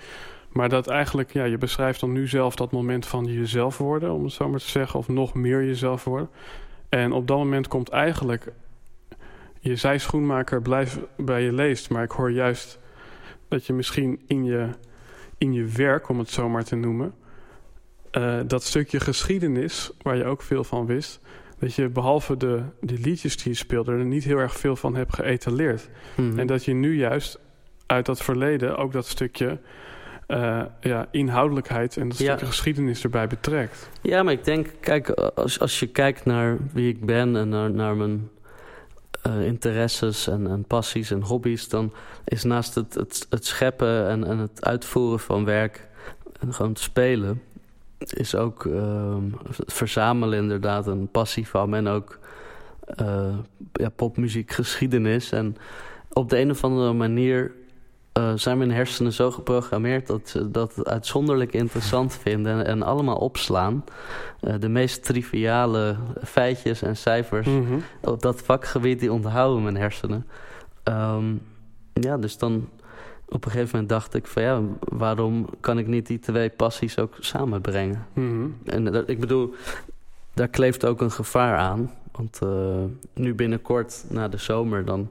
Maar 0.49 0.69
dat 0.69 0.87
eigenlijk, 0.87 1.33
ja, 1.33 1.43
je 1.43 1.57
beschrijft 1.57 1.99
dan 1.99 2.11
nu 2.11 2.27
zelf 2.27 2.55
dat 2.55 2.71
moment 2.71 3.05
van 3.05 3.25
jezelf 3.25 3.77
worden, 3.77 4.13
om 4.13 4.23
het 4.23 4.33
zo 4.33 4.49
maar 4.49 4.59
te 4.59 4.69
zeggen, 4.69 4.99
of 4.99 5.07
nog 5.07 5.33
meer 5.33 5.65
jezelf 5.65 6.03
worden. 6.03 6.29
En 6.89 7.11
op 7.11 7.27
dat 7.27 7.37
moment 7.37 7.67
komt 7.67 7.89
eigenlijk 7.89 8.51
je 9.59 9.75
zei 9.75 9.99
schoenmaker, 9.99 10.61
blijf 10.61 10.99
bij 11.17 11.43
je 11.43 11.53
leest. 11.53 11.89
Maar 11.89 12.03
ik 12.03 12.11
hoor 12.11 12.31
juist 12.31 12.79
dat 13.47 13.65
je 13.65 13.73
misschien 13.73 14.21
in 14.27 14.43
je, 14.43 14.69
in 15.37 15.53
je 15.53 15.65
werk, 15.65 16.09
om 16.09 16.19
het 16.19 16.29
zo 16.29 16.49
maar 16.49 16.63
te 16.63 16.75
noemen, 16.75 17.13
uh, 18.11 18.39
dat 18.47 18.63
stukje 18.63 18.99
geschiedenis, 18.99 19.91
waar 20.01 20.15
je 20.15 20.25
ook 20.25 20.41
veel 20.41 20.63
van 20.63 20.85
wist, 20.85 21.19
dat 21.59 21.73
je 21.75 21.89
behalve 21.89 22.37
de, 22.37 22.61
de 22.81 22.97
liedjes 22.97 23.37
die 23.37 23.51
je 23.51 23.57
speelde, 23.57 23.91
er 23.91 24.05
niet 24.05 24.23
heel 24.23 24.37
erg 24.37 24.53
veel 24.53 24.75
van 24.75 24.95
hebt 24.95 25.15
geëtaleerd. 25.15 25.89
Mhm. 26.15 26.39
En 26.39 26.47
dat 26.47 26.65
je 26.65 26.73
nu 26.73 26.97
juist 26.97 27.39
uit 27.85 28.05
dat 28.05 28.21
verleden 28.23 28.77
ook 28.77 28.91
dat 28.91 29.05
stukje 29.07 29.59
uh, 30.27 30.61
ja, 30.81 31.07
inhoudelijkheid 31.11 31.97
en 31.97 32.09
dat 32.09 32.17
Ja. 32.17 32.25
stukje 32.25 32.45
geschiedenis 32.45 33.03
erbij 33.03 33.27
betrekt. 33.27 33.89
Ja, 34.01 34.23
maar 34.23 34.33
ik 34.33 34.43
denk, 34.43 34.67
kijk, 34.79 35.09
als, 35.09 35.59
als 35.59 35.79
je 35.79 35.87
kijkt 35.87 36.25
naar 36.25 36.57
wie 36.73 36.89
ik 36.89 37.05
ben 37.05 37.35
en 37.35 37.49
naar, 37.49 37.71
naar 37.71 37.95
mijn 37.95 38.29
eh, 39.21 39.45
interesses 39.45 40.27
en, 40.27 40.47
en 40.47 40.63
passies 40.63 41.11
en 41.11 41.21
hobby's, 41.21 41.67
dan 41.69 41.93
is 42.25 42.43
naast 42.43 42.75
het, 42.75 42.93
het, 42.93 43.27
het 43.29 43.45
scheppen 43.45 44.07
en, 44.07 44.23
en 44.23 44.37
het 44.37 44.65
uitvoeren 44.65 45.19
van 45.19 45.45
werk 45.45 45.87
en 46.39 46.53
gewoon 46.53 46.71
het 46.71 46.79
spelen, 46.79 47.41
is 47.99 48.35
ook 48.35 48.65
ehm, 48.65 49.23
verzamelen 49.49 50.39
inderdaad 50.39 50.87
een 50.87 51.07
passie 51.11 51.47
van 51.47 51.69
me 51.69 51.77
en 51.77 51.87
ook 51.87 52.19
eh, 52.95 53.37
ja, 53.73 53.89
popmuziek, 53.89 54.51
geschiedenis. 54.51 55.31
En 55.31 55.57
op 56.13 56.29
de 56.29 56.39
een 56.39 56.49
of 56.51 56.63
andere 56.63 56.93
manier 56.93 57.51
eh, 58.11 58.31
zijn 58.35 58.57
mijn 58.57 58.71
hersenen 58.71 59.13
zo 59.13 59.31
geprogrammeerd 59.31 60.07
dat 60.07 60.29
ze 60.29 60.51
dat 60.51 60.85
uitzonderlijk 60.87 61.53
interessant 61.53 62.15
vinden 62.15 62.53
en, 62.53 62.65
en 62.65 62.83
allemaal 62.83 63.17
opslaan. 63.17 63.83
Eh, 64.39 64.53
de 64.59 64.69
meest 64.69 65.03
triviale 65.03 65.95
feitjes 66.23 66.81
en 66.81 66.97
cijfers 66.97 67.47
Mhm. 67.47 67.79
op 68.01 68.21
dat 68.21 68.41
vakgebied, 68.41 68.99
die 68.99 69.13
onthouden 69.13 69.63
mijn 69.63 69.77
hersenen. 69.77 70.27
Ehm, 70.83 71.33
ja, 71.93 72.17
dus 72.17 72.37
dan 72.37 72.69
op 73.29 73.45
een 73.45 73.51
gegeven 73.51 73.69
moment 73.71 73.89
dacht 73.89 74.13
ik 74.13 74.27
van 74.27 74.43
ja, 74.43 74.61
waarom 74.79 75.49
kan 75.59 75.77
ik 75.77 75.87
niet 75.87 76.07
die 76.07 76.19
twee 76.19 76.49
passies 76.49 76.99
ook 76.99 77.15
samenbrengen? 77.19 78.07
Mhm. 78.13 78.47
En 78.65 78.83
dat- 78.85 79.09
ik 79.09 79.19
bedoel, 79.19 79.53
daar 80.33 80.47
kleeft 80.47 80.85
ook 80.85 81.01
een 81.01 81.11
gevaar 81.11 81.57
aan. 81.57 81.91
Want 82.11 82.39
eh, 82.43 82.83
nu 83.13 83.33
binnenkort, 83.35 84.05
na 84.09 84.27
de 84.27 84.37
zomer, 84.37 84.85
dan 84.85 85.09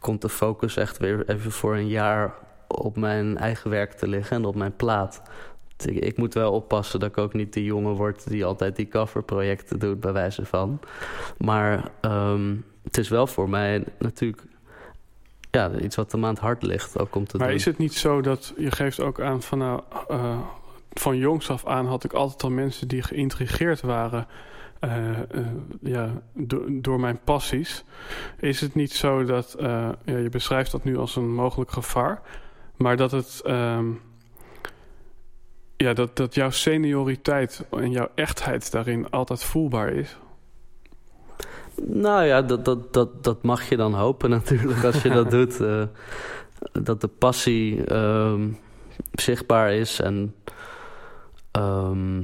komt 0.00 0.22
de 0.22 0.28
focus 0.28 0.76
echt 0.76 0.98
weer 0.98 1.28
even 1.28 1.50
voor 1.52 1.74
een 1.74 1.88
jaar 1.88 2.34
op 2.68 2.96
mijn 2.96 3.38
eigen 3.38 3.70
werk 3.70 3.92
te 3.92 4.08
liggen 4.08 4.36
en 4.36 4.44
op 4.44 4.54
mijn 4.54 4.76
plaat. 4.76 5.22
Ik, 5.84 5.96
ik 5.96 6.16
moet 6.16 6.34
wel 6.34 6.52
oppassen 6.52 7.00
dat 7.00 7.08
ik 7.08 7.18
ook 7.18 7.32
niet 7.34 7.52
die 7.52 7.64
jongen 7.64 7.94
word 7.94 8.28
die 8.28 8.44
altijd 8.44 8.76
die 8.76 8.88
coverprojecten 8.88 9.78
doet, 9.78 10.00
bij 10.00 10.12
wijze 10.12 10.44
van. 10.44 10.80
Maar 11.38 11.90
ehm, 12.00 12.54
het 12.82 12.98
is 12.98 13.08
wel 13.08 13.26
voor 13.26 13.48
mij 13.48 13.84
natuurlijk 13.98 14.42
ja, 15.50 15.70
iets 15.78 15.96
wat 15.96 16.12
hem 16.12 16.24
aan 16.24 16.30
het 16.34 16.42
hart 16.42 16.62
ligt. 16.62 16.98
Ook 16.98 17.14
om 17.14 17.26
te 17.26 17.36
Maar 17.36 17.46
doen. 17.46 17.56
is 17.56 17.64
het 17.64 17.78
niet 17.78 17.94
zo 17.94 18.20
dat 18.20 18.54
je 18.56 18.70
geeft 18.70 19.00
ook 19.00 19.20
aan 19.20 19.42
van 19.42 19.58
nou, 19.58 19.80
eh, 20.08 20.38
van 20.92 21.16
jongs 21.16 21.50
af 21.50 21.66
aan 21.66 21.86
had 21.86 22.04
ik 22.04 22.12
altijd 22.12 22.42
al 22.42 22.50
mensen 22.50 22.88
die 22.88 23.02
geïntrigeerd 23.02 23.80
waren 23.80 24.26
eh, 24.80 25.08
eh, 25.18 25.46
ja, 25.80 26.10
do- 26.32 26.64
door 26.68 27.00
mijn 27.00 27.18
passies. 27.24 27.84
Is 28.40 28.60
het 28.60 28.74
niet 28.74 28.92
zo 28.92 29.24
dat 29.24 29.56
ja, 29.58 29.96
je 30.04 30.28
beschrijft 30.30 30.70
dat 30.70 30.84
nu 30.84 30.96
als 30.98 31.16
een 31.16 31.34
mogelijk 31.34 31.70
gevaar, 31.70 32.22
maar 32.76 32.96
dat 32.96 33.10
het 33.10 33.40
ehm, 33.44 33.86
ja, 35.76 35.92
dat, 35.92 36.16
dat 36.16 36.34
jouw 36.34 36.50
senioriteit 36.50 37.64
en 37.70 37.90
jouw 37.90 38.08
echtheid 38.14 38.70
daarin 38.72 39.10
altijd 39.10 39.44
voelbaar 39.44 39.88
is? 39.92 40.16
Nou 41.86 42.24
ja, 42.24 42.42
dat, 42.42 42.64
dat, 42.64 42.92
dat, 42.92 43.24
dat 43.24 43.42
mag 43.42 43.68
je 43.68 43.76
dan 43.76 43.94
hopen 43.94 44.30
natuurlijk 44.38 44.84
als 44.84 45.02
je 45.02 45.08
dat 45.08 45.30
doet. 45.30 45.60
eh, 45.60 45.82
dat 46.72 47.00
de 47.00 47.08
passie 47.08 47.84
ehm, 47.84 48.48
zichtbaar 49.12 49.72
is. 49.72 50.00
En 50.00 50.34
ehm, 51.50 52.20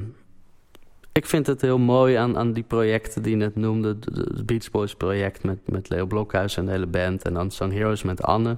ik 1.12 1.26
vind 1.26 1.46
het 1.46 1.61
heel 1.61 1.78
mooi 1.78 2.14
aan, 2.14 2.36
aan 2.38 2.52
die 2.52 2.62
projecten 2.62 3.22
die 3.22 3.30
je 3.30 3.36
net 3.36 3.57
noemde. 3.57 3.88
Het 3.88 4.46
Beach 4.46 4.70
Boys 4.70 4.94
project 4.94 5.44
met, 5.44 5.59
met 5.66 5.88
Leo 5.88 6.07
Blokhuis 6.07 6.57
en 6.57 6.64
de 6.64 6.70
hele 6.70 6.86
band. 6.86 7.22
En 7.22 7.36
Unsung 7.36 7.72
Heroes 7.72 8.02
met 8.02 8.22
Anne. 8.22 8.57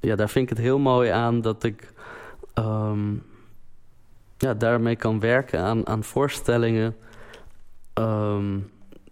Ja, 0.00 0.16
daar 0.16 0.28
vind 0.28 0.50
ik 0.50 0.56
het 0.56 0.66
heel 0.66 0.78
mooi 0.78 1.10
aan 1.10 1.40
dat 1.40 1.64
ik 1.64 1.92
ehm, 2.54 3.12
ja, 4.38 4.54
daarmee 4.54 4.96
kan 4.96 5.20
werken 5.20 5.60
aan, 5.60 5.86
aan 5.86 6.04
voorstellingen... 6.04 6.96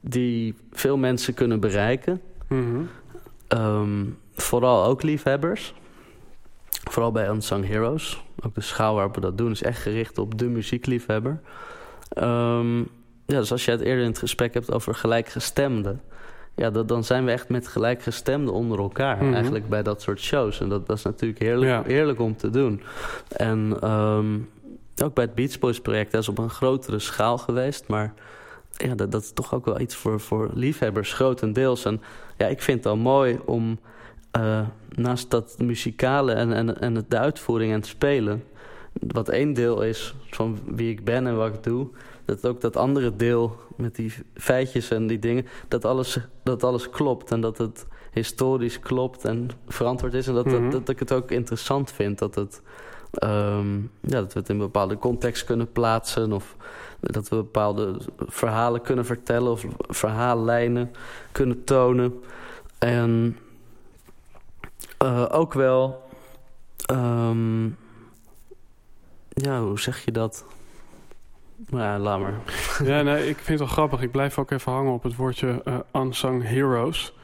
die 0.03 0.55
veel 0.73 0.97
mensen 0.97 1.35
kunnen 1.35 1.61
bereiken. 1.61 2.21
Mhm. 2.49 2.81
Ehm, 3.49 4.05
vooral 4.35 4.85
ook 4.85 5.03
liefhebbers. 5.03 5.75
Vooral 6.91 7.13
bij 7.13 7.29
Unsung 7.29 7.67
Heroes. 7.67 8.25
Ook 8.45 8.55
de 8.55 8.61
schaal 8.61 8.95
waarop 8.95 9.15
we 9.15 9.21
dat 9.21 9.39
doen 9.39 9.51
is 9.51 9.63
echt 9.63 9.83
gericht 9.83 10.19
op 10.19 10.39
de 10.39 10.49
muziekliefhebber. 10.49 11.41
Ehm, 12.09 12.79
ja, 13.27 13.39
dus 13.39 13.53
als 13.53 13.65
je 13.65 13.71
het 13.71 13.81
eerder 13.81 14.03
in 14.03 14.11
het 14.11 14.19
gesprek 14.19 14.55
hebt 14.55 14.73
over 14.73 14.95
gelijkgestemden... 14.95 16.01
Ja, 16.55 16.71
dat, 16.71 16.89
dan 16.89 17.05
zijn 17.05 17.25
we 17.25 17.31
echt 17.31 17.49
met 17.49 17.69
gelijkgestemden 17.69 18.55
onder 18.55 18.79
elkaar. 18.79 19.25
Mhm. 19.25 19.35
Eigenlijk 19.35 19.69
bij 19.69 19.83
dat 19.83 20.03
soort 20.03 20.21
shows. 20.21 20.61
En 20.61 20.69
dat, 20.69 20.87
dat 20.87 20.97
is 20.97 21.03
natuurlijk 21.03 21.41
heerlijk, 21.41 21.71
Ja. 21.71 21.83
heerlijk 21.87 22.21
om 22.21 22.37
te 22.37 22.51
doen. 22.51 22.83
En 23.29 23.77
ehm, 23.81 24.39
ook 25.05 25.15
bij 25.15 25.25
het 25.25 25.35
Beach 25.35 25.59
Boys 25.59 25.81
project... 25.81 26.13
dat 26.13 26.21
is 26.21 26.29
op 26.29 26.39
een 26.39 26.51
grotere 26.51 26.99
schaal 26.99 27.39
geweest, 27.39 27.89
maar 27.89 28.15
ja, 28.83 28.95
dat, 28.95 29.13
dat 29.13 29.23
is 29.23 29.33
toch 29.33 29.55
ook 29.55 29.65
wel 29.65 29.81
iets 29.81 29.95
voor, 29.95 30.21
voor 30.21 30.51
liefhebbers, 30.55 31.13
grotendeels. 31.13 31.85
En 31.85 32.01
ja, 32.37 32.47
ik 32.47 32.63
vind 32.63 32.79
het 32.79 32.87
al 32.87 32.97
mooi 32.97 33.39
om 33.45 33.79
eh, 34.31 34.61
naast 34.89 35.31
dat 35.31 35.55
muzikale 35.59 36.33
en, 36.33 36.53
en, 36.53 36.81
en 36.81 37.05
de 37.09 37.19
uitvoering 37.19 37.71
en 37.73 37.79
het 37.79 37.87
spelen, 37.87 38.45
wat 38.93 39.29
één 39.29 39.53
deel 39.53 39.83
is 39.83 40.15
van 40.31 40.59
wie 40.67 40.91
ik 40.91 41.05
ben 41.05 41.27
en 41.27 41.37
wat 41.37 41.55
ik 41.55 41.63
doe, 41.63 41.89
dat 42.25 42.47
ook 42.47 42.61
dat 42.61 42.77
andere 42.77 43.17
deel 43.17 43.57
met 43.77 43.95
die 43.95 44.13
feitjes 44.35 44.91
en 44.91 45.07
die 45.07 45.19
dingen, 45.19 45.47
dat 45.69 45.85
alles, 45.85 46.19
dat 46.43 46.63
alles 46.65 46.91
klopt 46.91 47.31
en 47.31 47.41
dat 47.41 47.59
het 47.59 47.87
historisch 48.13 48.81
klopt 48.81 49.25
en 49.25 49.49
verantwoord 49.69 50.15
is. 50.15 50.27
En 50.27 50.35
dat, 50.35 50.45
Mhm. 50.47 50.63
dat, 50.63 50.73
dat 50.73 50.89
ik 50.89 50.99
het 50.99 51.13
ook 51.13 51.31
interessant 51.31 51.93
vind 51.93 52.19
dat 52.19 52.35
het. 52.35 52.63
ehm, 53.13 53.77
ja, 54.01 54.21
dat 54.21 54.33
we 54.33 54.39
het 54.39 54.49
in 54.49 54.55
een 54.55 54.61
bepaalde 54.61 54.99
context 54.99 55.45
kunnen 55.45 55.73
plaatsen. 55.73 56.33
Of 56.33 56.57
dat 57.03 57.29
we 57.29 57.37
bepaalde 57.37 57.97
verhalen 58.19 58.83
kunnen 58.83 59.05
vertellen 59.05 59.51
of 59.51 59.65
verhaallijnen 59.89 60.93
kunnen 61.33 61.65
tonen. 61.65 62.23
En 62.79 63.39
eh, 64.99 65.27
ook 65.31 65.53
wel, 65.53 66.09
ehm, 66.87 67.65
ja, 69.29 69.61
hoe 69.61 69.81
zeg 69.81 70.05
je 70.05 70.13
dat? 70.13 70.45
Ja, 71.69 71.99
laat 71.99 72.21
maar. 72.21 72.35
Ja, 72.91 73.03
nee, 73.03 73.29
ik 73.29 73.37
vind 73.37 73.49
het 73.49 73.59
wel 73.59 73.67
grappig. 73.67 74.01
Ik 74.01 74.11
blijf 74.11 74.39
ook 74.39 74.51
even 74.51 74.73
hangen 74.73 74.93
op 74.93 75.03
het 75.03 75.17
woordje 75.17 75.61
eh, 75.65 75.79
unsung 75.93 76.43
heroes. 76.43 77.15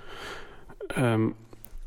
Ehm, 0.86 1.28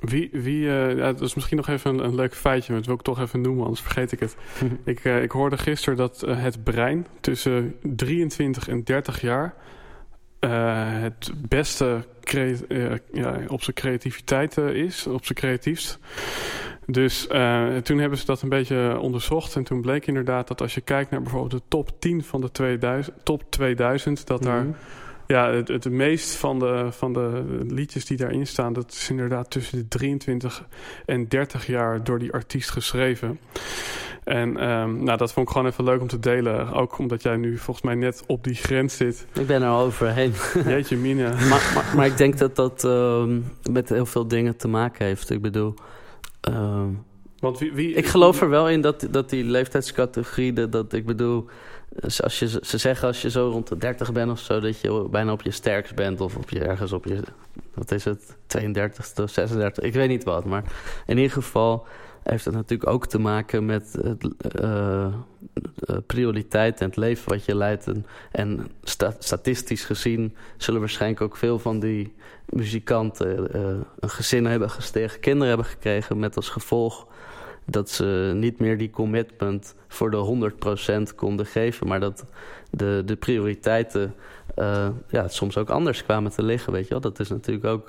wie, 0.01 0.29
wie 0.31 0.69
eh, 0.69 0.97
ja, 0.97 1.11
dat 1.11 1.21
is 1.21 1.33
misschien 1.33 1.57
nog 1.57 1.67
even 1.67 1.93
een, 1.93 2.05
een 2.05 2.15
leuk 2.15 2.35
feitje, 2.35 2.71
maar 2.71 2.77
dat 2.77 2.85
wil 2.85 2.95
ik 2.95 3.01
toch 3.01 3.19
even 3.19 3.41
noemen, 3.41 3.63
anders 3.63 3.81
vergeet 3.81 4.11
ik 4.11 4.19
het. 4.19 4.35
Ik, 4.83 4.99
eh, 4.99 5.21
ik 5.21 5.31
hoorde 5.31 5.57
gisteren 5.57 5.97
dat 5.97 6.23
eh, 6.23 6.41
het 6.41 6.63
brein 6.63 7.07
tussen 7.19 7.75
23 7.81 8.67
en 8.67 8.83
30 8.83 9.21
jaar 9.21 9.53
het 10.39 11.31
beste 11.47 12.05
ja, 13.11 13.39
op 13.47 13.63
zijn 13.63 13.75
creativiteit 13.75 14.57
is, 14.57 15.07
op 15.07 15.25
zijn 15.25 15.37
creatiefst. 15.37 15.99
Dus 16.85 17.27
toen 17.83 17.97
hebben 17.97 18.17
ze 18.17 18.25
dat 18.25 18.41
een 18.41 18.49
beetje 18.49 18.99
onderzocht 18.99 19.55
en 19.55 19.63
toen 19.63 19.81
bleek 19.81 20.07
inderdaad 20.07 20.47
dat 20.47 20.61
als 20.61 20.73
je 20.73 20.81
kijkt 20.81 21.11
naar 21.11 21.21
bijvoorbeeld 21.21 21.51
de 21.51 21.67
top 21.67 21.99
10 21.99 22.23
van 22.23 22.41
de 22.41 22.51
2000, 22.51 23.15
top 23.23 23.51
2000, 23.51 24.27
dat 24.27 24.43
daar 24.43 24.63
Mhm. 24.63 24.73
Ja, 25.31 25.51
het, 25.51 25.67
het 25.67 25.89
meest 25.89 26.35
van 26.35 26.59
de, 26.59 26.87
van 26.89 27.13
de 27.13 27.43
liedjes 27.67 28.05
die 28.05 28.17
daarin 28.17 28.47
staan, 28.47 28.73
dat 28.73 28.91
is 28.91 29.09
inderdaad 29.09 29.49
tussen 29.49 29.77
de 29.77 29.87
23 29.87 30.63
en 31.05 31.27
30 31.27 31.67
jaar 31.67 32.03
door 32.03 32.19
die 32.19 32.31
artiest 32.31 32.69
geschreven. 32.69 33.39
En 34.23 34.57
ehm, 34.57 35.03
nou, 35.03 35.17
dat 35.17 35.33
vond 35.33 35.47
ik 35.47 35.53
gewoon 35.53 35.67
even 35.67 35.83
leuk 35.83 36.01
om 36.01 36.07
te 36.07 36.19
delen. 36.19 36.73
Ook 36.73 36.97
omdat 36.97 37.23
jij 37.23 37.35
nu 37.35 37.57
volgens 37.57 37.85
mij 37.85 37.95
net 37.95 38.23
op 38.27 38.43
die 38.43 38.55
grens 38.55 38.97
zit. 38.97 39.25
Ik 39.33 39.47
ben 39.47 39.61
er 39.61 39.71
overheen. 39.71 40.33
Jeetje 40.65 40.97
mine. 40.97 41.29
maar, 41.29 41.71
maar, 41.75 41.93
maar 41.95 42.05
ik 42.05 42.17
denk 42.17 42.37
dat 42.37 42.55
dat 42.55 42.83
ehm, 42.83 43.39
met 43.71 43.89
heel 43.89 44.05
veel 44.05 44.27
dingen 44.27 44.57
te 44.57 44.67
maken 44.67 45.05
heeft. 45.05 45.29
Ik 45.29 45.41
bedoel, 45.41 45.73
ehm, 46.41 46.89
Want 47.39 47.59
wie, 47.59 47.71
wie, 47.71 47.93
ik 47.93 48.05
geloof 48.05 48.41
er 48.41 48.49
wel 48.49 48.69
in 48.69 48.81
dat, 48.81 49.07
dat 49.11 49.29
die 49.29 49.43
leeftijdscategorie, 49.43 50.53
dat, 50.53 50.71
dat 50.71 50.93
ik 50.93 51.05
bedoel, 51.05 51.47
als 51.99 52.39
je, 52.39 52.59
ze 52.61 52.77
zeggen 52.77 53.07
als 53.07 53.21
je 53.21 53.29
zo 53.29 53.49
rond 53.49 53.67
de 53.67 53.77
30 53.77 54.11
bent 54.11 54.31
of 54.31 54.39
zo, 54.39 54.59
dat 54.59 54.79
je 54.79 55.07
bijna 55.11 55.31
op 55.31 55.41
je 55.41 55.51
sterkst 55.51 55.95
bent 55.95 56.21
of 56.21 56.35
op 56.35 56.49
je 56.49 56.59
ergens 56.59 56.91
op 56.91 57.05
je, 57.05 57.19
wat 57.73 57.91
is 57.91 58.05
het, 58.05 58.35
32ste 58.57 59.21
of 59.23 59.29
36, 59.29 59.83
ik 59.83 59.93
weet 59.93 60.09
niet 60.09 60.23
wat. 60.23 60.45
Maar 60.45 60.63
in 61.05 61.17
ieder 61.17 61.31
geval 61.31 61.87
heeft 62.23 62.45
het 62.45 62.53
natuurlijk 62.53 62.89
ook 62.89 63.07
te 63.07 63.19
maken 63.19 63.65
met 63.65 63.97
het, 64.01 64.27
eh, 64.37 65.05
eh, 65.05 65.11
prioriteit 66.05 66.79
en 66.79 66.87
het 66.87 66.95
leven 66.95 67.29
wat 67.29 67.45
je 67.45 67.55
leidt. 67.55 67.87
En, 67.87 68.05
en 68.31 68.67
sta- 68.83 69.15
statistisch 69.19 69.83
gezien 69.83 70.35
zullen 70.57 70.79
waarschijnlijk 70.79 71.21
ook 71.21 71.37
veel 71.37 71.59
van 71.59 71.79
die 71.79 72.13
muzikanten 72.45 73.53
eh, 73.53 73.61
een 73.99 74.09
gezin 74.09 74.45
hebben 74.45 74.69
gestegen, 74.69 75.19
kinderen 75.19 75.47
hebben 75.47 75.65
gekregen 75.65 76.19
met 76.19 76.35
als 76.35 76.49
gevolg 76.49 77.07
dat 77.71 77.89
ze 77.89 78.31
niet 78.35 78.59
meer 78.59 78.77
die 78.77 78.89
commitment 78.89 79.75
voor 79.87 80.11
de 80.11 80.51
100% 81.11 81.15
konden 81.15 81.45
geven. 81.45 81.87
Maar 81.87 81.99
dat 81.99 82.25
de, 82.71 83.01
de 83.05 83.15
prioriteiten 83.15 84.15
uh, 84.59 84.87
ja, 85.07 85.27
soms 85.27 85.57
ook 85.57 85.69
anders 85.69 86.03
kwamen 86.03 86.31
te 86.31 86.43
liggen. 86.43 86.73
Weet 86.73 86.83
je 86.83 86.89
wel? 86.89 87.01
Dat 87.01 87.19
is 87.19 87.29
natuurlijk 87.29 87.65
ook 87.65 87.87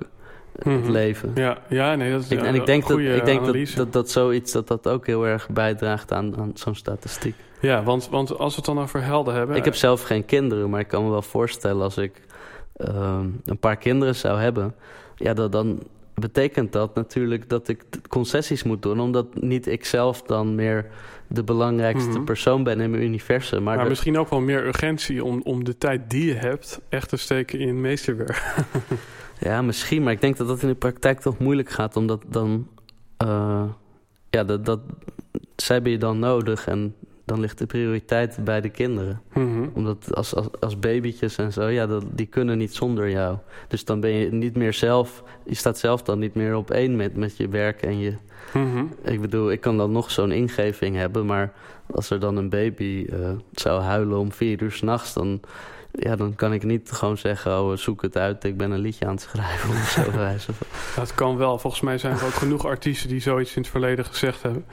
het 0.59 0.83
mhm. 0.83 0.91
leven. 0.91 1.33
Ja, 1.35 1.59
ja, 1.69 1.95
nee, 1.95 2.13
dat 2.13 2.21
is 2.21 2.29
En 2.29 2.55
ik 2.55 2.67
denk, 2.67 2.87
dat, 2.87 2.99
ik 2.99 3.25
denk 3.25 3.45
dat, 3.45 3.75
dat, 3.77 3.93
dat 3.93 4.11
zoiets 4.11 4.53
dat 4.53 4.69
dat 4.69 4.89
ook 4.89 5.07
heel 5.07 5.27
erg 5.27 5.49
bijdraagt 5.49 6.13
aan, 6.13 6.37
aan 6.37 6.51
zo'n 6.55 6.75
statistiek. 6.75 7.35
Ja, 7.61 7.83
want, 7.83 8.09
want 8.09 8.39
als 8.39 8.51
we 8.55 8.57
het 8.57 8.75
dan 8.75 8.81
over 8.81 9.03
helden 9.03 9.35
hebben. 9.35 9.57
Ik 9.57 9.65
heb 9.65 9.75
zelf 9.75 10.03
geen 10.03 10.25
kinderen, 10.25 10.71
maar 10.71 10.81
ik 10.81 10.89
kan 10.89 11.05
me 11.05 11.11
wel 11.11 11.23
voorstellen 11.23 11.83
als 11.83 11.97
ik 11.97 12.21
uh, 12.77 13.21
een 13.45 13.59
paar 13.59 13.77
kinderen 13.77 14.15
zou 14.15 14.41
hebben. 14.41 14.75
Ja, 15.17 15.35
dat, 15.35 15.53
dan 15.53 15.83
betekent 16.23 16.73
dat 16.73 16.95
natuurlijk 16.95 17.49
dat 17.49 17.69
ik 17.69 17.85
concessies 18.09 18.63
moet 18.63 18.83
doen, 18.83 19.01
omdat 19.01 19.41
niet 19.41 19.67
ik 19.67 19.85
zelf 19.85 20.23
dan 20.23 20.55
meer 20.55 20.87
de 21.27 21.43
belangrijkste 21.43 22.11
mhm. 22.11 22.25
persoon 22.25 22.63
ben 22.63 22.81
in 22.81 22.91
mijn 22.91 23.03
universum. 23.03 23.63
Maar, 23.63 23.89
misschien 23.89 24.19
ook 24.19 24.29
wel 24.29 24.41
meer 24.41 24.67
urgentie 24.67 25.25
om, 25.25 25.41
om 25.43 25.65
de 25.65 25.79
tijd 25.79 26.11
die 26.11 26.27
je 26.27 26.35
hebt 26.35 26.81
echt 26.89 27.09
te 27.09 27.17
steken 27.17 27.59
in 27.59 27.81
meesterwerk. 27.81 28.65
ja, 29.49 29.63
misschien, 29.63 30.03
maar 30.03 30.13
ik 30.13 30.21
denk 30.21 30.37
dat 30.37 30.47
dat 30.47 30.63
in 30.63 30.69
de 30.69 30.75
praktijk 30.75 31.21
toch 31.21 31.39
moeilijk 31.39 31.71
gaat, 31.71 31.97
omdat 31.97 32.25
dan. 32.29 32.69
Uh, 33.25 33.65
ja, 34.31 34.45
dat, 34.45 34.65
dat, 34.65 34.81
zij 35.57 35.83
ben 35.83 35.93
je 35.93 35.99
dan 35.99 36.19
nodig 36.19 36.67
en 36.67 36.95
dan 37.25 37.41
ligt 37.41 37.59
de 37.59 37.67
prioriteit 37.67 38.39
bij 38.45 38.61
de 38.61 38.69
kinderen. 38.69 39.21
Mhm. 39.33 39.69
Omdat 39.75 40.15
als, 40.15 40.35
als, 40.35 40.47
als 40.61 40.79
babytjes 40.79 41.37
en 41.37 41.53
zo, 41.53 41.67
ja, 41.67 41.87
dat, 41.87 42.05
die 42.11 42.27
kunnen 42.27 42.59
niet 42.59 42.75
zonder 42.75 43.11
jou. 43.11 43.37
Dus 43.69 43.85
dan 43.85 44.01
ben 44.01 44.11
je 44.11 44.33
niet 44.33 44.57
meer 44.57 44.73
zelf, 44.73 45.23
je 45.45 45.55
staat 45.55 45.79
zelf 45.79 46.03
dan 46.03 46.19
niet 46.19 46.35
meer 46.35 46.57
op 46.57 46.71
één 46.71 46.97
met, 46.97 47.17
met 47.17 47.37
je 47.37 47.49
werk 47.49 47.83
en 47.83 47.99
je. 47.99 48.15
Mhm. 48.53 48.85
Ik 49.03 49.21
bedoel, 49.21 49.51
ik 49.51 49.61
kan 49.61 49.77
dan 49.77 49.93
nog 49.93 50.11
zo'n 50.11 50.33
ingeving 50.33 50.97
hebben, 50.97 51.27
maar 51.27 51.53
als 51.91 52.11
er 52.11 52.21
dan 52.21 52.37
een 52.37 52.49
baby 52.49 53.07
uh, 53.11 53.31
zou 53.53 53.83
huilen 53.83 54.19
om 54.19 54.33
vier 54.33 54.63
uur 54.63 54.73
s'nachts, 54.73 55.13
dan 55.13 55.41
ja, 55.93 56.17
dan 56.17 56.35
kan 56.35 56.53
ik 56.53 56.63
niet 56.63 56.91
gewoon 56.91 57.19
zeggen, 57.19 57.61
oh, 57.61 57.77
zoek 57.77 58.03
het 58.03 58.17
uit, 58.17 58.45
ik 58.45 58.57
ben 58.57 58.71
een 58.71 58.79
liedje 58.79 59.07
aan 59.07 59.13
het 59.15 59.21
schrijven 59.21 59.71
of 59.71 59.89
zo. 59.89 60.53
Dat 61.01 61.15
kan 61.15 61.37
wel. 61.37 61.59
Volgens 61.59 61.83
mij 61.83 61.99
zijn 61.99 62.17
er 62.17 62.25
ook 62.25 62.33
genoeg 62.33 62.65
artiesten 62.67 63.09
die 63.09 63.21
zoiets 63.21 63.57
in 63.57 63.63
het 63.63 63.71
verleden 63.71 64.05
gezegd 64.05 64.43
hebben. 64.43 64.65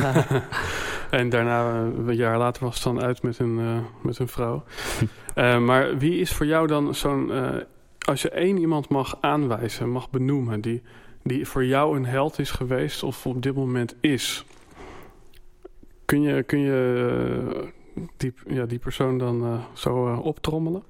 en 1.20 1.28
daarna, 1.28 1.70
eh, 1.70 2.06
een 2.06 2.16
jaar 2.16 2.38
later, 2.38 2.64
was 2.64 2.74
het 2.74 2.82
dan 2.82 3.02
uit 3.02 3.22
met 3.22 3.38
een, 3.38 3.58
uh, 3.58 3.78
met 4.02 4.18
een 4.18 4.28
vrouw. 4.28 4.64
uh, 5.34 5.58
maar 5.58 5.98
wie 5.98 6.18
is 6.18 6.32
voor 6.32 6.46
jou 6.46 6.66
dan 6.66 6.94
zo'n... 6.94 7.32
als 7.98 8.22
je 8.22 8.30
één 8.30 8.58
iemand 8.58 8.88
mag 8.88 9.18
aanwijzen, 9.20 9.90
mag 9.90 10.10
benoemen... 10.10 10.60
Die, 10.60 10.82
die 11.22 11.46
voor 11.46 11.64
jou 11.64 11.96
een 11.96 12.06
held 12.06 12.38
is 12.38 12.50
geweest 12.50 13.02
of 13.02 13.26
op 13.26 13.42
dit 13.42 13.54
moment 13.54 13.96
is... 14.00 14.44
Kun 16.04 16.22
je, 16.22 16.42
kun 16.42 16.58
je 16.58 17.72
die, 18.20 18.32
ja, 18.46 18.66
die 18.66 18.78
persoon 18.78 19.18
dan 19.18 19.44
uh, 19.44 19.58
zo 19.72 20.12
uh, 20.12 20.24
optrommelen? 20.24 20.82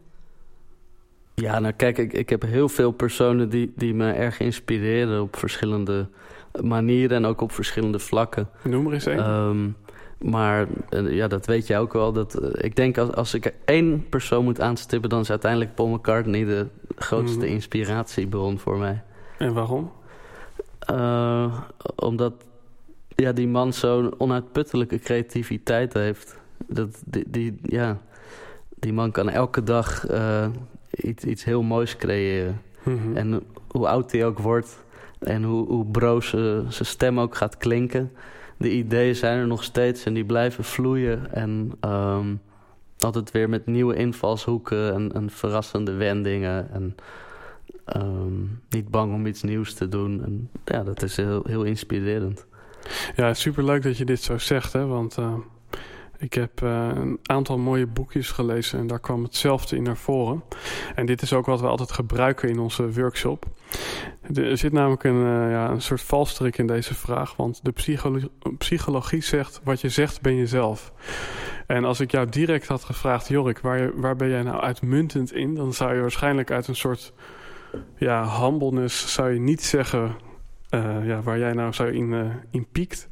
Ja, 1.35 1.59
nou 1.59 1.73
kijk, 1.73 1.99
ik, 1.99 2.13
ik 2.13 2.29
heb 2.29 2.43
heel 2.43 2.69
veel 2.69 2.91
personen 2.91 3.49
die, 3.49 3.73
die 3.77 3.95
me 3.95 4.13
erg 4.13 4.41
inspireren 4.41 5.23
op 5.23 5.37
verschillende 5.37 6.09
manieren 6.63 7.17
en 7.17 7.25
ook 7.25 7.41
op 7.41 7.53
verschillende 7.53 7.99
vlakken. 7.99 8.49
Noem 8.63 8.87
er 8.87 8.93
eens 8.93 9.07
één. 9.07 9.19
Ehm, 9.19 9.69
maar 10.31 10.67
uh, 10.91 11.15
ja, 11.15 11.29
dat 11.29 11.47
weet 11.47 11.67
jij 11.67 11.79
ook 11.79 11.93
wel. 11.93 12.13
Dat, 12.13 12.63
ik 12.65 12.77
denk 12.77 12.99
als, 12.99 13.13
als 13.13 13.35
ik 13.35 13.55
één 13.65 14.09
persoon 14.09 14.45
moet 14.45 14.61
aanstippen, 14.61 15.11
dan 15.11 15.21
is 15.21 15.31
uiteindelijk 15.31 15.75
Paul 15.75 15.89
McCartney 15.89 16.45
de 16.45 16.67
grootste 16.97 17.47
mm. 17.47 17.53
inspiratiebron 17.53 18.59
voor 18.59 18.79
mij. 18.79 19.03
En 19.39 19.53
waarom? 19.53 19.93
omdat 21.97 22.33
ja, 23.09 23.33
die 23.33 23.49
man 23.49 23.73
zo'n 23.73 24.15
onuitputtelijke 24.19 24.99
creativiteit 24.99 25.93
heeft. 25.93 26.40
Dat, 26.73 27.03
die, 27.05 27.25
die, 27.31 27.59
ja, 27.63 27.99
die 28.79 28.93
man 28.93 29.11
kan 29.11 29.29
elke 29.29 29.63
dag 29.63 30.11
uh, 30.11 30.47
iets, 30.91 31.25
iets 31.25 31.45
heel 31.45 31.63
moois 31.63 31.97
creëren. 31.97 32.61
Mhm. 32.83 33.17
En 33.17 33.43
hoe 33.69 33.89
oud 33.89 34.13
hij 34.13 34.27
ook 34.27 34.39
wordt 34.39 34.85
en 35.19 35.43
hoe, 35.43 35.67
hoe 35.67 35.87
broos 35.87 36.29
zijn 36.69 36.87
stem 36.87 37.21
ook 37.21 37.37
gaat 37.37 37.57
klinken. 37.57 38.13
De 38.57 38.71
ideeën 38.71 39.15
zijn 39.15 39.39
er 39.39 39.47
nog 39.47 39.65
steeds 39.65 40.05
en 40.05 40.15
die 40.15 40.25
blijven 40.25 40.65
vloeien. 40.65 41.33
En 41.33 41.73
um, 41.81 42.41
altijd 42.99 43.31
weer 43.31 43.49
met 43.49 43.67
nieuwe 43.67 43.95
invalshoeken 43.95 44.95
en, 44.95 45.13
en 45.13 45.31
verrassende 45.31 45.93
wendingen. 45.93 46.71
En 46.73 46.97
um, 47.97 48.61
niet 48.69 48.89
bang 48.89 49.15
om 49.15 49.27
iets 49.27 49.43
nieuws 49.43 49.75
te 49.75 49.89
doen. 49.89 50.25
En 50.25 50.51
ja, 50.65 50.83
dat 50.83 51.03
is 51.03 51.17
heel, 51.17 51.43
heel 51.47 51.63
inspirerend. 51.63 52.47
Ja, 53.17 53.35
superleuk 53.35 53.83
dat 53.83 53.97
je 53.97 54.05
dit 54.05 54.23
zo 54.23 54.39
zegt, 54.39 54.73
hè? 54.73 54.87
want... 54.87 55.19
Uh 55.19 55.35
ik 56.21 56.35
heb 56.35 56.61
uh, 56.63 56.89
een 56.95 57.19
aantal 57.23 57.59
mooie 57.59 57.87
boekjes 57.87 58.31
gelezen 58.31 58.79
en 58.79 58.87
daar 58.87 59.01
kwam 59.01 59.23
hetzelfde 59.23 59.77
in 59.77 59.83
naar 59.83 59.97
voren. 59.97 60.43
En 60.95 61.07
dit 61.07 61.23
is 61.23 61.33
ook 61.33 61.47
wat 61.47 61.61
we 61.61 61.67
altijd 61.67 61.93
gebruiken 61.93 62.49
in 62.49 62.59
onze 62.59 62.93
workshop. 62.93 63.45
Er 64.35 64.59
zit 64.59 64.73
namelijk 64.73 65.05
een, 65.05 65.17
uh, 65.17 65.51
ja, 65.51 65.71
een 65.71 65.83
soort 65.83 66.01
valstrik 66.03 66.59
in 66.59 66.67
deze 66.67 66.95
vraag. 66.95 67.37
Want 67.37 67.65
de 67.65 67.73
psychologie, 67.73 68.31
psychologie 68.59 69.23
zegt, 69.23 69.61
wat 69.65 69.81
je 69.81 69.89
zegt 69.89 70.21
ben 70.21 70.35
je 70.35 70.47
zelf. 70.47 70.93
En 71.67 71.85
als 71.85 72.01
ik 72.01 72.11
jou 72.11 72.29
direct 72.29 72.67
had 72.67 72.85
gevraagd, 72.85 73.29
Jorik, 73.29 73.59
waar, 73.59 74.01
waar 74.01 74.17
ben 74.17 74.29
jij 74.29 74.43
nou 74.43 74.61
uitmuntend 74.61 75.33
in? 75.33 75.55
Dan 75.55 75.73
zou 75.73 75.95
je 75.95 76.01
waarschijnlijk 76.01 76.51
uit 76.51 76.69
een 76.69 76.77
soort 76.77 77.13
ja, 77.97 78.41
humbleness 78.41 79.15
zou 79.15 79.33
je 79.33 79.41
niet 79.41 79.63
zeggen 79.63 80.17
uh, 80.71 81.07
ja, 81.07 81.23
waar 81.23 81.39
jij 81.39 81.53
nou 81.53 81.73
zou 81.73 81.93
in, 81.93 82.33
in 82.51 82.67
piekt. 82.73 83.09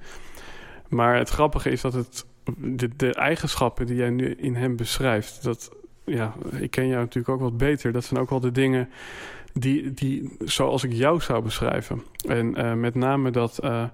Maar 0.88 1.16
het 1.16 1.28
grappige 1.28 1.70
is 1.70 1.80
dat 1.80 1.92
het 1.92 2.26
de, 2.56 2.88
de 2.96 3.14
eigenschappen 3.14 3.86
die 3.86 3.96
jij 3.96 4.10
nu 4.10 4.34
in 4.34 4.54
hem 4.54 4.76
beschrijft, 4.76 5.42
dat, 5.42 5.76
ja, 6.04 6.34
ik 6.52 6.70
ken 6.70 6.88
jou 6.88 7.00
natuurlijk 7.00 7.34
ook 7.34 7.40
wat 7.40 7.56
beter. 7.56 7.92
Dat 7.92 8.04
zijn 8.04 8.20
ook 8.20 8.30
wel 8.30 8.40
de 8.40 8.52
dingen 8.52 8.88
die, 9.52 9.94
die 9.94 10.36
zoals 10.38 10.84
ik 10.84 10.92
jou 10.92 11.20
zou 11.20 11.42
beschrijven. 11.42 12.02
En 12.28 12.58
uh, 12.58 12.74
met 12.74 12.94
name 12.94 13.30
dat 13.30 13.58
uh, 13.64 13.84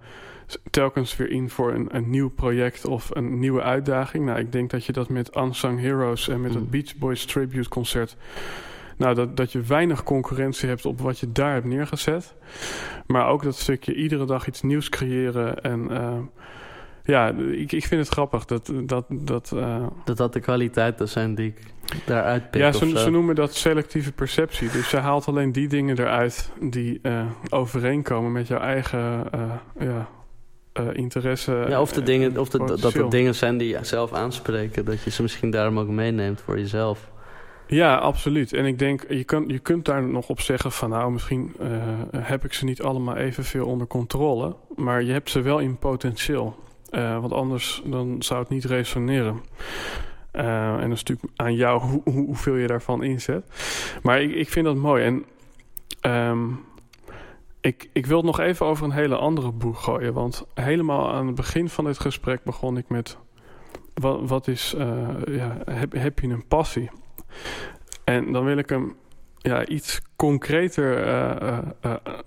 telkens 0.71 1.17
weer 1.17 1.31
in 1.31 1.51
voor 1.51 1.73
een, 1.73 1.97
een 1.97 2.11
nieuw 2.11 2.31
project 2.31 2.85
of 2.85 3.11
een 3.13 3.39
nieuwe 3.39 3.63
uitdaging. 3.63 4.25
Nou, 4.25 4.39
ik 4.39 4.53
denk 4.53 4.71
dat 4.71 4.85
je 4.85 4.93
dat 4.93 5.09
met 5.09 5.37
Unsung 5.37 5.81
Heroes 5.81 6.29
en 6.29 6.41
met 6.41 6.55
het 6.55 6.63
mm. 6.63 6.71
Beach 6.71 6.97
Boys 6.97 7.25
Tribute 7.25 7.69
Concert... 7.69 8.17
Nou, 8.97 9.15
dat, 9.15 9.37
dat 9.37 9.53
je 9.53 9.61
weinig 9.61 10.03
concurrentie 10.03 10.69
hebt 10.69 10.87
op 10.87 11.01
wat 11.01 11.19
je 11.19 11.33
daar 11.33 11.53
hebt 11.53 11.67
neergezet. 11.67 12.35
Maar 13.07 13.29
ook 13.29 13.43
dat 13.43 13.57
stukje 13.57 13.95
iedere 13.95 14.27
dag 14.27 14.47
iets 14.47 14.63
nieuws 14.63 14.89
creëren 14.89 15.63
en... 15.63 15.87
Uh, 15.91 16.19
ja, 17.05 17.29
ik, 17.51 17.73
ik 17.73 17.87
vind 17.87 18.01
het 18.01 18.09
grappig 18.09 18.45
dat 18.45 18.73
dat... 18.85 19.05
Dat, 19.09 19.51
uh... 19.55 19.87
dat, 20.05 20.17
dat 20.17 20.33
de 20.33 20.41
kwaliteiten 20.41 21.09
zijn 21.09 21.35
die 21.35 21.47
ik 21.47 21.73
daaruit 22.05 22.51
pik 22.51 22.61
Ja, 22.61 22.73
ze, 22.73 22.99
ze, 22.99 23.11
noemen 23.11 23.35
dat 23.35 23.55
selectieve 23.55 24.13
perceptie. 24.13 24.71
Dus 24.71 24.91
je 24.91 24.97
haalt 24.97 25.27
alleen 25.27 25.53
die 25.53 25.69
dingen 25.69 25.99
eruit 25.99 26.51
die 26.61 26.99
uh, 27.03 27.27
overeenkomen 27.49 28.33
met 28.33 28.47
jouw 28.47 28.59
eigen 28.59 29.25
uh, 29.35 29.87
ja, 29.89 30.09
interesse. 30.93 31.65
Ja, 31.69 31.81
of, 31.81 31.93
de 31.93 32.03
dingen, 32.03 32.39
of 32.39 32.49
de, 32.49 32.59
dat 32.59 32.95
er 32.95 33.11
dingen 33.11 33.35
zijn 33.35 33.59
die 33.59 33.69
je 33.69 33.79
zelf 33.83 34.13
aanspreken. 34.13 34.85
Dat 34.85 35.03
je 35.03 35.11
ze 35.11 35.23
misschien 35.23 35.51
daarom 35.51 35.79
ook 35.79 35.89
meeneemt 35.89 36.41
voor 36.41 36.59
jezelf. 36.59 37.13
Ja, 37.67 37.97
absoluut. 37.97 38.53
En 38.53 38.65
ik 38.65 38.79
denk, 38.79 39.05
je, 39.09 39.25
kan, 39.25 39.45
je 39.47 39.59
kunt 39.59 39.85
daar 39.85 40.03
nog 40.03 40.29
op 40.29 40.41
zeggen 40.41 40.73
van... 40.73 40.91
nou, 40.91 41.13
misschien 41.13 41.57
heb 42.17 42.45
ik 42.45 42.53
ze 42.53 42.65
niet 42.65 42.83
allemaal 42.83 43.17
evenveel 43.17 43.67
onder 43.67 43.87
controle... 43.87 44.57
maar 44.77 45.03
je 45.03 45.13
hebt 45.13 45.31
ze 45.31 45.41
wel 45.41 45.59
in 45.59 45.79
potentieel. 45.79 46.64
Uh, 46.95 47.21
want 47.21 47.33
anders 47.33 47.83
dan 47.85 48.23
zou 48.23 48.41
het 48.41 48.49
niet 48.49 48.65
resoneren. 48.65 49.41
Uh, 50.33 50.73
en 50.73 50.89
dat 50.89 50.99
is 50.99 51.03
natuurlijk 51.03 51.29
aan 51.37 51.55
jou 51.55 51.81
hoe, 51.81 52.03
hoeveel 52.05 52.55
je 52.55 52.67
daarvan 52.67 53.03
inzet. 53.03 53.45
Maar 54.03 54.23
ik, 54.23 54.35
ik 54.35 54.49
vind 54.49 54.65
dat 54.65 54.77
mooi. 54.77 55.05
En 55.05 55.25
um, 56.13 56.65
ik, 57.61 57.89
ik 57.93 58.07
wil 58.07 58.17
het 58.17 58.27
nog 58.27 58.41
even 58.41 58.67
over 58.67 58.85
een 58.85 58.93
hele 58.93 59.17
andere 59.17 59.53
boek 59.53 59.79
gooien. 59.79 60.13
Want 60.13 60.47
helemaal 60.55 61.13
aan 61.13 61.27
het 61.27 61.35
begin 61.35 61.69
van 61.69 61.85
dit 61.85 61.99
gesprek 61.99 62.45
begon 62.45 62.77
ik 62.77 62.89
met... 62.89 63.19
Wat, 63.95 64.29
wat 64.29 64.49
is... 64.49 64.75
Uh, 64.79 65.09
ja, 65.27 65.59
heb, 65.65 65.93
heb 65.93 66.19
je 66.19 66.29
een 66.29 66.47
passie? 66.47 66.91
En 68.05 68.33
dan 68.33 68.45
wil 68.45 68.57
ik 68.57 68.69
hem 68.69 68.97
ja, 69.39 69.67
iets 69.67 70.01
concreter 70.17 71.07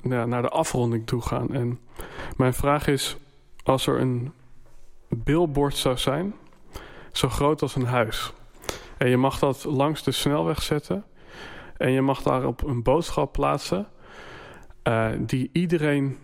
naar 0.02 0.42
de 0.42 0.50
afronding 0.50 1.08
toe 1.08 1.22
gaan. 1.22 1.54
En 1.54 1.80
mijn 2.38 2.54
vraag 2.54 2.88
is... 2.88 3.18
Als 3.64 3.88
er 3.88 4.00
een 4.00 4.32
billboard 5.10 5.76
zou 5.76 5.98
zijn, 5.98 6.34
zo 7.12 7.30
groot 7.30 7.62
als 7.62 7.76
een 7.76 7.86
huis. 7.86 8.34
En 8.98 9.10
je 9.10 9.18
mag 9.18 9.40
dat 9.40 9.64
langs 9.64 10.04
de 10.04 10.12
snelweg 10.12 10.62
zetten. 10.62 11.06
En 11.78 11.92
je 11.92 12.02
mag 12.02 12.22
daarop 12.22 12.64
een 12.64 12.84
boodschap 12.84 13.32
plaatsen. 13.32 13.88
Uh, 14.84 15.10
die 15.20 15.50
iedereen 15.54 16.18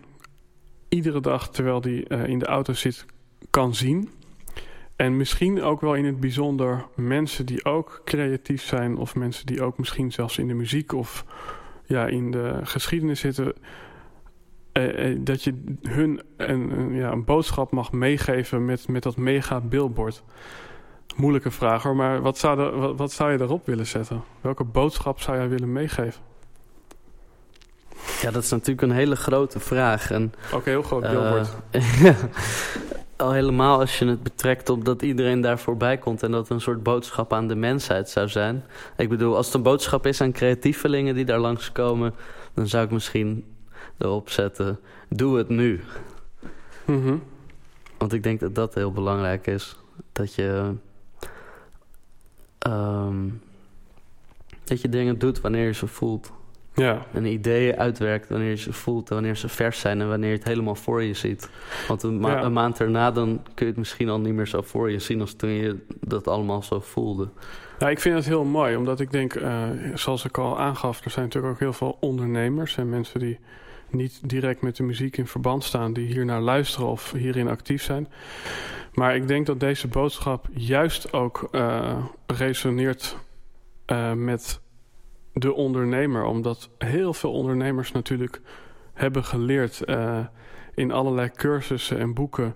iedere 0.88 1.20
dag 1.20 1.50
terwijl 1.50 1.80
die 1.80 2.08
uh, 2.08 2.26
in 2.26 2.38
de 2.38 2.46
auto 2.46 2.72
zit 2.72 3.06
kan 3.50 3.74
zien. 3.74 4.10
En 4.96 5.16
misschien 5.16 5.62
ook 5.62 5.80
wel 5.80 5.94
in 5.94 6.04
het 6.04 6.20
bijzonder 6.20 6.86
mensen 6.94 7.46
die 7.46 7.64
ook 7.64 8.00
creatief 8.04 8.62
zijn. 8.62 8.96
Of 8.96 9.14
mensen 9.14 9.46
die 9.46 9.62
ook 9.62 9.78
misschien 9.78 10.12
zelfs 10.12 10.38
in 10.38 10.48
de 10.48 10.54
muziek 10.54 10.92
of 10.92 11.24
ja, 11.86 12.06
in 12.06 12.30
de 12.30 12.60
geschiedenis 12.62 13.20
zitten 13.20 13.52
eh, 14.74 15.10
eh, 15.10 15.18
dat 15.20 15.44
je 15.44 15.76
hun 15.82 16.22
een, 16.36 16.94
ja, 16.94 17.10
een 17.10 17.24
boodschap 17.24 17.70
mag 17.70 17.92
meegeven 17.92 18.64
met, 18.64 18.88
met 18.88 19.02
dat 19.02 19.16
mega 19.16 19.60
billboard. 19.60 20.22
Moeilijke 21.16 21.50
vraag 21.50 21.82
hoor, 21.82 21.96
maar 21.96 22.22
wat 22.22 22.38
zou, 22.38 22.60
er, 22.60 22.78
wat, 22.78 22.96
wat 22.96 23.12
zou 23.12 23.32
je 23.32 23.40
erop 23.40 23.66
willen 23.66 23.86
zetten? 23.86 24.22
Welke 24.40 24.64
boodschap 24.64 25.20
zou 25.20 25.36
jij 25.36 25.48
willen 25.48 25.72
meegeven? 25.72 26.22
Ja, 28.20 28.30
dat 28.30 28.42
is 28.42 28.50
natuurlijk 28.50 28.82
een 28.82 28.96
hele 28.96 29.16
grote 29.16 29.60
vraag. 29.60 30.10
En, 30.10 30.32
Ook 30.52 30.66
een 30.66 30.72
heel 30.72 30.82
groot 30.82 31.02
billboard. 31.02 31.48
Uh, 31.72 32.08
al 33.16 33.32
helemaal 33.32 33.80
als 33.80 33.98
je 33.98 34.06
het 34.06 34.22
betrekt 34.22 34.68
op 34.68 34.84
dat 34.84 35.02
iedereen 35.02 35.40
daar 35.40 35.58
voorbij 35.58 35.98
komt... 35.98 36.22
en 36.22 36.30
dat 36.30 36.40
het 36.40 36.50
een 36.50 36.60
soort 36.60 36.82
boodschap 36.82 37.32
aan 37.32 37.48
de 37.48 37.56
mensheid 37.56 38.08
zou 38.10 38.28
zijn. 38.28 38.64
Ik 38.96 39.08
bedoel, 39.08 39.36
als 39.36 39.46
het 39.46 39.54
een 39.54 39.62
boodschap 39.62 40.06
is 40.06 40.20
aan 40.20 40.32
creatievelingen 40.32 41.14
die 41.14 41.24
daar 41.24 41.38
langskomen... 41.38 42.14
dan 42.54 42.66
zou 42.66 42.84
ik 42.84 42.90
misschien 42.90 43.44
erop 43.98 44.30
zetten, 44.30 44.78
doe 45.08 45.38
het 45.38 45.48
nu. 45.48 45.80
Mm 46.84 47.02
-hmm. 47.02 47.22
Want 47.98 48.12
ik 48.12 48.22
denk 48.22 48.40
dat 48.40 48.54
dat 48.54 48.74
heel 48.74 48.92
belangrijk 48.92 49.46
is. 49.46 49.76
Dat 50.12 50.34
je... 50.34 50.72
Um, 52.66 53.42
dat 54.64 54.80
je 54.80 54.88
dingen 54.88 55.18
doet 55.18 55.40
wanneer 55.40 55.66
je 55.66 55.72
ze 55.74 55.86
voelt. 55.86 56.32
Ja. 56.74 57.06
En 57.12 57.24
ideeën 57.24 57.76
uitwerkt 57.76 58.28
wanneer 58.28 58.48
je 58.48 58.56
ze 58.56 58.72
voelt, 58.72 59.08
wanneer 59.08 59.36
ze 59.36 59.48
vers 59.48 59.80
zijn 59.80 60.00
en 60.00 60.08
wanneer 60.08 60.30
je 60.30 60.36
het 60.36 60.44
helemaal 60.44 60.74
voor 60.74 61.02
je 61.02 61.14
ziet. 61.14 61.50
Want 61.88 62.02
een, 62.02 62.20
ma 62.20 62.30
Ja. 62.30 62.42
een 62.42 62.52
maand 62.52 62.80
erna 62.80 63.10
dan 63.10 63.42
kun 63.54 63.66
je 63.66 63.72
het 63.72 63.76
misschien 63.76 64.08
al 64.08 64.20
niet 64.20 64.34
meer 64.34 64.46
zo 64.46 64.62
voor 64.62 64.90
je 64.90 64.98
zien 64.98 65.20
als 65.20 65.34
toen 65.34 65.50
je 65.50 65.76
dat 66.00 66.28
allemaal 66.28 66.62
zo 66.62 66.80
voelde. 66.80 67.28
Nou, 67.78 67.90
ik 67.92 68.00
vind 68.00 68.14
het 68.14 68.24
heel 68.24 68.44
mooi, 68.44 68.76
omdat 68.76 69.00
ik 69.00 69.10
denk, 69.10 69.34
eh, 69.34 69.62
zoals 69.94 70.24
ik 70.24 70.38
al 70.38 70.58
aangaf, 70.58 71.04
er 71.04 71.10
zijn 71.10 71.24
natuurlijk 71.24 71.52
ook 71.54 71.60
heel 71.60 71.72
veel 71.72 71.96
ondernemers 72.00 72.76
en 72.76 72.88
mensen 72.88 73.20
die 73.20 73.38
niet 73.94 74.20
direct 74.28 74.62
met 74.62 74.76
de 74.76 74.82
muziek 74.82 75.16
in 75.16 75.26
verband 75.26 75.64
staan, 75.64 75.92
die 75.92 76.06
hier 76.06 76.24
naar 76.24 76.40
luisteren 76.40 76.88
of 76.88 77.12
hierin 77.12 77.48
actief 77.48 77.82
zijn. 77.82 78.08
Maar 78.92 79.16
ik 79.16 79.28
denk 79.28 79.46
dat 79.46 79.60
deze 79.60 79.88
boodschap 79.88 80.48
juist 80.52 81.12
ook 81.12 81.48
eh, 81.50 82.04
resoneert 82.26 83.16
eh, 83.84 84.12
met 84.12 84.60
de 85.32 85.52
ondernemer, 85.52 86.24
omdat 86.24 86.68
heel 86.78 87.14
veel 87.14 87.32
ondernemers 87.32 87.92
natuurlijk 87.92 88.40
hebben 88.92 89.24
geleerd 89.24 89.84
eh, 89.84 90.18
in 90.74 90.92
allerlei 90.92 91.30
cursussen 91.30 91.98
en 91.98 92.14
boeken 92.14 92.54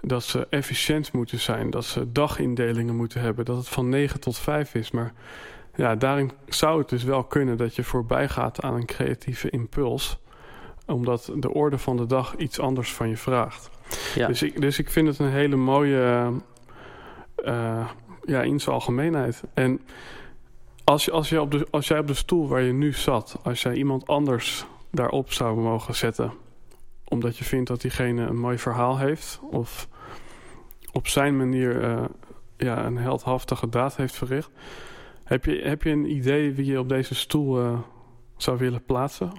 dat 0.00 0.22
ze 0.22 0.46
efficiënt 0.50 1.12
moeten 1.12 1.40
zijn, 1.40 1.70
dat 1.70 1.84
ze 1.84 2.12
dagindelingen 2.12 2.96
moeten 2.96 3.20
hebben, 3.20 3.44
dat 3.44 3.56
het 3.56 3.68
van 3.68 3.88
9 3.88 4.20
tot 4.20 4.38
5 4.38 4.74
is. 4.74 4.90
Maar 4.90 5.12
ja, 5.74 5.96
daarin 5.96 6.30
zou 6.48 6.78
het 6.78 6.88
dus 6.88 7.04
wel 7.04 7.24
kunnen 7.24 7.56
dat 7.56 7.74
je 7.74 7.84
voorbij 7.84 8.28
gaat 8.28 8.62
aan 8.62 8.74
een 8.74 8.86
creatieve 8.86 9.50
impuls, 9.50 10.20
omdat 10.90 11.32
de 11.36 11.52
orde 11.52 11.78
van 11.78 11.96
de 11.96 12.06
dag 12.06 12.36
iets 12.36 12.58
anders 12.58 12.92
van 12.92 13.08
je 13.08 13.16
vraagt. 13.16 13.70
Ja. 14.14 14.26
Dus, 14.26 14.42
ik, 14.42 14.60
dus 14.60 14.78
ik 14.78 14.90
vind 14.90 15.08
het 15.08 15.18
een 15.18 15.30
hele 15.30 15.56
mooie, 15.56 16.30
uh, 17.44 17.88
ja, 18.24 18.42
in 18.42 18.60
zijn 18.60 18.74
algemeenheid. 18.74 19.42
En 19.54 19.80
als, 20.84 21.04
je, 21.04 21.10
als, 21.10 21.28
je 21.28 21.40
op 21.40 21.50
de, 21.50 21.66
als 21.70 21.88
jij 21.88 21.98
op 21.98 22.06
de 22.06 22.14
stoel 22.14 22.48
waar 22.48 22.62
je 22.62 22.72
nu 22.72 22.92
zat, 22.92 23.38
als 23.42 23.62
jij 23.62 23.74
iemand 23.74 24.06
anders 24.06 24.64
daarop 24.90 25.32
zou 25.32 25.60
mogen 25.60 25.94
zetten, 25.94 26.32
omdat 27.04 27.36
je 27.36 27.44
vindt 27.44 27.68
dat 27.68 27.80
diegene 27.80 28.26
een 28.26 28.38
mooi 28.38 28.58
verhaal 28.58 28.98
heeft 28.98 29.40
of 29.50 29.88
op 30.92 31.08
zijn 31.08 31.36
manier 31.36 31.82
uh, 31.82 32.04
ja, 32.56 32.84
een 32.84 32.98
heldhaftige 32.98 33.68
daad 33.68 33.96
heeft 33.96 34.16
verricht. 34.16 34.50
Heb 35.24 35.44
je, 35.44 35.60
heb 35.62 35.82
je 35.82 35.90
een 35.90 36.10
idee 36.10 36.52
wie 36.52 36.66
je 36.66 36.78
op 36.78 36.88
deze 36.88 37.14
stoel 37.14 37.60
uh, 37.60 37.78
zou 38.36 38.58
willen 38.58 38.84
plaatsen? 38.84 39.32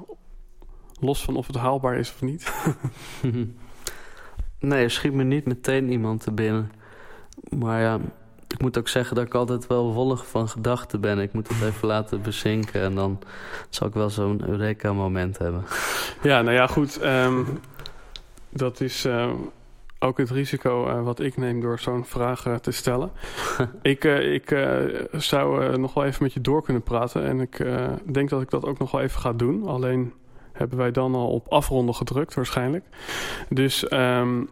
Los 1.01 1.23
van 1.23 1.35
of 1.35 1.47
het 1.47 1.55
haalbaar 1.55 1.95
is 1.95 2.13
of 2.13 2.21
niet? 2.21 2.53
nee, 4.59 4.83
er 4.83 4.91
schiet 4.91 5.13
me 5.13 5.23
niet 5.23 5.45
meteen 5.45 5.91
iemand 5.91 6.21
te 6.23 6.31
binnen. 6.31 6.71
Maar 7.49 7.81
ja, 7.81 7.99
ik 8.47 8.61
moet 8.61 8.77
ook 8.77 8.87
zeggen 8.87 9.15
dat 9.15 9.25
ik 9.25 9.33
altijd 9.33 9.67
wel 9.67 9.93
wollig 9.93 10.27
van 10.27 10.49
gedachten 10.49 11.01
ben. 11.01 11.19
Ik 11.19 11.33
moet 11.33 11.47
het 11.47 11.61
even 11.73 11.87
laten 11.87 12.21
bezinken 12.21 12.81
en 12.81 12.95
dan 12.95 13.19
zal 13.69 13.87
ik 13.87 13.93
wel 13.93 14.09
zo'n 14.09 14.49
Eureka-moment 14.49 15.37
hebben. 15.37 15.63
Ja, 16.21 16.41
nou 16.41 16.55
ja, 16.55 16.67
goed. 16.67 17.03
Um, 17.03 17.59
dat 18.49 18.81
is 18.81 19.05
uh, 19.05 19.31
ook 19.99 20.17
het 20.17 20.29
risico 20.29 20.87
uh, 20.87 21.03
wat 21.03 21.19
ik 21.19 21.37
neem 21.37 21.61
door 21.61 21.79
zo'n 21.79 22.05
vraag 22.05 22.45
uh, 22.45 22.55
te 22.55 22.71
stellen. 22.71 23.11
ik 23.81 24.03
ik 24.03 24.67
zou 25.11 25.77
nog 25.77 25.93
wel 25.93 26.05
even 26.05 26.23
met 26.23 26.33
je 26.33 26.41
door 26.41 26.63
kunnen 26.63 26.83
praten. 26.83 27.23
En 27.23 27.39
ik 27.39 27.65
denk 28.11 28.29
dat 28.29 28.41
ik 28.41 28.49
dat 28.49 28.65
ook 28.65 28.79
nog 28.79 28.91
wel 28.91 29.01
even 29.01 29.19
ga 29.19 29.33
doen. 29.33 29.67
Alleen 29.67 30.13
hebben 30.61 30.77
wij 30.77 30.91
dan 30.91 31.15
al 31.15 31.27
op 31.27 31.47
afronden 31.47 31.95
gedrukt 31.95 32.33
waarschijnlijk. 32.33 32.85
Dus... 33.49 33.91
Um, 33.91 34.49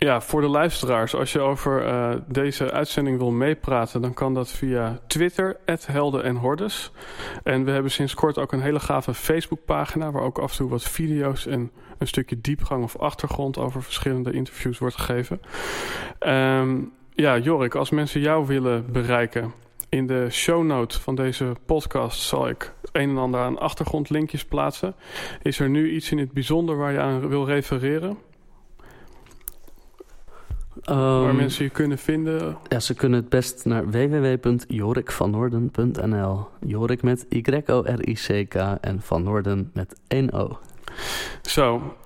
ja, 0.00 0.20
voor 0.20 0.40
de 0.40 0.48
luisteraars, 0.48 1.14
als 1.14 1.32
je 1.32 1.40
over 1.40 1.86
uh, 1.86 2.14
deze 2.28 2.72
uitzending 2.72 3.18
wil 3.18 3.30
meepraten, 3.30 4.02
dan 4.02 4.14
kan 4.14 4.34
dat 4.34 4.50
via 4.50 4.98
Twitter, 5.06 5.56
Helden 5.86 6.22
en 6.22 6.36
Hordes. 6.36 6.92
En 7.42 7.64
we 7.64 7.70
hebben 7.70 7.90
sinds 7.90 8.14
kort 8.14 8.38
ook 8.38 8.52
een 8.52 8.60
hele 8.60 8.80
gave 8.80 9.14
Facebookpagina, 9.14 10.10
waar 10.10 10.22
ook 10.22 10.38
af 10.38 10.50
en 10.50 10.56
toe 10.56 10.68
wat 10.68 10.82
video's 10.82 11.46
en 11.46 11.70
een 11.98 12.06
stukje 12.06 12.40
diepgang 12.40 12.84
of 12.84 12.96
achtergrond 12.96 13.58
over 13.58 13.82
verschillende 13.82 14.32
interviews 14.32 14.78
wordt 14.78 14.96
gegeven. 14.96 15.40
Um, 16.20 16.92
ja, 17.14 17.38
Jorik, 17.38 17.74
als 17.74 17.90
mensen 17.90 18.20
jou 18.20 18.46
willen 18.46 18.92
bereiken, 18.92 19.52
in 19.90 20.06
de 20.06 20.26
show 20.30 20.64
note 20.64 21.00
van 21.00 21.14
deze 21.14 21.52
podcast 21.66 22.20
zal 22.20 22.48
ik 22.48 22.72
een 22.92 23.10
en 23.10 23.18
ander 23.18 23.40
aan 23.40 23.58
achtergrondlinkjes 23.58 24.44
plaatsen. 24.44 24.94
Is 25.42 25.58
er 25.58 25.68
nu 25.68 25.90
iets 25.90 26.10
in 26.10 26.18
het 26.18 26.32
bijzonder 26.32 26.76
waar 26.76 26.92
je 26.92 27.00
aan 27.00 27.28
wil 27.28 27.44
refereren? 27.44 28.18
Um, 30.84 30.96
waar 30.96 31.34
mensen 31.34 31.64
je 31.64 31.70
kunnen 31.70 31.98
vinden? 31.98 32.56
Ja, 32.68 32.80
ze 32.80 32.94
kunnen 32.94 33.20
het 33.20 33.28
best 33.28 33.64
naar 33.64 33.90
www.jorikvannoorden.nl. 33.90 36.46
Jorik 36.66 37.02
met 37.02 37.26
Y-O-R-I-C-K 37.28 38.54
en 38.80 39.00
Van 39.00 39.22
Noorden 39.22 39.70
met 39.74 40.00
1 40.08 40.32
O. 40.32 40.58
Zo, 41.42 41.96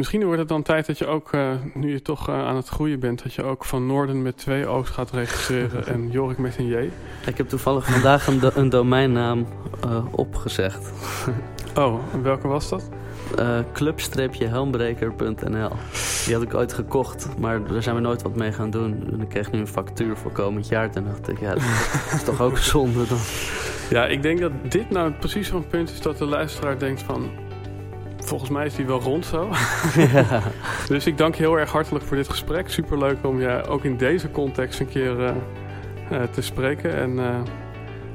misschien 0.00 0.24
wordt 0.24 0.38
het 0.38 0.48
dan 0.48 0.62
tijd 0.62 0.86
dat 0.86 0.98
je 0.98 1.06
ook, 1.06 1.32
uh, 1.32 1.50
nu 1.74 1.92
je 1.92 2.02
toch 2.02 2.28
uh, 2.28 2.46
aan 2.46 2.56
het 2.56 2.68
groeien 2.68 3.00
bent, 3.00 3.22
dat 3.22 3.34
je 3.34 3.42
ook 3.42 3.64
Van 3.64 3.86
Noorden 3.86 4.22
met 4.22 4.36
twee 4.36 4.68
O's 4.68 4.88
gaat 4.88 5.10
registreren 5.10 5.86
en 5.86 6.10
Jorik 6.10 6.38
met 6.38 6.58
een 6.58 6.66
J. 6.66 6.90
Ik 7.26 7.36
heb 7.36 7.48
toevallig 7.48 7.90
vandaag 7.90 8.26
een, 8.26 8.38
do 8.38 8.50
een 8.54 8.68
domeinnaam 8.68 9.46
uh, 9.84 10.04
opgezegd. 10.10 10.92
oh, 11.74 12.00
en 12.12 12.22
welke 12.22 12.48
was 12.48 12.68
dat? 12.68 12.88
Club-helmbreker.nl 13.72 15.70
Die 16.24 16.34
had 16.34 16.42
ik 16.42 16.54
ooit 16.54 16.72
gekocht, 16.72 17.28
maar 17.38 17.66
daar 17.66 17.82
zijn 17.82 17.94
we 17.94 18.00
nooit 18.00 18.22
wat 18.22 18.36
mee 18.36 18.52
gaan 18.52 18.70
doen. 18.70 19.08
En 19.12 19.20
ik 19.20 19.28
kreeg 19.28 19.50
nu 19.50 19.58
een 19.58 19.66
factuur 19.66 20.16
voor 20.16 20.32
komend 20.32 20.68
jaar. 20.68 20.90
Toen 20.90 21.04
dacht 21.04 21.28
ik, 21.28 21.40
ja, 21.40 21.54
dat 21.54 21.62
is 22.12 22.22
toch 22.24 22.40
ook 22.40 22.58
zonde 22.72 23.06
dan. 23.08 23.18
Ja, 23.90 24.06
ik 24.06 24.22
denk 24.22 24.40
dat 24.40 24.52
dit 24.68 24.90
nou 24.90 25.12
precies 25.12 25.48
zo'n 25.48 25.66
punt 25.66 25.90
is 25.90 26.00
dat 26.00 26.18
de 26.18 26.26
luisteraar 26.26 26.78
denkt 26.78 27.02
van... 27.02 27.30
Volgens 28.24 28.50
mij 28.50 28.66
is 28.66 28.74
die 28.74 28.86
wel 28.86 29.00
rond 29.00 29.26
zo. 29.26 29.48
ja. 30.12 30.42
Dus 30.88 31.06
ik 31.06 31.18
dank 31.18 31.34
je 31.34 31.42
heel 31.42 31.58
erg 31.58 31.72
hartelijk 31.72 32.04
voor 32.04 32.16
dit 32.16 32.28
gesprek. 32.28 32.68
Superleuk 32.68 33.16
om 33.26 33.40
je 33.40 33.62
ook 33.68 33.84
in 33.84 33.96
deze 33.96 34.30
context 34.30 34.80
een 34.80 34.88
keer 34.88 35.18
uh, 35.20 35.30
uh, 36.12 36.22
te 36.30 36.42
spreken. 36.42 36.96
En 36.96 37.10
uh, 37.10 37.24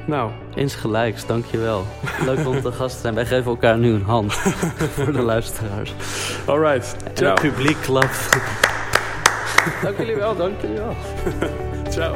nou... 0.06 0.32
Insgelijks, 0.56 1.26
dankjewel. 1.26 1.86
Leuk 2.26 2.48
om 2.48 2.62
te 2.62 2.72
gast 2.72 2.96
te 2.96 3.02
zijn. 3.02 3.14
Wij 3.14 3.26
geven 3.26 3.46
elkaar 3.46 3.78
nu 3.78 3.94
een 3.94 4.04
hand 4.04 4.34
voor 4.96 5.12
de 5.12 5.22
luisteraars. 5.22 5.94
Alright, 6.46 6.96
En 7.04 7.12
ciao. 7.16 7.32
het 7.32 7.42
publiek 7.42 7.78
klapt. 7.82 8.30
dank 9.84 9.98
jullie 9.98 10.16
wel, 10.16 10.36
dank 10.36 10.62
jullie 10.62 10.78
wel. 10.78 10.96
ciao. 11.90 12.16